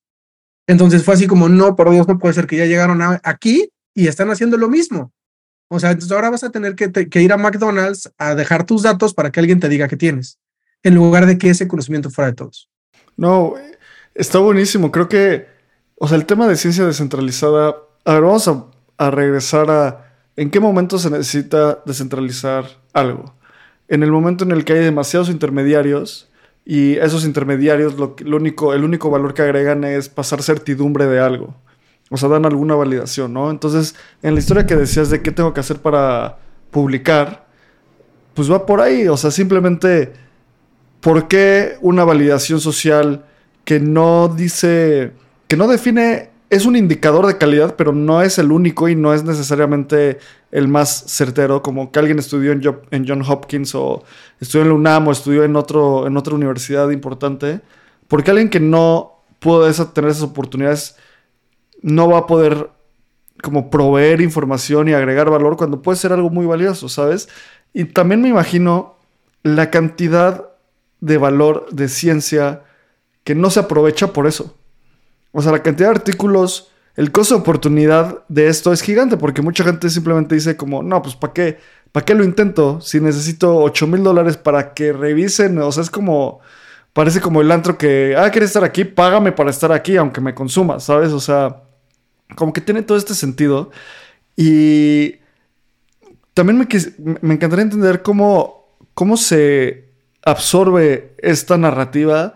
Entonces 0.69 1.05
fue 1.05 1.15
así 1.15 1.27
como, 1.27 1.49
no, 1.49 1.75
por 1.75 1.91
Dios, 1.91 2.07
no 2.07 2.19
puede 2.19 2.35
ser 2.35 2.47
que 2.47 2.57
ya 2.57 2.67
llegaron 2.67 3.01
aquí 3.25 3.69
y 3.95 4.07
están 4.07 4.31
haciendo 4.31 4.57
lo 4.57 4.69
mismo. 4.69 5.13
O 5.69 5.81
sea, 5.81 5.91
entonces 5.91 6.15
ahora 6.15 6.31
vas 6.31 6.45
a 6.45 6.51
tener 6.51 6.77
que, 6.77 7.21
ir 7.21 7.33
a 7.33 7.37
McDonald's 7.37 8.13
a 8.17 8.37
dejar 8.37 8.65
tus 8.65 8.83
datos 8.83 9.13
para 9.13 9.33
que 9.33 9.41
alguien 9.41 9.59
te 9.59 9.69
diga 9.69 9.89
que 9.89 9.97
tienes, 9.97 10.39
en 10.85 10.95
lugar 10.95 11.27
de 11.27 11.37
que 11.37 11.51
ese 11.51 11.67
conocimiento 11.67 12.11
fuera 12.11 12.31
de 12.31 12.37
todos. 12.37 12.71
No, 13.17 13.55
está 14.15 14.39
buenísimo. 14.39 14.93
Creo 14.93 15.09
que, 15.09 15.49
o 15.97 16.07
sea, 16.07 16.17
el 16.17 16.27
tema 16.27 16.47
de 16.47 16.55
ciencia 16.55 16.85
descentralizada, 16.85 17.75
a 18.05 18.13
ver, 18.13 18.23
vamos 18.23 18.49
a 18.99 19.11
regresar 19.11 19.69
a 19.69 20.07
en 20.37 20.51
qué 20.51 20.61
momento 20.61 20.99
se 20.99 21.11
necesita 21.11 21.83
descentralizar 21.87 22.67
algo. 22.97 23.35
En 23.89 24.03
el 24.03 24.11
momento 24.11 24.45
en 24.45 24.51
el 24.51 24.65
que 24.65 24.73
hay 24.73 24.81
demasiados 24.81 25.29
intermediarios 25.29 26.29
y 26.65 26.97
esos 26.97 27.25
intermediarios 27.25 27.95
lo, 27.97 28.17
único, 28.37 28.75
el 28.75 28.83
único 28.83 29.11
valor 29.11 29.35
que 29.35 29.43
agregan 29.43 29.85
es 29.85 30.09
pasar 30.09 30.43
certidumbre 30.43 31.07
de 31.07 31.21
algo. 31.21 31.55
O 32.11 32.17
sea, 32.17 32.29
dan 32.29 32.47
alguna 32.47 32.75
validación, 32.75 33.33
¿no? 33.33 33.51
Entonces, 33.51 33.95
en 34.23 34.35
la 34.35 34.41
historia 34.41 34.67
que 34.67 34.75
decías 34.75 35.11
de 35.11 35.23
qué 35.23 35.31
tengo 35.31 35.55
que 35.55 35.61
hacer 35.61 35.79
para 35.79 36.39
publicar, 36.71 37.47
pues 38.35 38.51
va 38.51 38.67
por 38.67 38.81
ahí. 38.81 39.07
O 39.09 39.17
sea, 39.17 39.31
simplemente, 39.31 40.13
¿por 41.01 41.29
qué 41.29 41.77
una 41.81 42.05
validación 42.05 42.61
social 42.61 43.25
que 43.65 43.81
no 43.81 44.29
dice, 44.29 45.13
que 45.49 45.57
no 45.57 45.69
define, 45.69 46.31
es 46.51 46.67
un 46.67 46.77
indicador 46.77 47.27
de 47.27 47.39
calidad, 47.39 47.75
pero 47.77 47.93
no 47.93 48.23
es 48.23 48.39
el 48.39 48.53
único 48.53 48.89
y 48.89 48.95
no 48.95 49.13
es 49.13 49.25
necesariamente 49.25 50.19
el 50.57 50.69
más 50.69 51.05
certero, 51.07 51.63
como 51.63 51.93
que 51.93 51.99
alguien 51.99 52.19
estudió 52.19 52.51
en, 52.51 53.07
John 53.07 53.23
Hopkins 53.29 53.75
o 53.75 54.03
estudió 54.41 54.63
en 54.63 54.69
la 54.71 54.75
UNAM 54.75 55.09
o 55.09 55.13
estudió 55.13 55.45
en, 55.45 55.55
otro, 55.55 56.07
en 56.07 56.17
otra 56.17 56.35
universidad 56.35 56.89
importante? 56.89 57.61
Porque 58.09 58.31
alguien 58.31 58.49
que 58.49 58.59
no 58.59 59.23
pudo 59.39 59.71
tener 59.93 60.11
esas 60.11 60.23
oportunidades 60.23 60.97
no 61.83 62.09
va 62.09 62.21
a 62.21 62.27
poder 62.27 62.71
como 63.43 63.69
proveer 63.69 64.23
información 64.23 64.89
y 64.89 64.95
agregar 64.95 65.29
valor 65.29 65.59
cuando 65.59 65.83
puede 65.83 65.99
ser 65.99 66.15
algo 66.15 66.31
muy 66.31 66.47
valioso, 66.47 66.89
¿sabes? 66.89 67.29
Y 67.75 67.85
también 67.85 68.23
me 68.23 68.31
imagino 68.31 68.97
la 69.43 69.71
cantidad 69.71 70.49
de 71.01 71.19
valor 71.19 71.67
de 71.71 71.89
ciencia 71.89 72.63
que 73.25 73.35
no 73.35 73.51
se 73.51 73.61
aprovecha 73.61 74.15
por 74.15 74.27
eso. 74.27 74.57
O 75.33 75.43
sea, 75.43 75.53
la 75.53 75.63
cantidad 75.63 75.91
de 75.91 75.97
artículos, 75.97 76.71
el 76.97 77.13
costo 77.13 77.35
de 77.35 77.41
oportunidad 77.41 78.25
de 78.29 78.49
esto 78.49 78.73
es 78.73 78.83
gigante 78.83 79.17
porque 79.17 79.43
mucha 79.43 79.65
gente 79.65 79.91
simplemente 79.91 80.35
dice 80.35 80.57
como, 80.57 80.83
no, 80.83 81.03
pues 81.03 81.15
¿para 81.15 81.33
qué? 81.33 81.59
¿Para 81.93 82.05
qué 82.05 82.15
lo 82.15 82.25
intento 82.25 82.81
si 82.81 83.01
necesito 83.01 83.57
8 83.59 83.87
mil 83.87 84.03
dólares 84.03 84.37
para 84.37 84.75
que 84.75 84.93
revisen? 84.93 85.59
O 85.59 85.71
sea, 85.73 85.83
es 85.83 85.91
como, 85.91 86.41
parece 86.93 87.21
como 87.21 87.41
el 87.41 87.51
antro 87.51 87.79
que, 87.79 88.15
ah, 88.19 88.31
¿quieres 88.31 88.51
estar 88.51 88.65
aquí? 88.65 88.85
Págame 88.85 89.33
para 89.33 89.51
estar 89.51 89.73
aquí 89.73 89.97
aunque 89.97 90.21
me 90.21 90.35
consuma, 90.35 90.81
¿sabes? 90.81 91.13
O 91.13 91.21
sea 91.21 91.63
como 92.35 92.53
que 92.53 92.61
tiene 92.61 92.83
todo 92.83 92.99
este 92.99 93.15
sentido. 93.15 93.71
Y 94.37 95.17
también 96.35 96.59
me, 96.59 96.67
me 97.21 97.35
encantaría 97.35 97.63
entender 97.63 98.03
cómo, 98.03 98.77
cómo 98.95 99.17
se 99.17 99.91
absorbe 100.25 101.15
esta 101.19 101.57
narrativa 101.57 102.35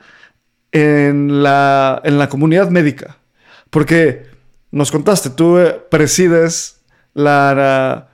en 0.73 1.43
la, 1.43 2.01
en 2.05 2.19
la 2.19 2.29
comunidad 2.29 2.71
médica. 2.71 3.19
Porque 3.71 4.30
nos 4.71 4.91
contaste, 4.91 5.31
tú 5.31 5.59
eh, 5.59 5.81
presides 5.91 6.81
la... 7.15 8.07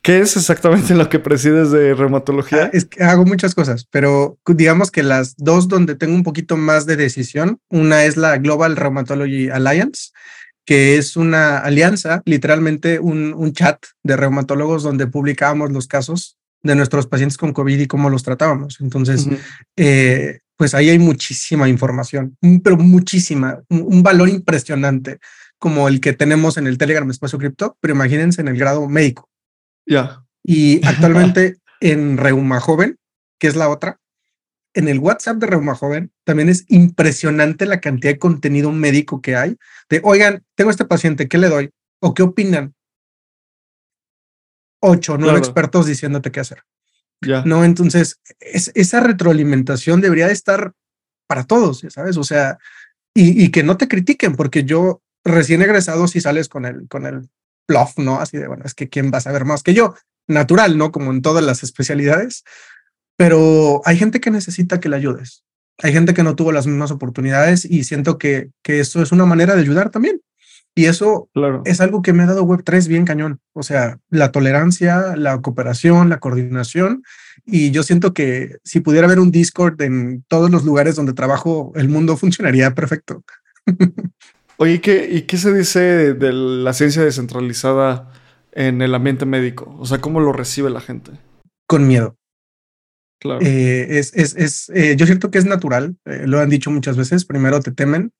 ¿Qué 0.00 0.20
es 0.20 0.36
exactamente 0.36 0.94
lo 0.94 1.08
que 1.08 1.18
presides 1.18 1.70
de 1.70 1.92
reumatología? 1.92 2.64
Ah, 2.64 2.70
es 2.72 2.84
que 2.84 3.02
hago 3.02 3.24
muchas 3.24 3.54
cosas, 3.54 3.86
pero 3.90 4.38
digamos 4.46 4.90
que 4.90 5.02
las 5.02 5.34
dos 5.36 5.68
donde 5.68 5.96
tengo 5.96 6.14
un 6.14 6.22
poquito 6.22 6.56
más 6.56 6.86
de 6.86 6.96
decisión, 6.96 7.58
una 7.68 8.04
es 8.04 8.16
la 8.16 8.38
Global 8.38 8.76
Rheumatology 8.76 9.50
Alliance, 9.50 10.12
que 10.64 10.96
es 10.96 11.16
una 11.16 11.58
alianza, 11.58 12.22
literalmente 12.24 13.00
un, 13.00 13.34
un 13.34 13.52
chat 13.52 13.84
de 14.04 14.16
reumatólogos 14.16 14.82
donde 14.82 15.08
publicábamos 15.08 15.72
los 15.72 15.88
casos 15.88 16.38
de 16.62 16.74
nuestros 16.74 17.06
pacientes 17.06 17.38
con 17.38 17.52
COVID 17.52 17.78
y 17.78 17.86
cómo 17.86 18.10
los 18.10 18.22
tratábamos. 18.22 18.80
Entonces, 18.80 19.26
eh, 19.76 20.40
pues 20.56 20.74
ahí 20.74 20.90
hay 20.90 20.98
muchísima 20.98 21.68
información, 21.68 22.36
pero 22.62 22.76
muchísima, 22.76 23.60
un, 23.68 24.02
valor 24.02 24.28
impresionante 24.28 25.18
como 25.58 25.88
el 25.88 26.00
que 26.00 26.12
tenemos 26.12 26.56
en 26.56 26.66
el 26.66 26.78
Telegram 26.78 27.10
Espacio 27.10 27.38
Cripto, 27.38 27.76
pero 27.80 27.94
imagínense 27.94 28.40
en 28.40 28.48
el 28.48 28.56
grado 28.58 28.88
médico. 28.88 29.28
Ya. 29.86 30.24
Y 30.44 30.84
actualmente 30.86 31.58
en 31.80 32.16
Reuma 32.16 32.60
Joven, 32.60 32.96
que 33.38 33.48
es 33.48 33.56
la 33.56 33.68
otra, 33.68 33.98
en 34.74 34.88
el 34.88 34.98
WhatsApp 34.98 35.38
de 35.38 35.46
Reuma 35.46 35.74
Joven 35.74 36.12
también 36.24 36.48
es 36.48 36.64
impresionante 36.68 37.66
la 37.66 37.80
cantidad 37.80 38.12
de 38.12 38.18
contenido 38.18 38.70
médico 38.70 39.20
que 39.20 39.34
hay. 39.34 39.56
De, 39.88 40.00
oigan, 40.04 40.44
tengo 40.54 40.70
este 40.70 40.84
paciente, 40.84 41.28
¿qué 41.28 41.38
le 41.38 41.48
doy? 41.48 41.70
¿O 42.00 42.14
qué 42.14 42.22
opinan? 42.22 42.74
Ocho, 44.80 45.18
nueve 45.18 45.38
expertos 45.38 45.86
diciéndote 45.86 46.30
qué 46.30 46.40
hacer. 46.40 46.62
Ya. 47.20 47.42
No, 47.44 47.64
entonces, 47.64 48.20
es, 48.38 48.70
esa 48.76 49.00
retroalimentación 49.00 50.00
debería 50.00 50.28
de 50.28 50.34
estar 50.34 50.72
para 51.26 51.44
todos, 51.44 51.84
¿sabes? 51.88 52.16
O 52.16 52.22
sea, 52.22 52.58
y, 53.12 53.44
y, 53.44 53.50
que 53.50 53.64
no 53.64 53.76
te 53.76 53.88
critiquen, 53.88 54.36
porque 54.36 54.62
yo 54.62 55.02
recién 55.24 55.62
egresado 55.62 56.08
si 56.08 56.20
sales 56.20 56.48
con 56.48 56.64
el, 56.64 56.88
con 56.88 57.06
el 57.06 57.28
bluff, 57.66 57.98
¿no? 57.98 58.20
Así 58.20 58.38
de, 58.38 58.48
bueno, 58.48 58.64
es 58.64 58.74
que 58.74 58.88
quién 58.88 59.10
va 59.12 59.18
a 59.18 59.22
saber 59.22 59.44
más 59.44 59.62
que 59.62 59.74
yo. 59.74 59.94
Natural, 60.26 60.76
¿no? 60.76 60.92
Como 60.92 61.10
en 61.10 61.22
todas 61.22 61.44
las 61.44 61.62
especialidades 61.62 62.44
pero 63.18 63.82
hay 63.84 63.98
gente 63.98 64.20
que 64.20 64.30
necesita 64.30 64.78
que 64.78 64.88
le 64.88 64.96
ayudes. 64.96 65.42
Hay 65.82 65.92
gente 65.92 66.14
que 66.14 66.22
no 66.22 66.36
tuvo 66.36 66.52
las 66.52 66.68
mismas 66.68 66.92
oportunidades 66.92 67.64
y 67.64 67.82
siento 67.82 68.16
que, 68.16 68.50
que 68.62 68.78
eso 68.78 69.02
es 69.02 69.10
una 69.10 69.26
manera 69.26 69.56
de 69.56 69.60
ayudar 69.60 69.90
también. 69.90 70.22
Y 70.76 70.84
eso 70.84 71.28
claro. 71.34 71.62
es 71.64 71.80
algo 71.80 72.00
que 72.00 72.12
me 72.12 72.22
ha 72.22 72.26
dado 72.26 72.46
Web3 72.46 72.86
bien 72.86 73.04
cañón. 73.04 73.40
O 73.54 73.64
sea, 73.64 73.98
la 74.08 74.30
tolerancia, 74.30 75.16
la 75.16 75.40
cooperación, 75.40 76.08
la 76.08 76.20
coordinación. 76.20 77.02
Y 77.44 77.72
yo 77.72 77.82
siento 77.82 78.14
que 78.14 78.58
si 78.62 78.78
pudiera 78.78 79.08
haber 79.08 79.18
un 79.18 79.32
Discord 79.32 79.82
en 79.82 80.24
todos 80.28 80.50
los 80.50 80.64
lugares 80.64 80.94
donde 80.94 81.12
trabajo, 81.12 81.72
el 81.74 81.88
mundo 81.88 82.16
funcionaría 82.16 82.72
perfecto. 82.72 83.24
Oye, 84.60 84.74
¿y 84.74 84.78
qué, 84.80 85.08
¿y 85.10 85.22
qué 85.22 85.36
se 85.36 85.54
dice 85.54 86.14
de 86.14 86.32
la 86.32 86.72
ciencia 86.72 87.04
descentralizada 87.04 88.12
en 88.50 88.82
el 88.82 88.92
ambiente 88.92 89.24
médico? 89.24 89.76
O 89.78 89.86
sea, 89.86 90.00
¿cómo 90.00 90.20
lo 90.20 90.32
recibe 90.32 90.68
la 90.68 90.80
gente? 90.80 91.12
Con 91.68 91.86
miedo. 91.86 92.16
Claro. 93.20 93.40
Eh, 93.40 93.98
es, 93.98 94.12
es, 94.14 94.34
es 94.36 94.70
eh, 94.74 94.96
yo 94.96 95.06
siento 95.06 95.30
que 95.30 95.38
es 95.38 95.44
natural, 95.44 95.96
eh, 96.04 96.24
lo 96.26 96.40
han 96.40 96.50
dicho 96.50 96.70
muchas 96.70 96.96
veces, 96.96 97.24
primero 97.24 97.60
te 97.60 97.70
temen, 97.70 98.12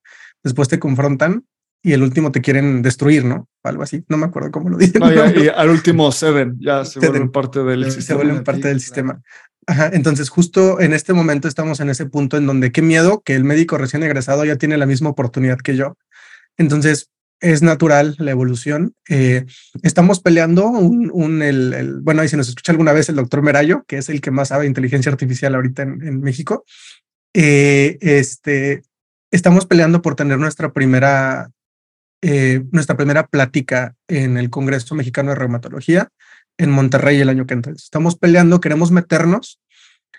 después 0.43 0.69
te 0.69 0.79
confrontan 0.79 1.45
y 1.81 1.91
el 1.93 2.03
último 2.03 2.31
te 2.31 2.41
quieren 2.41 2.81
destruir, 2.81 3.25
¿no? 3.25 3.47
Algo 3.63 3.83
así, 3.83 4.03
no 4.07 4.17
me 4.17 4.25
acuerdo 4.25 4.51
cómo 4.51 4.69
lo 4.69 4.77
dicen. 4.77 5.01
y 5.35 5.47
al 5.47 5.69
último 5.69 6.09
ceden, 6.11 6.57
ya 6.59 6.85
se 6.85 6.99
vuelven 6.99 7.31
parte 7.31 7.63
del 7.63 7.83
se 7.85 7.91
sistema. 7.91 8.07
Se 8.07 8.25
vuelven 8.25 8.43
parte 8.45 8.67
del 8.69 8.79
sistema. 8.79 9.21
Ajá, 9.67 9.89
entonces 9.93 10.29
justo 10.29 10.79
en 10.79 10.93
este 10.93 11.13
momento 11.13 11.47
estamos 11.47 11.79
en 11.79 11.89
ese 11.89 12.05
punto 12.05 12.37
en 12.37 12.47
donde 12.47 12.71
qué 12.71 12.81
miedo 12.81 13.21
que 13.23 13.35
el 13.35 13.43
médico 13.43 13.77
recién 13.77 14.03
egresado 14.03 14.43
ya 14.43 14.55
tiene 14.55 14.77
la 14.77 14.85
misma 14.85 15.09
oportunidad 15.09 15.59
que 15.59 15.75
yo. 15.75 15.95
Entonces, 16.59 17.09
es 17.41 17.61
natural 17.61 18.15
la 18.19 18.31
evolución. 18.31 18.93
Eh, 19.07 19.45
estamos 19.81 20.19
peleando 20.19 20.67
un, 20.67 21.09
un 21.11 21.41
el, 21.41 22.01
bueno, 22.01 22.21
ahí 22.21 22.27
si 22.27 22.35
nos 22.35 22.49
escucha 22.49 22.73
alguna 22.73 22.91
vez 22.91 23.09
el 23.09 23.15
doctor 23.15 23.41
Merayo, 23.41 23.85
que 23.87 23.97
es 23.97 24.09
el 24.09 24.21
que 24.21 24.29
más 24.29 24.49
sabe 24.49 24.63
de 24.63 24.69
inteligencia 24.69 25.11
artificial 25.11 25.55
ahorita 25.55 25.83
en, 25.83 26.05
en 26.05 26.21
México. 26.21 26.65
Eh, 27.33 27.97
este, 28.01 28.83
estamos 29.31 29.65
peleando 29.65 30.01
por 30.01 30.15
tener 30.15 30.37
nuestra 30.37 30.73
primera, 30.73 31.49
eh, 32.21 32.61
nuestra 32.71 32.97
primera 32.97 33.25
plática 33.27 33.95
en 34.09 34.37
el 34.37 34.49
Congreso 34.49 34.95
Mexicano 34.95 35.29
de 35.29 35.35
Reumatología 35.35 36.09
en 36.57 36.71
Monterrey 36.71 37.21
el 37.21 37.29
año 37.29 37.45
que 37.45 37.53
entra. 37.53 37.71
Estamos 37.71 38.17
peleando, 38.17 38.59
queremos 38.59 38.91
meternos. 38.91 39.61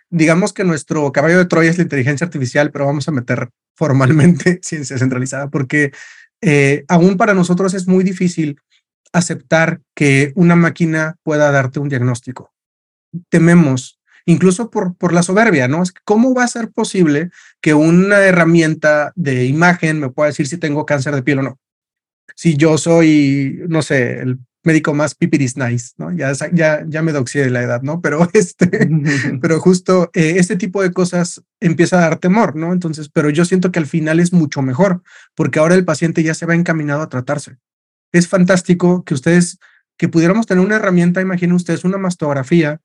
Digamos 0.09 0.55
que 0.55 0.65
nuestro 0.65 1.13
caballo 1.13 1.37
de 1.37 1.45
Troya 1.45 1.71
es 1.71 1.77
la 1.77 1.83
inteligencia 1.83 2.25
artificial, 2.25 2.73
pero 2.73 2.87
vamos 2.87 3.07
a 3.09 3.13
meter 3.13 3.51
formalmente 3.77 4.59
ciencia 4.63 4.97
centralizada 4.99 5.49
porque 5.51 5.93
eh, 6.43 6.85
aún 6.89 7.17
para 7.17 7.35
nosotros 7.35 7.75
es 7.75 7.87
muy 7.87 8.05
difícil 8.05 8.59
aceptar 9.13 9.81
que 9.95 10.33
una 10.35 10.57
máquina 10.57 11.17
pueda 11.23 11.51
darte 11.51 11.81
un 11.81 11.89
diagnóstico. 11.89 12.53
Tememos, 13.29 14.01
incluso 14.25 14.71
por, 14.71 14.97
por 14.97 15.13
la 15.13 15.23
soberbia, 15.23 15.69
¿no? 15.69 15.83
¿Cómo 16.05 16.35
va 16.35 16.45
a 16.45 16.49
ser 16.49 16.71
posible 16.71 17.31
que 17.61 17.75
una 17.75 18.21
herramienta 18.21 19.13
de 19.17 19.47
imagen 19.47 20.01
me 20.01 20.11
pueda 20.11 20.29
decir 20.29 20.47
si 20.47 20.59
tengo 20.59 20.87
cáncer 20.87 21.15
de 21.15 21.23
piel 21.23 21.41
o 21.41 21.43
no? 21.43 21.59
Si 22.37 22.57
yo 22.57 22.79
soy, 22.79 23.61
no 23.69 23.83
sé, 23.83 24.21
el 24.21 24.39
médico 24.63 24.95
más 24.95 25.15
pipiris 25.15 25.57
nice, 25.57 25.93
¿no? 25.97 26.13
Ya, 26.13 26.33
ya, 26.53 26.85
ya 26.87 27.03
me 27.03 27.13
doxié 27.13 27.43
de 27.43 27.51
la 27.51 27.63
edad, 27.63 27.83
¿no? 27.83 28.01
Pero 28.01 28.29
este, 28.35 28.69
pero 29.41 29.61
justo 29.61 30.11
eh, 30.15 30.35
este 30.37 30.57
tipo 30.57 30.83
de 30.83 30.93
cosas 30.93 31.43
empieza 31.61 31.99
a 31.99 32.03
dar 32.03 32.19
temor, 32.19 32.57
¿no? 32.57 32.73
Entonces, 32.73 33.09
pero 33.13 33.31
yo 33.31 33.45
siento 33.45 33.73
que 33.73 33.79
al 33.79 33.87
final 33.87 34.21
es 34.21 34.33
mucho 34.33 34.63
mejor, 34.63 35.03
porque 35.35 35.59
ahora 35.59 35.75
el 35.75 35.85
paciente 35.85 36.23
ya 36.23 36.35
se 36.35 36.47
va 36.47 36.55
encaminado 36.55 37.03
a 37.03 37.09
tratarse. 37.09 37.57
Es 38.13 38.29
fantástico 38.29 39.05
que 39.05 39.15
ustedes, 39.15 39.59
que 39.97 40.09
pudiéramos 40.09 40.47
tener 40.47 40.65
una 40.65 40.77
herramienta, 40.77 41.21
imaginen 41.21 41.55
ustedes, 41.55 41.85
una 41.85 41.99
mastografía. 41.99 42.81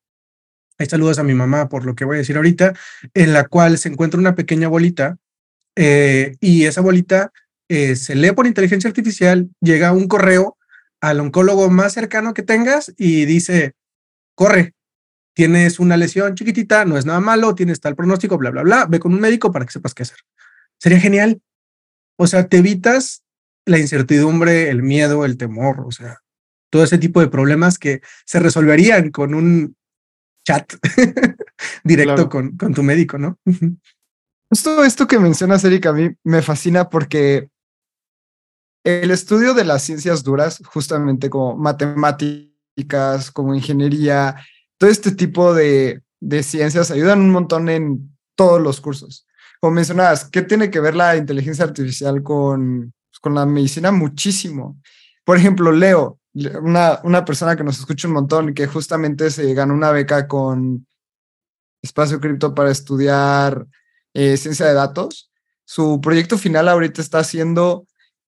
Hay 0.77 0.87
saludos 0.87 1.19
a 1.19 1.23
mi 1.23 1.33
mamá 1.33 1.69
por 1.69 1.85
lo 1.85 1.95
que 1.95 2.05
voy 2.05 2.15
a 2.15 2.19
decir 2.19 2.35
ahorita, 2.35 2.73
en 3.13 3.33
la 3.33 3.47
cual 3.47 3.77
se 3.77 3.89
encuentra 3.89 4.19
una 4.19 4.35
pequeña 4.35 4.67
bolita 4.67 5.17
eh, 5.75 6.35
y 6.39 6.65
esa 6.65 6.81
bolita 6.81 7.31
eh, 7.69 7.95
se 7.95 8.15
lee 8.15 8.31
por 8.31 8.45
inteligencia 8.45 8.87
artificial, 8.87 9.49
llega 9.61 9.93
un 9.93 10.07
correo 10.07 10.54
al 11.09 11.19
oncólogo 11.19 11.69
más 11.69 11.93
cercano 11.93 12.33
que 12.33 12.41
tengas 12.41 12.93
y 12.97 13.25
dice, 13.25 13.73
corre, 14.33 14.73
tienes 15.35 15.79
una 15.79 15.97
lesión 15.97 16.33
chiquitita, 16.33 16.83
no 16.83 16.97
es 16.97 17.05
nada 17.05 17.19
malo, 17.19 17.53
tienes 17.53 17.79
tal 17.79 17.95
pronóstico, 17.95 18.39
bla, 18.39 18.49
bla, 18.49 18.63
bla, 18.63 18.85
ve 18.85 18.99
con 18.99 19.13
un 19.13 19.19
médico 19.19 19.51
para 19.51 19.65
que 19.65 19.71
sepas 19.71 19.93
qué 19.93 20.03
hacer. 20.03 20.17
Sería 20.79 20.99
genial. 20.99 21.41
O 22.17 22.25
sea, 22.25 22.47
te 22.47 22.57
evitas 22.57 23.23
la 23.65 23.77
incertidumbre, 23.77 24.69
el 24.69 24.81
miedo, 24.81 25.25
el 25.25 25.37
temor, 25.37 25.81
o 25.85 25.91
sea, 25.91 26.21
todo 26.71 26.83
ese 26.83 26.97
tipo 26.97 27.19
de 27.19 27.27
problemas 27.27 27.77
que 27.77 28.01
se 28.25 28.39
resolverían 28.39 29.11
con 29.11 29.35
un 29.35 29.75
chat 30.43 30.73
directo 31.83 32.29
con, 32.29 32.57
con 32.57 32.73
tu 32.73 32.81
médico, 32.81 33.19
¿no? 33.19 33.39
Justo 34.49 34.83
esto 34.83 35.07
que 35.07 35.19
mencionas, 35.19 35.63
Erika, 35.63 35.89
a 35.89 35.93
mí 35.93 36.09
me 36.23 36.41
fascina 36.41 36.89
porque 36.89 37.49
el 38.85 39.09
estudio 39.09 39.55
de 39.55 39.65
las 39.65 39.81
ciencias 39.81 40.23
duras, 40.23 40.61
justamente 40.63 41.27
como 41.27 41.57
matemáticas, 41.57 43.31
como 43.31 43.55
ingeniería, 43.55 44.35
todo 44.77 44.91
este 44.91 45.11
tipo 45.11 45.55
de, 45.55 46.03
ciencias 46.43 46.91
ayudan 46.91 47.19
un 47.19 47.31
montón 47.31 47.67
en 47.67 48.15
todos 48.35 48.61
los 48.61 48.79
cursos. 48.79 49.25
Como 49.59 49.73
mencionabas, 49.73 50.25
¿qué 50.29 50.43
tiene 50.43 50.69
que 50.69 50.79
ver 50.79 50.95
la 50.95 51.17
inteligencia 51.17 51.65
artificial 51.65 52.21
con, 52.21 52.93
pues, 53.09 53.19
con 53.19 53.33
la 53.33 53.47
medicina? 53.47 53.91
Muchísimo. 53.91 54.79
Por 55.23 55.37
ejemplo, 55.37 55.71
Leo, 55.71 56.19
una, 56.61 56.99
una 57.03 57.25
persona 57.25 57.55
que 57.55 57.63
nos 57.63 57.79
escucha 57.79 58.07
un 58.07 58.13
montón, 58.13 58.53
que 58.53 58.67
justamente 58.67 59.31
se 59.31 59.51
ganó 59.55 59.73
una 59.73 59.89
beca 59.89 60.27
con 60.27 60.85
Espacio 61.81 62.19
Cripto 62.19 62.53
para 62.53 62.69
estudiar 62.69 63.65
eh, 64.13 64.37
ciencia 64.37 64.67
de 64.67 64.75
datos. 64.75 65.31
Su 65.63 65.99
proyecto 66.01 66.37
final 66.37 66.67
ahorita 66.67 67.01
está 67.01 67.17
haciendo 67.19 67.87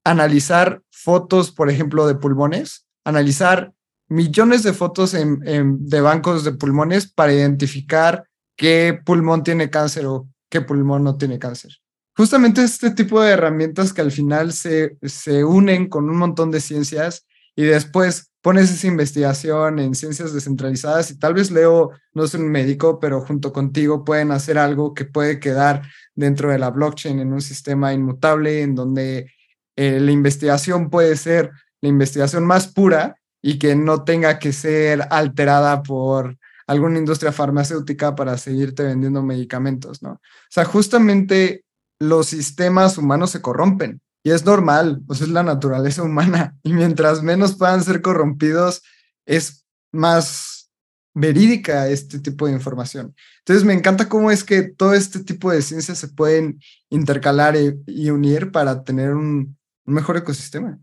analizar 0.10 0.82
fotos, 0.90 1.52
por 1.52 1.70
ejemplo, 1.70 2.08
de 2.08 2.16
pulmones, 2.16 2.86
analizar 3.04 3.74
millones 4.08 4.64
de 4.64 4.74
fotos 4.74 5.12
de 5.12 6.02
bancos 6.02 6.44
de 6.44 6.54
pulmones 6.54 7.12
para 7.12 7.34
identificar 7.34 8.26
qué 8.56 8.98
pulmón 9.06 9.44
tiene 9.44 9.70
cáncer 9.70 10.06
o 10.06 10.28
qué 10.50 10.62
pulmón 10.62 11.04
no 11.04 11.18
tiene 11.18 11.40
cáncer. 11.40 11.74
Justamente 12.16 12.64
este 12.64 12.92
tipo 12.92 13.22
de 13.22 13.32
herramientas 13.32 13.94
que 13.94 14.02
al 14.02 14.12
final 14.12 14.54
se, 14.54 14.98
se 15.04 15.44
unen 15.44 15.88
con 15.88 16.10
un 16.10 16.18
montón 16.18 16.52
de 16.52 16.62
ciencias 16.62 17.28
y 17.56 17.64
después 17.64 18.32
pones 18.42 18.72
esa 18.72 18.88
investigación 18.88 19.80
en 19.80 19.94
ciencias 19.94 20.34
descentralizadas 20.34 21.12
y 21.12 21.20
tal 21.20 21.34
vez 21.34 21.52
Leo 21.52 21.92
no 22.14 22.24
es 22.24 22.34
un 22.34 22.50
médico, 22.50 23.00
pero 23.00 23.22
junto 23.22 23.52
contigo 23.52 24.06
pueden 24.06 24.32
hacer 24.32 24.58
algo 24.58 24.94
que 24.94 25.06
puede 25.06 25.40
quedar 25.40 25.84
dentro 26.16 26.50
de 26.50 26.58
la 26.58 26.72
blockchain 26.72 27.20
en 27.20 27.34
un 27.34 27.42
sistema 27.42 27.94
inmutable 27.94 28.62
en 28.62 28.74
donde 28.74 29.32
eh, 29.78 30.00
la 30.00 30.12
investigación 30.12 30.90
puede 30.90 31.16
ser 31.16 31.52
la 31.82 31.90
investigación 31.90 32.44
más 32.46 32.68
pura 32.68 33.16
y 33.42 33.60
que 33.60 33.76
no 33.76 34.04
tenga 34.04 34.40
que 34.40 34.52
ser 34.52 35.08
alterada 35.12 35.84
por 35.84 36.38
alguna 36.66 36.98
industria 36.98 37.32
farmacéutica 37.32 38.16
para 38.16 38.38
seguirte 38.38 38.84
vendiendo 38.84 39.22
medicamentos, 39.22 40.02
¿no? 40.02 40.14
O 40.14 40.20
sea, 40.50 40.66
justamente 40.66 41.64
los 42.00 42.28
sistemas 42.28 42.98
humanos 42.98 43.32
se 43.32 43.42
corrompen 43.42 44.02
y 44.24 44.32
es 44.32 44.44
normal, 44.46 45.02
pues 45.06 45.22
es 45.22 45.30
la 45.30 45.44
naturaleza 45.44 46.02
humana 46.04 46.56
y 46.64 46.74
mientras 46.74 47.22
menos 47.22 47.56
puedan 47.56 47.84
ser 47.84 48.02
corrompidos 48.02 48.82
es 49.26 49.66
más 49.92 50.72
verídica 51.14 51.88
este 51.88 52.20
tipo 52.20 52.48
de 52.48 52.54
información. 52.54 53.16
Entonces 53.40 53.64
me 53.64 53.74
encanta 53.74 54.10
cómo 54.10 54.32
es 54.32 54.44
que 54.44 54.64
todo 54.64 54.94
este 54.94 55.24
tipo 55.24 55.52
de 55.52 55.62
ciencias 55.62 56.00
se 56.00 56.08
pueden 56.08 56.60
intercalar 56.90 57.56
y 57.56 58.10
unir 58.10 58.52
para 58.52 58.84
tener 58.84 59.14
un, 59.14 59.58
un 59.88 59.94
mejor 59.94 60.18
ecosistema. 60.18 60.78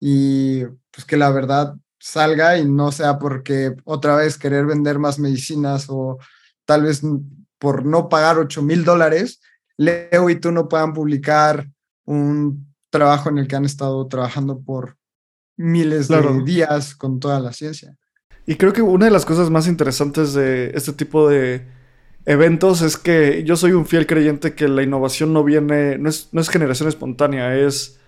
Y 0.00 0.64
pues 0.90 1.04
que 1.06 1.16
la 1.16 1.30
verdad 1.30 1.76
salga 1.98 2.58
y 2.58 2.64
no 2.64 2.90
sea 2.90 3.18
porque 3.18 3.76
otra 3.84 4.16
vez 4.16 4.38
querer 4.38 4.66
vender 4.66 4.98
más 4.98 5.18
medicinas 5.18 5.86
o 5.88 6.18
tal 6.64 6.82
vez 6.82 7.02
por 7.58 7.84
no 7.84 8.08
pagar 8.08 8.38
8 8.38 8.62
mil 8.62 8.84
dólares, 8.84 9.40
Leo 9.76 10.30
y 10.30 10.36
tú 10.36 10.50
no 10.50 10.68
puedan 10.68 10.94
publicar 10.94 11.68
un 12.06 12.74
trabajo 12.88 13.28
en 13.28 13.38
el 13.38 13.46
que 13.46 13.56
han 13.56 13.66
estado 13.66 14.06
trabajando 14.08 14.60
por 14.60 14.96
miles 15.56 16.08
de 16.08 16.42
días 16.44 16.94
con 16.94 17.20
toda 17.20 17.38
la 17.38 17.52
ciencia. 17.52 17.96
Y 18.46 18.56
creo 18.56 18.72
que 18.72 18.82
una 18.82 19.04
de 19.04 19.10
las 19.10 19.26
cosas 19.26 19.50
más 19.50 19.66
interesantes 19.66 20.32
de 20.32 20.72
este 20.74 20.92
tipo 20.94 21.28
de 21.28 21.66
eventos 22.24 22.80
es 22.80 22.96
que 22.96 23.44
yo 23.44 23.56
soy 23.56 23.72
un 23.72 23.86
fiel 23.86 24.06
creyente 24.06 24.54
que 24.54 24.68
la 24.68 24.82
innovación 24.82 25.32
no 25.32 25.44
viene, 25.44 25.98
no 25.98 26.08
es, 26.08 26.30
no 26.32 26.40
es 26.40 26.48
generación 26.48 26.88
espontánea, 26.88 27.56
es 27.56 27.99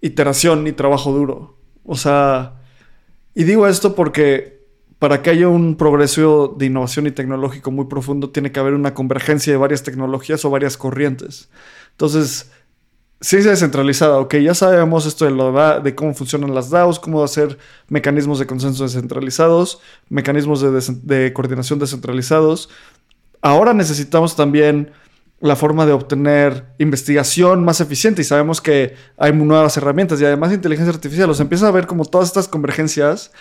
iteración 0.00 0.66
y 0.66 0.72
trabajo 0.72 1.12
duro. 1.12 1.56
O 1.84 1.96
sea, 1.96 2.54
y 3.34 3.44
digo 3.44 3.66
esto 3.66 3.94
porque 3.94 4.58
para 4.98 5.22
que 5.22 5.30
haya 5.30 5.48
un 5.48 5.76
progreso 5.76 6.54
de 6.58 6.66
innovación 6.66 7.06
y 7.06 7.12
tecnológico 7.12 7.70
muy 7.70 7.86
profundo, 7.86 8.30
tiene 8.30 8.50
que 8.50 8.58
haber 8.58 8.74
una 8.74 8.94
convergencia 8.94 9.52
de 9.52 9.56
varias 9.56 9.82
tecnologías 9.82 10.44
o 10.44 10.50
varias 10.50 10.76
corrientes. 10.76 11.48
Entonces, 11.92 12.50
ciencia 13.20 13.52
descentralizada, 13.52 14.18
ok, 14.18 14.36
ya 14.36 14.54
sabemos 14.54 15.06
esto 15.06 15.24
de, 15.24 15.30
lo 15.30 15.52
de 15.80 15.94
cómo 15.94 16.14
funcionan 16.14 16.54
las 16.54 16.70
DAOs, 16.70 16.98
cómo 16.98 17.22
hacer 17.22 17.58
mecanismos 17.88 18.40
de 18.40 18.46
consenso 18.46 18.82
descentralizados, 18.82 19.80
mecanismos 20.08 20.60
de, 20.60 20.70
de 21.02 21.32
coordinación 21.32 21.78
descentralizados. 21.78 22.68
Ahora 23.40 23.74
necesitamos 23.74 24.34
también 24.34 24.90
la 25.40 25.56
forma 25.56 25.86
de 25.86 25.92
obtener 25.92 26.66
investigación 26.78 27.64
más 27.64 27.80
eficiente 27.80 28.22
y 28.22 28.24
sabemos 28.24 28.60
que 28.60 28.94
hay 29.16 29.32
nuevas 29.32 29.76
herramientas 29.76 30.20
y 30.20 30.24
además 30.24 30.52
inteligencia 30.52 30.92
artificial. 30.92 31.30
O 31.30 31.34
sea, 31.34 31.44
empieza 31.44 31.68
a 31.68 31.72
ver 31.72 31.86
como 31.86 32.04
todas 32.04 32.28
estas 32.28 32.48
convergencias 32.48 33.32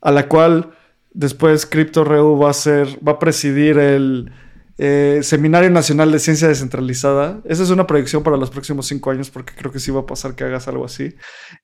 a 0.00 0.12
la 0.12 0.28
cual 0.28 0.70
después 1.12 1.66
CryptoReu 1.66 2.38
va 2.38 2.50
a 2.50 2.54
ser, 2.54 2.88
va 3.06 3.12
a 3.12 3.18
presidir 3.18 3.78
el, 3.78 4.32
Eh, 4.76 5.20
Seminario 5.22 5.70
Nacional 5.70 6.10
de 6.10 6.18
Ciencia 6.18 6.48
Descentralizada. 6.48 7.40
Esa 7.44 7.62
es 7.62 7.70
una 7.70 7.86
proyección 7.86 8.22
para 8.22 8.36
los 8.36 8.50
próximos 8.50 8.86
cinco 8.86 9.10
años 9.10 9.30
porque 9.30 9.54
creo 9.54 9.70
que 9.70 9.78
sí 9.78 9.90
va 9.90 10.00
a 10.00 10.06
pasar 10.06 10.34
que 10.34 10.44
hagas 10.44 10.66
algo 10.66 10.84
así. 10.84 11.14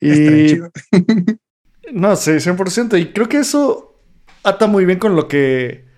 Y... 0.00 0.58
no, 1.92 2.14
sí, 2.16 2.32
100%. 2.32 3.00
Y 3.00 3.12
creo 3.12 3.28
que 3.28 3.38
eso 3.38 4.00
ata 4.44 4.66
muy 4.66 4.84
bien 4.84 4.98
con 4.98 5.16
lo 5.16 5.26
que... 5.26 5.88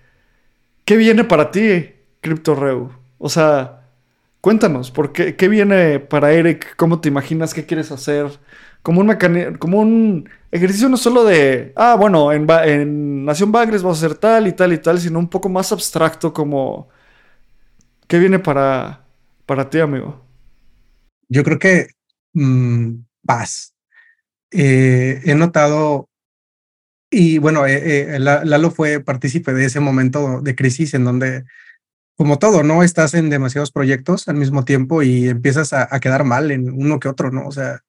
¿Qué 0.85 0.97
viene 0.97 1.23
para 1.23 1.51
ti, 1.51 1.91
CryptoReu? 2.21 2.91
O 3.25 3.29
sea, 3.29 3.87
cuéntanos, 4.41 4.91
¿por 4.91 5.13
qué, 5.13 5.37
¿qué 5.37 5.47
viene 5.47 6.01
para 6.01 6.33
Eric? 6.33 6.75
¿Cómo 6.75 6.99
te 6.99 7.07
imaginas? 7.07 7.53
¿Qué 7.53 7.65
quieres 7.65 7.89
hacer? 7.89 8.27
Como 8.81 8.99
un, 8.99 9.15
como 9.59 9.79
un 9.79 10.29
ejercicio 10.51 10.89
no 10.89 10.97
solo 10.97 11.23
de, 11.23 11.71
ah, 11.77 11.95
bueno, 11.97 12.33
en, 12.33 13.23
Nación 13.23 13.53
Bagres 13.53 13.81
vamos 13.81 14.03
a 14.03 14.05
hacer 14.05 14.17
tal 14.17 14.45
y 14.47 14.51
tal 14.51 14.73
y 14.73 14.77
tal, 14.77 14.99
sino 14.99 15.19
un 15.19 15.29
poco 15.29 15.47
más 15.47 15.71
abstracto 15.71 16.33
como 16.33 16.89
¿Qué 18.09 18.19
viene 18.19 18.39
para, 18.39 19.05
para 19.45 19.69
ti, 19.69 19.79
amigo? 19.79 20.21
Yo 21.29 21.45
creo 21.45 21.59
que 21.59 21.87
mm, 22.33 22.95
paz. 23.25 23.73
Eh, 24.51 25.21
he 25.23 25.33
notado, 25.33 26.09
y 27.09 27.37
bueno, 27.37 27.65
eh, 27.65 28.15
eh, 28.15 28.19
Lalo 28.19 28.69
fue 28.69 28.99
partícipe 28.99 29.53
de 29.53 29.63
ese 29.63 29.79
momento 29.79 30.41
de 30.41 30.55
crisis 30.55 30.93
en 30.93 31.05
donde, 31.05 31.45
como 32.15 32.39
todo, 32.39 32.63
¿no? 32.63 32.83
Estás 32.83 33.13
en 33.13 33.29
demasiados 33.29 33.71
proyectos 33.71 34.27
al 34.27 34.35
mismo 34.35 34.65
tiempo 34.65 35.01
y 35.03 35.29
empiezas 35.29 35.73
a, 35.73 35.87
quedar 35.99 36.23
mal 36.23 36.51
en 36.51 36.69
uno 36.69 36.99
que 36.99 37.09
otro, 37.09 37.31
¿no? 37.31 37.47
O 37.47 37.51
sea, 37.51 37.81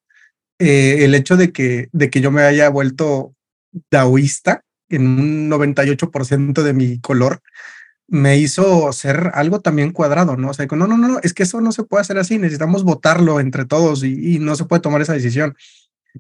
el 0.59 1.15
hecho 1.15 1.37
de 1.37 1.53
que, 1.53 1.89
de 1.93 2.11
que 2.11 2.21
yo 2.21 2.31
me 2.31 2.43
haya 2.43 2.69
vuelto 2.69 3.35
daoísta 3.91 4.63
en 4.89 5.07
un 5.07 5.51
98% 5.51 6.63
de 6.63 6.73
mi 6.73 7.01
color, 7.01 7.41
me 8.07 8.37
hizo 8.39 8.93
ser 8.93 9.31
algo 9.35 9.61
también 9.61 9.91
cuadrado, 9.91 10.37
¿no? 10.37 10.51
O 10.51 10.55
sea, 10.55 10.67
no, 10.67 10.87
no, 10.87 10.97
no, 10.97 11.19
es 11.23 11.33
que 11.33 11.45
eso 11.45 11.61
no 11.61 11.73
se 11.73 11.85
puede 11.85 12.03
hacer 12.03 12.19
así, 12.19 12.39
necesitamos 12.39 12.85
votarlo 12.85 13.41
entre 13.41 13.65
todos 13.65 14.05
y, 14.05 14.39
no 14.39 14.57
se 14.57 14.65
puede 14.65 14.83
tomar 14.83 15.01
esa 15.03 15.15
decisión. 15.15 15.57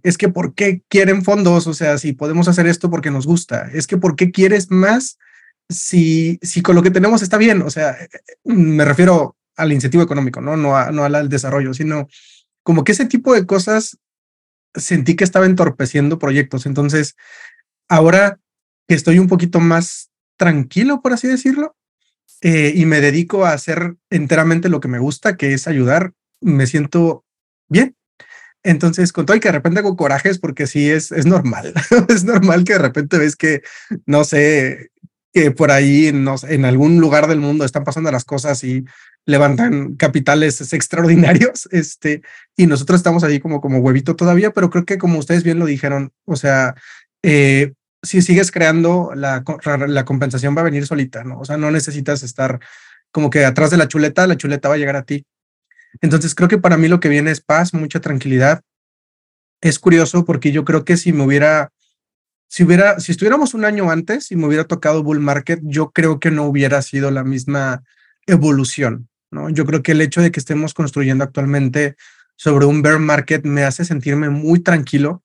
Es 0.02 0.18
que 0.18 0.28
¿por 0.28 0.55
qué 0.55 0.82
quieren 0.88 1.22
fondos? 1.22 1.66
O 1.66 1.74
sea, 1.74 1.98
si 1.98 2.12
podemos 2.12 2.48
hacer 2.48 2.66
esto 2.66 2.90
porque 2.90 3.11
nos 3.11 3.26
gusta. 3.26 3.70
Es 3.72 3.86
que 3.86 3.96
¿por 3.96 4.16
qué 4.16 4.32
quieres 4.32 4.70
más 4.70 5.18
si, 5.68 6.38
si 6.42 6.62
con 6.62 6.74
lo 6.74 6.82
que 6.82 6.90
tenemos 6.90 7.22
está 7.22 7.38
bien? 7.38 7.62
O 7.62 7.70
sea, 7.70 7.96
me 8.44 8.84
refiero 8.84 9.36
al 9.56 9.72
incentivo 9.72 10.02
económico, 10.02 10.40
¿no? 10.40 10.56
No, 10.56 10.90
no 10.90 11.04
al 11.04 11.28
desarrollo, 11.28 11.74
sino 11.74 12.08
como 12.62 12.84
que 12.84 12.92
ese 12.92 13.06
tipo 13.06 13.34
de 13.34 13.46
cosas 13.46 13.98
sentí 14.74 15.16
que 15.16 15.24
estaba 15.24 15.46
entorpeciendo 15.46 16.18
proyectos. 16.18 16.66
Entonces, 16.66 17.16
ahora 17.88 18.40
que 18.88 18.94
estoy 18.94 19.18
un 19.18 19.28
poquito 19.28 19.60
más 19.60 20.10
tranquilo, 20.36 21.00
por 21.00 21.12
así 21.12 21.28
decirlo, 21.28 21.76
eh, 22.40 22.72
y 22.74 22.86
me 22.86 23.00
dedico 23.00 23.46
a 23.46 23.52
hacer 23.52 23.96
enteramente 24.10 24.68
lo 24.68 24.80
que 24.80 24.88
me 24.88 24.98
gusta, 24.98 25.36
que 25.36 25.54
es 25.54 25.68
ayudar, 25.68 26.12
me 26.40 26.66
siento 26.66 27.24
bien. 27.68 27.96
Entonces, 28.62 29.12
con 29.12 29.26
todo 29.26 29.36
y 29.36 29.40
que 29.40 29.48
de 29.48 29.52
repente 29.52 29.80
hago 29.80 29.96
corajes, 29.96 30.38
porque 30.38 30.66
sí 30.66 30.90
es, 30.90 31.12
es 31.12 31.26
normal, 31.26 31.74
es 32.08 32.24
normal 32.24 32.64
que 32.64 32.72
de 32.74 32.78
repente 32.78 33.18
ves 33.18 33.36
que, 33.36 33.62
no 34.06 34.24
sé, 34.24 34.90
que 35.35 35.51
por 35.51 35.72
ahí 35.72 36.07
en 36.07 36.64
algún 36.64 37.01
lugar 37.01 37.26
del 37.26 37.41
mundo 37.41 37.64
están 37.64 37.82
pasando 37.82 38.11
las 38.12 38.24
cosas 38.24 38.62
y 38.62 38.85
levantan 39.26 39.97
capitales 39.97 40.72
extraordinarios, 40.72 41.68
este, 41.72 42.22
y 42.57 42.66
nosotros 42.66 43.01
estamos 43.01 43.24
ahí 43.24 43.41
como, 43.41 43.61
como 43.61 43.78
huevito 43.78 44.14
todavía, 44.14 44.53
pero 44.53 44.70
creo 44.70 44.85
que 44.85 44.97
como 44.97 45.18
ustedes 45.18 45.43
bien 45.43 45.59
lo 45.59 45.66
dijeron, 45.66 46.12
o 46.24 46.37
sea, 46.37 46.74
eh, 47.22 47.72
si 48.03 48.22
sigues 48.22 48.53
creando, 48.53 49.12
la, 49.16 49.43
la 49.89 50.05
compensación 50.05 50.57
va 50.57 50.61
a 50.61 50.64
venir 50.64 50.87
solita, 50.87 51.24
¿no? 51.24 51.41
O 51.41 51.45
sea, 51.45 51.57
no 51.57 51.70
necesitas 51.70 52.22
estar 52.22 52.61
como 53.11 53.30
que 53.30 53.45
atrás 53.45 53.70
de 53.70 53.76
la 53.76 53.89
chuleta, 53.89 54.26
la 54.26 54.37
chuleta 54.37 54.68
va 54.68 54.74
a 54.74 54.78
llegar 54.78 54.97
a 54.97 55.05
ti. 55.05 55.24
Entonces, 56.01 56.35
creo 56.35 56.49
que 56.49 56.59
para 56.59 56.76
mí 56.76 56.89
lo 56.89 57.01
que 57.01 57.09
viene 57.09 57.30
es 57.30 57.41
paz, 57.41 57.72
mucha 57.72 58.01
tranquilidad. 58.01 58.61
Es 59.62 59.78
curioso 59.78 60.24
porque 60.24 60.53
yo 60.53 60.64
creo 60.64 60.85
que 60.85 60.97
si 60.97 61.12
me 61.12 61.24
hubiera, 61.24 61.70
si 62.49 62.64
hubiera, 62.64 63.01
si 63.01 63.12
estuviéramos 63.12 63.55
un 63.55 63.64
año 63.64 63.90
antes 63.90 64.30
y 64.30 64.36
me 64.36 64.47
hubiera 64.47 64.64
tocado 64.64 65.03
bull 65.03 65.20
market, 65.20 65.61
yo 65.62 65.90
creo 65.90 66.20
que 66.20 66.30
no 66.30 66.45
hubiera 66.45 66.82
sido 66.82 67.11
la 67.11 67.24
misma 67.24 67.82
evolución, 68.26 69.09
¿no? 69.30 69.51
Yo 69.51 69.64
creo 69.66 69.82
que 69.82 69.92
el 69.92 70.01
hecho 70.01 70.20
de 70.20 70.30
que 70.30 70.40
estemos 70.40 70.74
construyendo 70.74 71.24
actualmente 71.24 71.97
sobre 72.36 72.66
un 72.66 72.82
bear 72.82 72.99
market 72.99 73.45
me 73.45 73.64
hace 73.64 73.84
sentirme 73.84 74.28
muy 74.30 74.61
tranquilo 74.61 75.24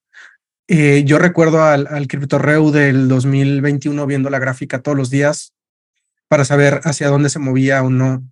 eh, 0.72 1.04
yo 1.04 1.18
recuerdo 1.18 1.64
al, 1.64 1.88
al 1.88 2.08
CryptoReu 2.08 2.70
del 2.70 3.08
2021 3.08 4.06
viendo 4.06 4.30
la 4.30 4.38
gráfica 4.38 4.84
todos 4.84 4.96
los 4.96 5.10
días 5.10 5.56
para 6.28 6.46
saber 6.46 6.82
hacia 6.84 7.08
dónde 7.08 7.32
se 7.32 7.40
movía 7.40 7.82
o 7.82 7.90
no 7.90 8.24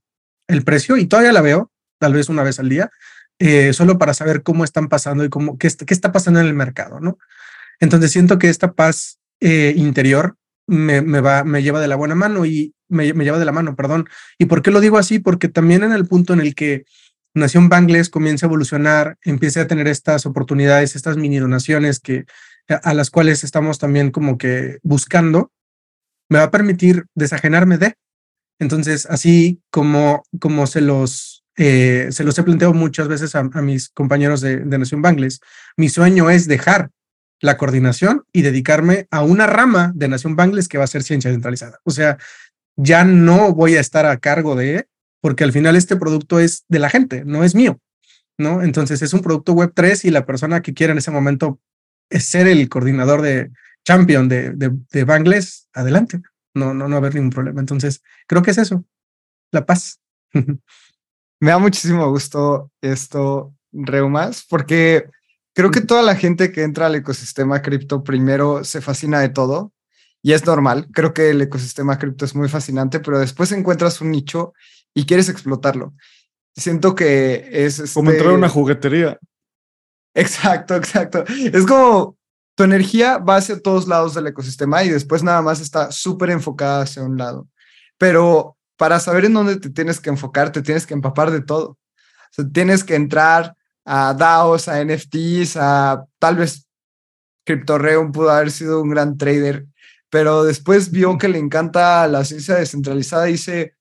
el 0.48 0.64
precio 0.64 0.98
y 0.98 1.08
todavía 1.08 1.34
la 1.34 1.42
veo, 1.42 1.72
tal 1.98 2.14
vez 2.14 2.30
una 2.30 2.44
vez 2.44 2.60
al 2.60 2.70
día, 2.70 2.92
eh, 3.40 3.74
solo 3.74 3.98
para 3.98 4.14
saber 4.14 4.44
cómo 4.44 4.64
están 4.64 4.88
pasando 4.88 5.26
y 5.26 5.30
cómo, 5.30 5.58
qué, 5.58 5.68
qué, 5.84 5.94
está 5.96 6.12
pasando 6.12 6.40
en 6.40 6.46
el 6.46 6.54
mercado, 6.54 7.00
¿no? 7.00 7.18
Entonces 7.80 8.12
siento 8.12 8.40
que 8.40 8.50
esta 8.50 8.74
paz 8.74 9.20
eh, 9.40 9.74
interior 9.76 10.36
me, 10.68 11.02
va, 11.22 11.44
me 11.44 11.64
lleva 11.64 11.80
de 11.80 11.88
la 11.88 11.96
buena 11.96 12.16
mano 12.16 12.46
y 12.46 12.74
me, 12.90 13.12
lleva 13.14 13.40
de 13.40 13.46
la 13.46 13.52
mano, 13.52 13.76
perdón. 13.76 14.08
¿Y 14.38 14.46
por 14.46 14.62
qué 14.62 14.72
lo 14.72 14.82
digo 14.82 14.98
así? 14.98 15.20
Porque 15.20 15.48
también 15.48 15.84
en 15.84 15.94
el 15.94 16.06
punto 16.06 16.34
en 16.34 16.42
el 16.42 16.56
que 16.56 16.86
Nación 17.34 17.70
Bangles 17.70 18.10
comienza 18.10 18.46
a 18.46 18.50
evolucionar, 18.50 19.18
empieza 19.24 19.62
a 19.62 19.68
tener 19.68 19.88
estas 19.88 20.26
oportunidades, 20.26 20.96
estas 20.96 21.18
mini 21.18 21.38
donaciones 21.38 22.00
que, 22.00 22.26
a 22.68 22.94
las 22.94 23.10
cuales 23.10 23.44
estamos 23.44 23.80
también 23.80 24.12
como 24.12 24.38
que 24.38 24.80
buscando, 24.84 25.52
me 26.30 26.40
va 26.40 26.46
a 26.46 26.52
permitir 26.52 27.06
desajenarme 27.16 27.78
de. 27.78 27.96
Entonces, 28.60 29.06
así 29.06 29.62
como, 29.70 30.24
como 30.40 30.68
se, 30.68 30.82
los, 30.82 31.46
eh, 31.58 32.08
se 32.12 32.24
los 32.24 32.38
he 32.40 32.44
planteado 32.44 32.74
muchas 32.74 33.08
veces 33.08 33.36
a, 33.36 33.44
mis 33.44 33.90
compañeros 33.90 34.42
de, 34.42 34.58
de, 34.58 34.78
Nación 34.78 35.02
Bangles, 35.02 35.40
mi 35.78 35.90
sueño 35.90 36.30
es 36.30 36.48
dejar 36.48 36.90
la 37.40 37.58
coordinación 37.58 38.24
y 38.34 38.42
dedicarme 38.42 39.08
a 39.12 39.24
una 39.24 39.48
rama 39.48 39.92
de 39.96 40.08
Nación 40.08 40.36
Bangles 40.36 40.68
que 40.68 40.78
va 40.78 40.86
a 40.86 40.88
ser 40.88 41.04
ciencia 41.04 41.32
centralizada. 41.32 41.80
O 41.84 41.92
sea, 41.92 42.18
ya 42.76 43.04
no 43.04 43.54
voy 43.54 43.76
a 43.76 43.80
estar 43.80 44.06
a 44.06 44.18
cargo 44.18 44.56
de 44.56 44.88
porque 45.22 45.44
al 45.44 45.52
final 45.52 45.76
este 45.76 45.96
producto 45.96 46.40
es 46.40 46.66
de 46.68 46.80
la 46.80 46.90
gente, 46.90 47.26
no 47.26 47.44
es 47.44 47.56
mío, 47.56 47.80
¿no? 48.38 48.62
Entonces 48.62 49.02
es 49.02 49.14
un 49.14 49.22
producto 49.22 49.54
web 49.54 49.72
3 49.74 50.06
y 50.06 50.12
la 50.12 50.26
persona 50.26 50.62
que 50.62 50.74
quiera 50.74 50.92
en 50.92 51.00
ese 51.00 51.12
momento 51.12 51.60
es 52.10 52.26
ser 52.26 52.48
el 52.48 52.70
coordinador 52.70 53.22
de 53.22 53.52
champion 53.84 54.30
de, 54.30 54.52
de, 54.52 55.04
Bangles, 55.04 55.70
adelante, 55.74 56.22
no, 56.54 56.74
no, 56.74 56.88
no 56.88 56.90
va 56.90 56.96
a 56.96 56.98
haber 56.98 57.16
ningún 57.16 57.32
problema. 57.32 57.60
Entonces 57.60 58.04
creo 58.28 58.42
que 58.42 58.52
es 58.52 58.58
eso, 58.58 58.86
la 59.52 59.66
paz. 59.66 60.00
Me 60.34 61.52
da 61.52 61.58
muchísimo 61.58 62.10
gusto 62.10 62.72
esto, 62.82 63.54
Reumas, 63.72 64.46
porque 64.50 65.10
creo 65.58 65.72
que 65.72 65.82
toda 65.82 66.04
la 66.04 66.16
gente 66.16 66.52
que 66.52 66.62
entra 66.62 66.86
al 66.86 66.94
ecosistema 66.94 67.64
cripto 67.64 68.04
primero 68.04 68.64
se 68.64 68.80
fascina 68.80 69.22
de 69.22 69.30
todo 69.30 69.74
y 70.22 70.34
es 70.34 70.46
normal. 70.46 70.88
Creo 70.94 71.16
que 71.16 71.32
el 71.32 71.42
ecosistema 71.42 71.98
cripto 71.98 72.26
es 72.26 72.36
muy 72.36 72.48
fascinante, 72.48 73.00
pero 73.00 73.18
después 73.18 73.52
encuentras 73.52 74.00
un 74.00 74.12
nicho 74.12 74.54
y 74.94 75.08
quieres 75.08 75.30
explotarlo. 75.30 75.96
Siento 76.56 76.94
que 76.94 77.50
es... 77.52 77.92
Como 77.96 78.12
entrar 78.12 78.30
a 78.30 78.36
una 78.36 78.46
este 78.46 78.54
juguetería. 78.60 79.20
Exacto, 80.14 80.76
exacto. 80.76 81.24
Es 81.28 81.66
como 81.66 82.16
tu 82.54 82.64
energía 82.64 83.18
va 83.18 83.38
hacia 83.38 83.60
todos 83.60 83.88
lados 83.88 84.14
del 84.14 84.28
ecosistema 84.28 84.84
y 84.84 84.90
después 84.90 85.24
nada 85.24 85.42
más 85.42 85.60
está 85.60 85.92
súper 85.92 86.30
enfocada 86.30 86.84
hacia 86.84 87.02
un 87.02 87.18
lado. 87.18 87.48
Pero 87.98 88.56
para 88.78 89.00
saber 89.00 89.26
en 89.26 89.34
dónde 89.34 89.60
te 89.60 89.72
tienes 89.72 90.00
que 90.00 90.12
enfocar, 90.12 90.52
te 90.52 90.62
tienes 90.62 90.86
que 90.86 90.94
empapar 90.94 91.32
de 91.32 91.42
todo. 91.42 91.70
O 91.70 91.78
sea, 92.30 92.46
tienes 92.48 92.84
que 92.84 92.94
entrar 92.94 93.57
a 93.88 94.14
DAOs, 94.14 94.68
a 94.68 94.84
NFTs, 94.84 95.56
a 95.58 96.06
tal 96.20 96.36
vez 96.36 96.68
CryptoReum 97.46 98.12
pudo 98.12 98.30
haber 98.30 98.52
sido 98.52 98.82
un 98.82 98.90
gran 98.90 99.18
trader, 99.18 99.66
pero 100.10 100.44
después 100.44 100.92
vio 100.92 101.18
que 101.18 101.30
le 101.30 101.38
encanta 101.38 102.08
la 102.08 102.26
ciencia 102.26 102.56
descentralizada 102.56 103.30
y 103.30 103.34
dice, 103.34 103.76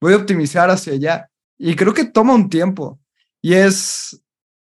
voy 0.00 0.14
a 0.14 0.16
optimizar 0.16 0.68
hacia 0.68 0.94
allá. 0.94 1.30
Y 1.56 1.76
creo 1.76 1.94
que 1.94 2.04
toma 2.04 2.34
un 2.34 2.50
tiempo 2.50 2.98
y 3.40 3.54
es 3.54 4.20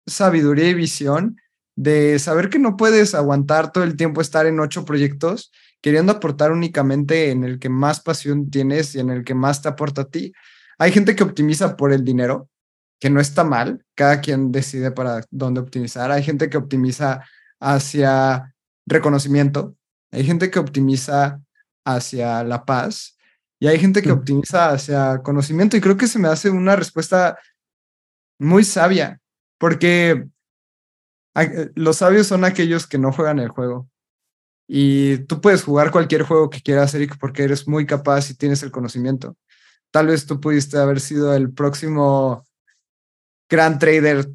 sabiduría 0.08 0.70
y 0.70 0.74
visión 0.74 1.38
de 1.76 2.18
saber 2.18 2.50
que 2.50 2.58
no 2.58 2.76
puedes 2.76 3.14
aguantar 3.14 3.72
todo 3.72 3.84
el 3.84 3.96
tiempo 3.96 4.22
estar 4.22 4.48
en 4.48 4.60
ocho 4.60 4.86
proyectos 4.86 5.52
queriendo 5.82 6.12
aportar 6.12 6.52
únicamente 6.52 7.32
en 7.32 7.44
el 7.44 7.60
que 7.60 7.70
más 7.70 8.02
pasión 8.02 8.50
tienes 8.50 8.96
y 8.96 9.00
en 9.00 9.12
el 9.12 9.24
que 9.24 9.34
más 9.34 9.62
te 9.62 9.70
aporta 9.70 10.02
a 10.02 10.10
ti. 10.10 10.34
Hay 10.78 10.92
gente 10.92 11.16
que 11.16 11.24
optimiza 11.24 11.78
por 11.78 11.94
el 11.94 12.04
dinero, 12.04 12.50
que 13.00 13.10
no 13.10 13.20
está 13.20 13.44
mal, 13.44 13.86
cada 13.96 14.22
quien 14.22 14.52
decide 14.52 14.92
para 14.92 15.22
dónde 15.32 15.62
optimizar. 15.62 16.12
Hay 16.12 16.24
gente 16.24 16.50
que 16.50 16.58
optimiza 16.58 17.24
hacia 17.60 18.54
reconocimiento, 18.86 19.76
hay 20.12 20.26
gente 20.26 20.52
que 20.52 20.60
optimiza 20.60 21.42
hacia 21.86 22.44
la 22.44 22.66
paz 22.66 23.18
y 23.60 23.68
hay 23.68 23.80
gente 23.80 24.02
que 24.02 24.12
optimiza 24.12 24.70
hacia 24.70 25.20
conocimiento 25.24 25.78
y 25.78 25.82
creo 25.82 25.98
que 25.98 26.08
se 26.08 26.20
me 26.20 26.28
hace 26.28 26.50
una 26.50 26.76
respuesta 26.76 27.38
muy 28.40 28.64
sabia, 28.64 29.20
porque 29.58 30.26
eh, 31.36 31.72
los 31.76 31.98
sabios 31.98 32.28
son 32.28 32.46
aquellos 32.46 32.88
que 32.88 32.98
no 32.98 33.12
juegan 33.12 33.40
el 33.40 33.50
juego. 33.50 33.90
Y 34.68 35.20
tú 35.26 35.42
puedes 35.42 35.64
jugar 35.64 35.92
cualquier 35.92 36.24
juego 36.24 36.50
que 36.50 36.62
quieras, 36.62 36.94
Eric, 36.94 37.18
porque 37.20 37.44
eres 37.44 37.68
muy 37.68 37.86
capaz 37.86 38.30
y 38.30 38.36
tienes 38.36 38.64
el 38.64 38.72
conocimiento. 38.72 39.36
tal 39.92 40.08
vez 40.08 40.26
tú 40.28 40.40
pudiste 40.40 40.78
haber 40.78 41.00
sido 41.00 41.34
el 41.34 41.52
próximo 41.54 42.46
gran 43.50 43.80
trader 43.80 44.30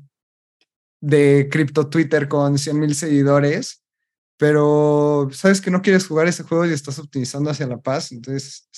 de 1.00 1.48
cripto 1.50 1.88
Twitter 1.88 2.28
con 2.28 2.58
100 2.58 2.80
mil 2.80 2.94
seguidores, 2.94 3.82
pero 4.36 5.28
sabes 5.32 5.60
que 5.60 5.70
no 5.70 5.82
quieres 5.82 6.06
jugar 6.06 6.26
ese 6.26 6.42
juego 6.42 6.66
y 6.66 6.72
estás 6.72 6.98
optimizando 6.98 7.50
hacia 7.50 7.66
la 7.66 7.78
paz, 7.78 8.10
entonces 8.12 8.68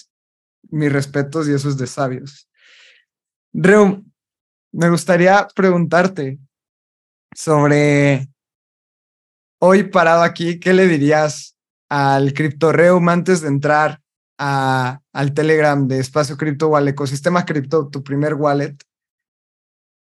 mis 0.71 0.93
respetos 0.93 1.49
y 1.49 1.53
eso 1.53 1.69
es 1.69 1.77
de 1.77 1.87
sabios. 1.87 2.49
Reu, 3.53 4.05
me 4.73 4.91
gustaría 4.91 5.47
preguntarte 5.55 6.39
sobre 7.35 8.29
hoy 9.59 9.85
parado 9.85 10.23
aquí, 10.23 10.59
¿qué 10.59 10.75
le 10.75 10.87
dirías 10.87 11.57
al 11.89 12.35
CryptoReum 12.35 13.09
antes 13.09 13.41
de 13.41 13.49
entrar 13.49 14.03
a, 14.39 15.01
al 15.13 15.33
Telegram 15.33 15.87
de 15.87 16.01
Espacio 16.01 16.37
Cripto 16.37 16.69
o 16.69 16.77
al 16.77 16.89
ecosistema 16.89 17.45
cripto, 17.45 17.89
tu 17.89 18.03
primer 18.03 18.35
wallet? 18.35 18.77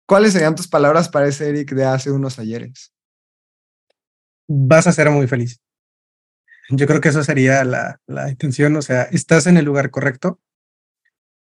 ¿Cuáles 0.10 0.34
serían 0.34 0.56
tus 0.56 0.68
palabras 0.68 1.08
para 1.08 1.28
ese 1.28 1.50
Eric 1.50 1.72
de 1.74 1.86
hace 1.86 2.10
unos 2.10 2.40
ayeres? 2.40 2.92
Vas 4.48 4.88
a 4.88 4.92
ser 4.92 5.08
muy 5.12 5.28
feliz. 5.28 5.62
Yo 6.72 6.88
creo 6.88 7.00
que 7.00 7.10
eso 7.10 7.24
sería 7.24 7.64
la, 7.64 8.02
la 8.08 8.28
intención. 8.28 8.76
O 8.76 8.82
sea, 8.82 9.04
estás 9.04 9.46
en 9.46 9.58
el 9.58 9.66
lugar 9.66 9.92
correcto, 9.92 10.40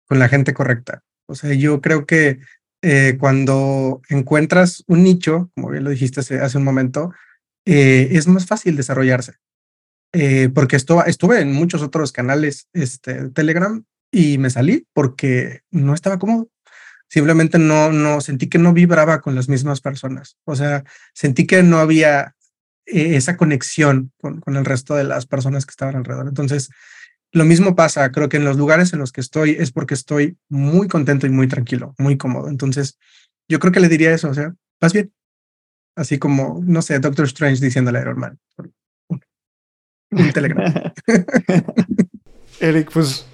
con 0.06 0.20
la 0.20 0.28
gente 0.28 0.54
correcta. 0.54 1.02
O 1.28 1.36
sea, 1.36 1.54
yo 1.54 1.80
creo 1.80 2.06
que 2.06 2.42
eh, 2.82 3.16
cuando 3.18 4.02
encuentras 4.10 4.84
un 4.88 5.02
nicho, 5.02 5.50
como 5.56 5.70
bien 5.70 5.86
lo 5.86 5.90
dijiste 5.90 6.20
hace, 6.20 6.42
hace 6.42 6.58
un 6.58 6.66
momento, 6.66 7.14
eh, 7.66 8.10
es 8.12 8.28
más 8.28 8.48
fácil 8.48 8.76
desarrollarse. 8.76 9.36
Eh, 10.12 10.50
porque 10.54 10.76
esto, 10.76 11.06
estuve 11.06 11.40
en 11.40 11.54
muchos 11.54 11.82
otros 11.82 12.12
canales 12.12 12.68
este, 12.74 13.30
Telegram 13.30 13.86
y 14.12 14.38
me 14.40 14.50
salí 14.50 14.86
porque 14.92 15.62
no 15.72 15.94
estaba 15.94 16.20
cómodo. 16.20 16.50
Simplemente 17.10 17.58
no, 17.60 17.92
no 17.92 18.22
sentí 18.22 18.48
que 18.48 18.58
no 18.58 18.74
vibraba 18.74 19.22
con 19.22 19.36
las 19.36 19.50
mismas 19.50 19.82
personas. 19.82 20.38
O 20.46 20.56
sea, 20.56 20.84
sentí 21.14 21.48
que 21.48 21.64
no 21.64 21.80
había 21.80 22.36
esa 22.86 23.38
conexión 23.38 24.12
con, 24.20 24.40
con 24.40 24.56
el 24.56 24.66
resto 24.66 24.96
de 24.96 25.04
las 25.04 25.26
personas 25.26 25.66
que 25.66 25.72
estaban 25.72 25.96
alrededor. 25.96 26.28
Entonces, 26.28 26.70
lo 27.32 27.44
mismo 27.44 27.76
pasa, 27.76 28.12
creo 28.12 28.30
que 28.30 28.38
en 28.38 28.46
los 28.46 28.58
lugares 28.58 28.94
en 28.94 29.00
los 29.00 29.12
que 29.12 29.22
estoy 29.22 29.52
es 29.52 29.72
porque 29.72 29.94
estoy 29.94 30.38
muy 30.50 30.88
contento 30.88 31.28
y 31.28 31.30
muy 31.30 31.48
tranquilo, 31.48 31.96
muy 31.98 32.18
cómodo. 32.18 32.50
Entonces, 32.50 32.98
yo 33.50 33.60
creo 33.60 33.74
que 33.74 33.80
le 33.80 33.90
diría 33.90 34.14
eso, 34.14 34.30
o 34.30 34.34
sea, 34.34 34.54
vas 34.80 34.94
bien, 34.94 35.12
Así 35.98 36.20
como, 36.20 36.62
no 36.64 36.84
sé, 36.84 37.00
Doctor 37.00 37.26
Strange 37.26 37.60
diciéndole 37.60 37.98
a 37.98 38.02
Iron 38.04 38.20
Man. 38.20 38.40
Un 40.12 40.32
telegram. 40.32 40.94
Eric, 42.60 42.92
pues 42.94 43.26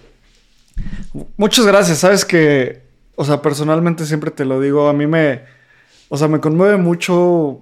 muchas 1.35 1.65
gracias. 1.65 1.97
Sabes 1.97 2.23
que, 2.23 2.82
o 3.15 3.25
sea, 3.25 3.41
personalmente 3.41 4.05
siempre 4.05 4.31
te 4.31 4.45
lo 4.45 4.59
digo, 4.59 4.87
a 4.87 4.93
mí 4.93 5.07
me, 5.07 5.43
o 6.09 6.17
sea, 6.17 6.27
me 6.27 6.39
conmueve 6.39 6.77
mucho, 6.77 7.61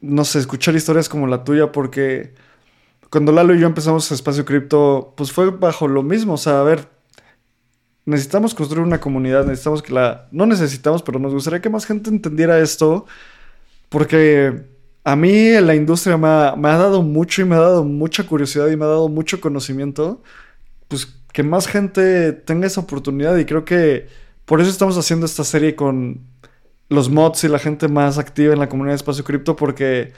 no 0.00 0.24
sé, 0.24 0.38
escuchar 0.38 0.74
historias 0.74 1.08
como 1.08 1.26
la 1.26 1.44
tuya 1.44 1.72
porque 1.72 2.34
cuando 3.10 3.32
Lalo 3.32 3.54
y 3.54 3.60
yo 3.60 3.66
empezamos 3.66 4.10
Espacio 4.10 4.44
Cripto, 4.44 5.14
pues 5.16 5.32
fue 5.32 5.50
bajo 5.50 5.88
lo 5.88 6.02
mismo, 6.02 6.34
o 6.34 6.38
sea, 6.38 6.60
a 6.60 6.64
ver, 6.64 6.88
necesitamos 8.04 8.54
construir 8.54 8.84
una 8.84 9.00
comunidad, 9.00 9.44
necesitamos 9.44 9.82
que 9.82 9.92
la, 9.92 10.28
no 10.32 10.46
necesitamos, 10.46 11.02
pero 11.02 11.18
nos 11.18 11.34
gustaría 11.34 11.60
que 11.60 11.70
más 11.70 11.86
gente 11.86 12.10
entendiera 12.10 12.58
esto 12.58 13.06
porque 13.88 14.64
a 15.04 15.16
mí 15.16 15.50
la 15.60 15.74
industria 15.74 16.16
me 16.16 16.28
ha, 16.28 16.76
dado 16.78 17.02
mucho 17.02 17.42
y 17.42 17.44
me 17.44 17.56
ha 17.56 17.60
dado 17.60 17.84
mucha 17.84 18.26
curiosidad 18.26 18.68
y 18.68 18.76
me 18.76 18.84
ha 18.84 18.88
dado 18.88 19.08
mucho 19.08 19.40
conocimiento. 19.40 20.22
Pues 20.88 21.06
que 21.32 21.42
más 21.42 21.66
gente 21.66 22.32
tenga 22.32 22.66
esa 22.66 22.80
oportunidad 22.80 23.36
y 23.36 23.44
creo 23.44 23.64
que 23.64 24.08
por 24.44 24.60
eso 24.60 24.70
estamos 24.70 24.98
haciendo 24.98 25.26
esta 25.26 25.44
serie 25.44 25.74
con 25.76 26.20
los 26.88 27.08
mods 27.08 27.44
y 27.44 27.48
la 27.48 27.58
gente 27.58 27.88
más 27.88 28.18
activa 28.18 28.52
en 28.52 28.58
la 28.58 28.68
comunidad 28.68 28.92
de 28.92 28.96
Espacio 28.96 29.24
Cripto 29.24 29.56
porque 29.56 30.12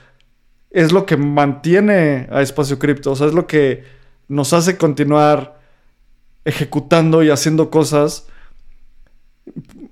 es 0.70 0.92
lo 0.92 1.06
que 1.06 1.16
mantiene 1.16 2.28
a 2.30 2.42
Espacio 2.42 2.78
Cripto, 2.78 3.12
o 3.12 3.16
sea, 3.16 3.28
es 3.28 3.34
lo 3.34 3.46
que 3.46 3.84
nos 4.28 4.52
hace 4.52 4.76
continuar 4.76 5.60
ejecutando 6.44 7.22
y 7.22 7.30
haciendo 7.30 7.70
cosas. 7.70 8.26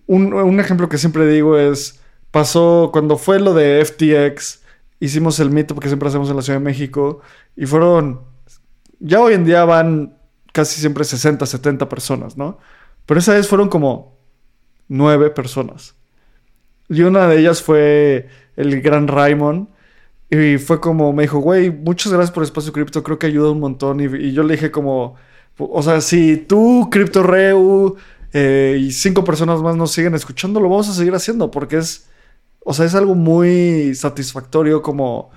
Un, 0.06 0.32
un 0.32 0.60
ejemplo 0.60 0.88
que 0.88 0.98
siempre 0.98 1.26
digo 1.26 1.56
es, 1.56 2.00
pasó 2.30 2.90
cuando 2.92 3.16
fue 3.16 3.38
lo 3.38 3.54
de 3.54 3.84
FTX, 3.84 4.62
hicimos 4.98 5.38
el 5.40 5.50
mito 5.50 5.74
porque 5.74 5.88
siempre 5.88 6.08
hacemos 6.08 6.30
en 6.30 6.36
la 6.36 6.42
Ciudad 6.42 6.58
de 6.58 6.64
México 6.64 7.20
y 7.56 7.66
fueron, 7.66 8.22
ya 8.98 9.20
hoy 9.20 9.34
en 9.34 9.44
día 9.44 9.64
van 9.64 10.16
casi 10.52 10.80
siempre 10.80 11.04
60, 11.04 11.44
70 11.46 11.88
personas, 11.88 12.36
¿no? 12.36 12.58
Pero 13.06 13.20
esa 13.20 13.34
vez 13.34 13.48
fueron 13.48 13.68
como 13.68 14.18
nueve 14.93 15.30
personas. 15.30 15.95
Y 16.88 17.03
una 17.03 17.26
de 17.26 17.40
ellas 17.40 17.62
fue 17.62 18.28
el 18.57 18.80
gran 18.80 19.09
Raymond. 19.09 19.68
Y 20.30 20.59
fue 20.59 20.80
como, 20.80 21.12
me 21.12 21.24
dijo, 21.24 21.40
güey, 21.40 21.70
muchas 21.70 22.12
gracias 22.12 22.32
por 22.32 22.43
Espacio 22.43 22.72
Cripto, 22.72 23.03
creo 23.03 23.18
que 23.18 23.26
ayuda 23.26 23.51
un 23.51 23.61
montón. 23.61 24.01
Y, 24.01 24.32
yo 24.32 24.43
le 24.43 24.55
dije 24.55 24.70
como, 24.70 25.16
o 25.59 25.82
sea, 25.82 26.01
si 26.01 26.36
tú, 26.36 26.88
Crypto 26.90 27.22
Reu, 27.22 27.97
eh, 28.32 28.78
y 28.80 28.93
cinco 28.93 29.24
personas 29.24 29.61
más 29.61 29.76
nos 29.76 29.93
siguen 29.93 30.14
escuchando, 30.14 30.59
lo 30.59 30.70
vamos 30.70 30.88
a 30.88 30.95
seguir 30.95 31.14
haciendo 31.14 31.51
porque 31.51 31.76
es 31.78 32.09
o 32.64 32.72
sea, 32.72 32.86
es 32.86 32.95
algo 32.95 33.14
muy 33.14 33.95
satisfactorio 33.95 34.82
como 34.82 35.30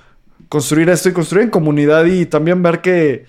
construir 0.49 0.89
esto 0.89 1.10
y 1.10 1.14
construir 1.14 1.45
en 1.45 1.49
comunidad 1.49 2.06
y 2.06 2.26
también 2.26 2.62
ver 2.62 2.82
que, 2.82 3.26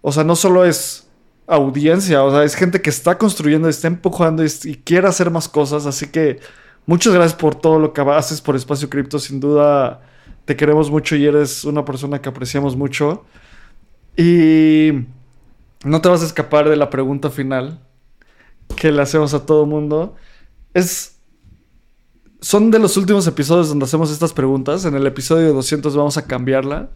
o 0.00 0.12
sea, 0.12 0.24
no 0.24 0.36
solo 0.36 0.64
es 0.64 1.06
audiencia, 1.50 2.22
o 2.24 2.30
sea, 2.30 2.44
es 2.44 2.54
gente 2.54 2.80
que 2.80 2.90
está 2.90 3.18
construyendo, 3.18 3.68
está 3.68 3.88
empujando 3.88 4.44
y, 4.44 4.48
quiere 4.84 5.08
hacer 5.08 5.30
más 5.30 5.48
cosas, 5.48 5.86
así 5.86 6.06
que 6.06 6.40
muchas 6.86 7.12
gracias 7.12 7.38
por 7.38 7.54
todo 7.54 7.78
lo 7.78 7.92
que 7.92 8.00
haces 8.00 8.40
por 8.40 8.56
Espacio 8.56 8.88
Cripto, 8.88 9.18
sin 9.18 9.40
duda 9.40 10.00
te 10.44 10.56
queremos 10.56 10.90
mucho 10.90 11.16
y 11.16 11.26
eres 11.26 11.64
una 11.64 11.84
persona 11.84 12.20
que 12.20 12.28
apreciamos 12.28 12.76
mucho. 12.76 13.24
Y 14.16 14.90
no 15.84 16.00
te 16.00 16.08
vas 16.08 16.22
a 16.22 16.26
escapar 16.26 16.68
de 16.68 16.76
la 16.76 16.90
pregunta 16.90 17.30
final 17.30 17.80
que 18.76 18.90
le 18.90 19.02
hacemos 19.02 19.34
a 19.34 19.46
todo 19.46 19.66
mundo. 19.66 20.16
Es 20.74 21.20
son 22.40 22.70
de 22.70 22.78
los 22.78 22.96
últimos 22.96 23.26
episodios 23.26 23.68
donde 23.68 23.84
hacemos 23.84 24.10
estas 24.10 24.32
preguntas. 24.32 24.84
En 24.84 24.94
el 24.94 25.06
episodio 25.06 25.52
200 25.52 25.94
vamos 25.96 26.16
a 26.16 26.26
cambiarla. 26.26 26.90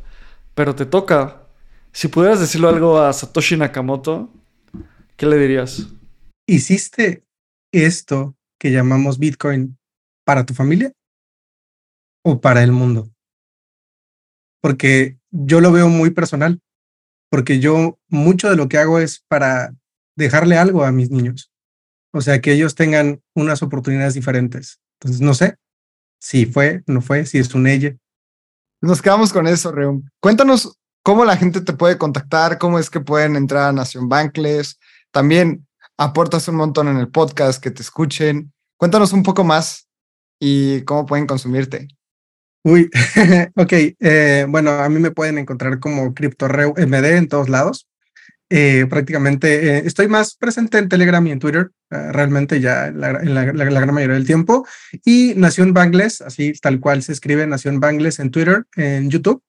Pero 0.55 0.75
te 0.75 0.87
toca. 0.87 1.43
Si 1.93 2.09
pudieras 2.09 2.41
decirle 2.41 2.69
algo 2.69 2.99
a 2.99 3.13
Satoshi 3.13 3.57
Nakamoto, 3.57 4.31
¿qué 5.17 5.27
le 5.27 5.39
dirías? 5.39 5.89
¿Hiciste 6.47 7.25
esto 7.73 8.37
que 8.59 8.73
llamamos 8.73 9.19
Bitcoin 9.19 9.79
para 10.25 10.47
tu 10.47 10.55
familia 10.55 10.93
o 12.23 12.41
para 12.41 12.63
el 12.63 12.73
mundo? 12.73 13.11
Porque 14.61 15.19
yo 15.31 15.61
lo 15.61 15.73
veo 15.73 15.89
muy 15.89 16.11
personal. 16.11 16.61
Porque 17.31 17.59
yo 17.59 17.99
mucho 18.09 18.49
de 18.49 18.57
lo 18.57 18.69
que 18.69 18.79
hago 18.79 19.01
es 19.01 19.25
para 19.29 19.75
dejarle 20.17 20.57
algo 20.57 20.85
a 20.85 20.93
mis 20.93 21.11
niños. 21.11 21.51
O 22.13 22.21
sea, 22.21 22.41
que 22.41 22.53
ellos 22.53 22.77
tengan 22.77 23.23
unas 23.35 23.63
oportunidades 23.63 24.15
diferentes 24.15 24.79
entonces, 25.05 25.21
no 25.21 25.35
sé 25.35 25.57
si 26.19 26.47
fue, 26.47 26.83
no 26.87 27.03
fue, 27.03 27.27
si 27.27 27.39
es 27.39 27.55
un 27.55 27.67
ella. 27.67 27.95
Nos 28.81 29.03
quedamos 29.03 29.33
con 29.33 29.47
eso, 29.47 29.71
Reum. 29.71 30.09
Cuéntanos 30.21 30.79
cómo 31.03 31.27
la 31.27 31.37
gente 31.37 31.61
te 31.61 31.75
puede 31.75 31.99
contactar, 31.99 32.57
cómo 32.57 32.79
es 32.79 32.89
que 32.89 33.01
pueden 33.01 33.37
entrar 33.37 33.69
a 33.69 33.73
Nación 33.73 34.09
Bankless. 34.09 34.79
También 35.15 35.65
aportas 35.97 36.49
un 36.49 36.57
montón 36.57 36.89
en 36.89 36.97
el 36.97 37.09
podcast, 37.09 37.63
que 37.63 37.71
te 37.71 37.83
escuchen. 37.83 38.53
Cuéntanos 38.77 39.13
un 39.13 39.23
poco 39.23 39.45
más 39.45 39.89
y 40.41 40.83
cómo 40.83 41.07
pueden 41.07 41.29
consumirte. 41.29 41.87
Uy, 42.65 42.91
ok. 43.55 43.73
Eh, 44.01 44.45
bueno, 44.49 44.73
a 44.73 44.89
mí 44.89 44.99
me 44.99 45.13
pueden 45.13 45.39
encontrar 45.39 45.79
como 45.79 46.13
CryptoReu 46.15 46.75
MD 46.77 47.17
en 47.17 47.29
todos 47.29 47.49
lados. 47.49 47.87
Eh, 48.51 48.87
prácticamente 48.91 49.79
eh, 49.79 49.83
estoy 49.87 50.09
más 50.09 50.35
presente 50.35 50.79
en 50.79 50.89
Telegram 50.89 51.27
y 51.27 51.31
en 51.31 51.39
Twitter, 51.39 51.71
eh, 51.91 52.13
realmente 52.13 52.61
ya 52.61 52.89
en, 52.89 53.01
la, 53.01 53.45
gran 53.45 53.95
mayoría 53.95 54.17
del 54.17 54.27
tiempo. 54.27 54.67
Y 55.05 55.35
Nación 55.37 55.73
Bangles, 55.75 56.21
así 56.23 56.53
tal 56.61 56.81
cual 56.81 57.05
se 57.05 57.13
escribe 57.13 57.47
Nación 57.47 57.79
Bangles 57.79 58.19
en 58.19 58.33
Twitter, 58.33 58.65
en 58.75 59.11
YouTube. 59.11 59.43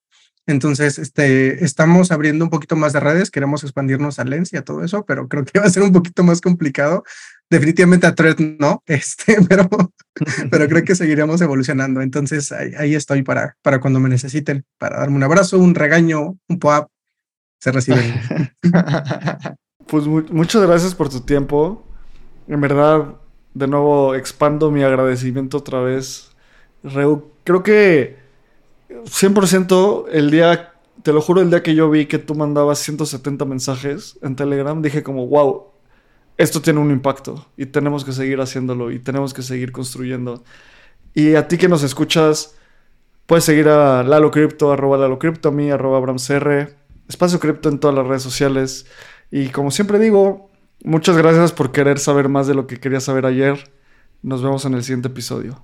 Entonces, 0.48 1.00
este, 1.00 1.64
estamos 1.66 2.12
abriendo 2.12 2.46
un 2.46 2.52
poquito 2.52 2.76
más 2.76 2.94
de 2.94 3.00
redes, 3.00 3.32
queremos 3.32 3.64
expandirnos 3.64 4.20
a 4.20 4.26
Lens 4.26 4.54
y 4.54 4.58
a 4.58 4.64
todo 4.64 4.84
eso, 4.84 5.04
pero 5.06 5.28
creo 5.28 5.44
que 5.44 5.60
va 5.60 5.66
a 5.66 5.70
ser 5.70 5.82
un 5.82 5.92
poquito 5.92 6.24
más 6.24 6.40
complicado. 6.40 7.04
Definitivamente 7.50 8.06
a 8.06 8.14
Thread 8.14 8.38
no, 8.60 8.84
este, 8.88 9.38
pero, 9.50 9.68
pero 10.52 10.68
creo 10.68 10.84
que 10.84 10.96
seguiremos 10.96 11.42
evolucionando. 11.42 12.02
Entonces, 12.02 12.52
ahí, 12.52 12.72
ahí, 12.78 12.96
estoy 12.96 13.24
para, 13.24 13.58
para 13.64 13.80
cuando 13.80 14.00
me 14.00 14.10
necesiten, 14.10 14.66
para 14.78 15.00
darme 15.00 15.16
un 15.16 15.24
abrazo, 15.24 15.58
un 15.58 15.74
regaño, 15.74 16.38
un 16.48 16.60
pop, 16.60 16.90
se 17.60 17.72
recibe. 17.72 18.14
pues 19.88 20.06
muchas 20.06 20.62
gracias 20.62 20.94
por 20.94 21.10
tu 21.10 21.22
tiempo. 21.22 21.84
En 22.48 22.62
verdad, 22.62 23.16
de 23.56 23.68
nuevo, 23.68 24.14
expando 24.14 24.70
mi 24.70 24.84
agradecimiento 24.84 25.58
otra 25.58 25.80
vez. 25.80 26.36
creo 26.84 27.64
que 27.64 28.25
100% 28.90 30.06
el 30.12 30.32
día, 30.32 30.74
te 31.04 31.14
lo 31.14 31.22
juro, 31.22 31.42
el 31.42 31.50
día 31.50 31.64
que 31.64 31.76
yo 31.76 31.90
vi 31.90 32.06
que 32.06 32.20
tú 32.20 32.36
mandabas 32.36 32.80
170 32.80 33.46
mensajes 33.46 34.18
en 34.22 34.36
Telegram, 34.36 34.82
dije 34.82 35.04
como, 35.04 35.28
wow, 35.28 35.68
esto 36.38 36.62
tiene 36.62 36.80
un 36.80 36.92
impacto 36.92 37.48
y 37.58 37.66
tenemos 37.68 38.04
que 38.04 38.12
seguir 38.12 38.40
haciéndolo 38.42 38.92
y 38.92 39.00
tenemos 39.00 39.34
que 39.34 39.42
seguir 39.42 39.72
construyendo. 39.72 40.44
Y 41.14 41.36
a 41.36 41.48
ti 41.48 41.58
que 41.58 41.70
nos 41.70 41.84
escuchas, 41.84 42.56
puedes 43.26 43.46
seguir 43.46 43.70
a 43.70 44.04
Lalo 44.04 44.32
Crypto, 44.32 44.72
arroba 44.72 44.98
Lalo 44.98 45.18
Crypto, 45.18 45.50
a 45.50 45.52
mí, 45.52 45.72
arroba 45.72 45.98
AbramCR, 45.98 46.76
Espacio 47.08 47.40
Cripto 47.40 47.70
en 47.70 47.80
todas 47.80 47.96
las 47.96 48.06
redes 48.06 48.24
sociales. 48.24 48.86
Y 49.32 49.48
como 49.50 49.72
siempre 49.72 50.00
digo, 50.00 50.50
muchas 50.84 51.18
gracias 51.18 51.52
por 51.52 51.72
querer 51.72 52.00
saber 52.00 52.30
más 52.30 52.48
de 52.48 52.56
lo 52.56 52.68
que 52.68 52.80
quería 52.80 53.00
saber 53.00 53.26
ayer. 53.26 53.72
Nos 54.22 54.44
vemos 54.44 54.66
en 54.66 54.74
el 54.74 54.84
siguiente 54.84 55.08
episodio. 55.08 55.64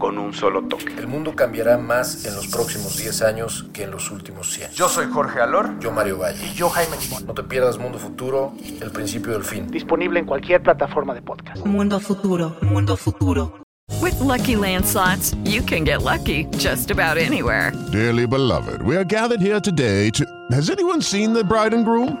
con 0.00 0.18
un 0.18 0.32
solo 0.32 0.62
toque. 0.62 0.92
El 0.98 1.06
mundo 1.06 1.36
cambiará 1.36 1.78
más 1.78 2.24
en 2.24 2.34
los 2.34 2.48
próximos 2.48 2.96
10 2.96 3.22
años 3.22 3.66
que 3.72 3.84
en 3.84 3.92
los 3.92 4.10
últimos 4.10 4.50
100. 4.50 4.72
Yo 4.72 4.88
soy 4.88 5.06
Jorge 5.06 5.40
Alor. 5.40 5.78
Yo 5.78 5.92
Mario 5.92 6.18
Valle. 6.18 6.44
Y 6.44 6.54
yo 6.54 6.68
Jaime 6.70 6.96
Limón. 6.96 7.26
No 7.26 7.34
te 7.34 7.44
pierdas 7.44 7.78
Mundo 7.78 7.98
Futuro, 7.98 8.54
el 8.80 8.90
principio 8.90 9.34
del 9.34 9.44
fin. 9.44 9.68
Disponible 9.70 10.18
en 10.18 10.26
cualquier 10.26 10.60
plataforma 10.62 11.14
de 11.14 11.22
podcast. 11.22 11.64
Mundo 11.64 12.00
Futuro, 12.00 12.56
Mundo 12.62 12.96
Futuro. 12.96 13.60
With 14.00 14.18
lucky 14.20 14.56
landslots, 14.56 15.36
you 15.44 15.62
can 15.62 15.84
get 15.84 16.02
lucky 16.02 16.46
just 16.56 16.90
about 16.90 17.18
anywhere. 17.18 17.72
Dearly 17.92 18.26
beloved, 18.26 18.82
we 18.82 18.96
are 18.96 19.04
gathered 19.04 19.42
here 19.42 19.60
today 19.60 20.10
to. 20.10 20.24
Has 20.52 20.70
anyone 20.70 21.02
seen 21.02 21.34
the 21.34 21.44
bride 21.44 21.74
and 21.74 21.84
groom? 21.84 22.16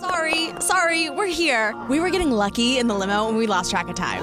Sorry, 0.00 0.50
sorry, 0.60 1.10
we're 1.10 1.26
here. 1.26 1.74
We 1.88 1.98
were 1.98 2.10
getting 2.10 2.30
lucky 2.30 2.78
in 2.78 2.86
the 2.86 2.94
limo 2.94 3.26
and 3.28 3.36
we 3.36 3.46
lost 3.46 3.70
track 3.70 3.88
of 3.88 3.96
time. 3.96 4.22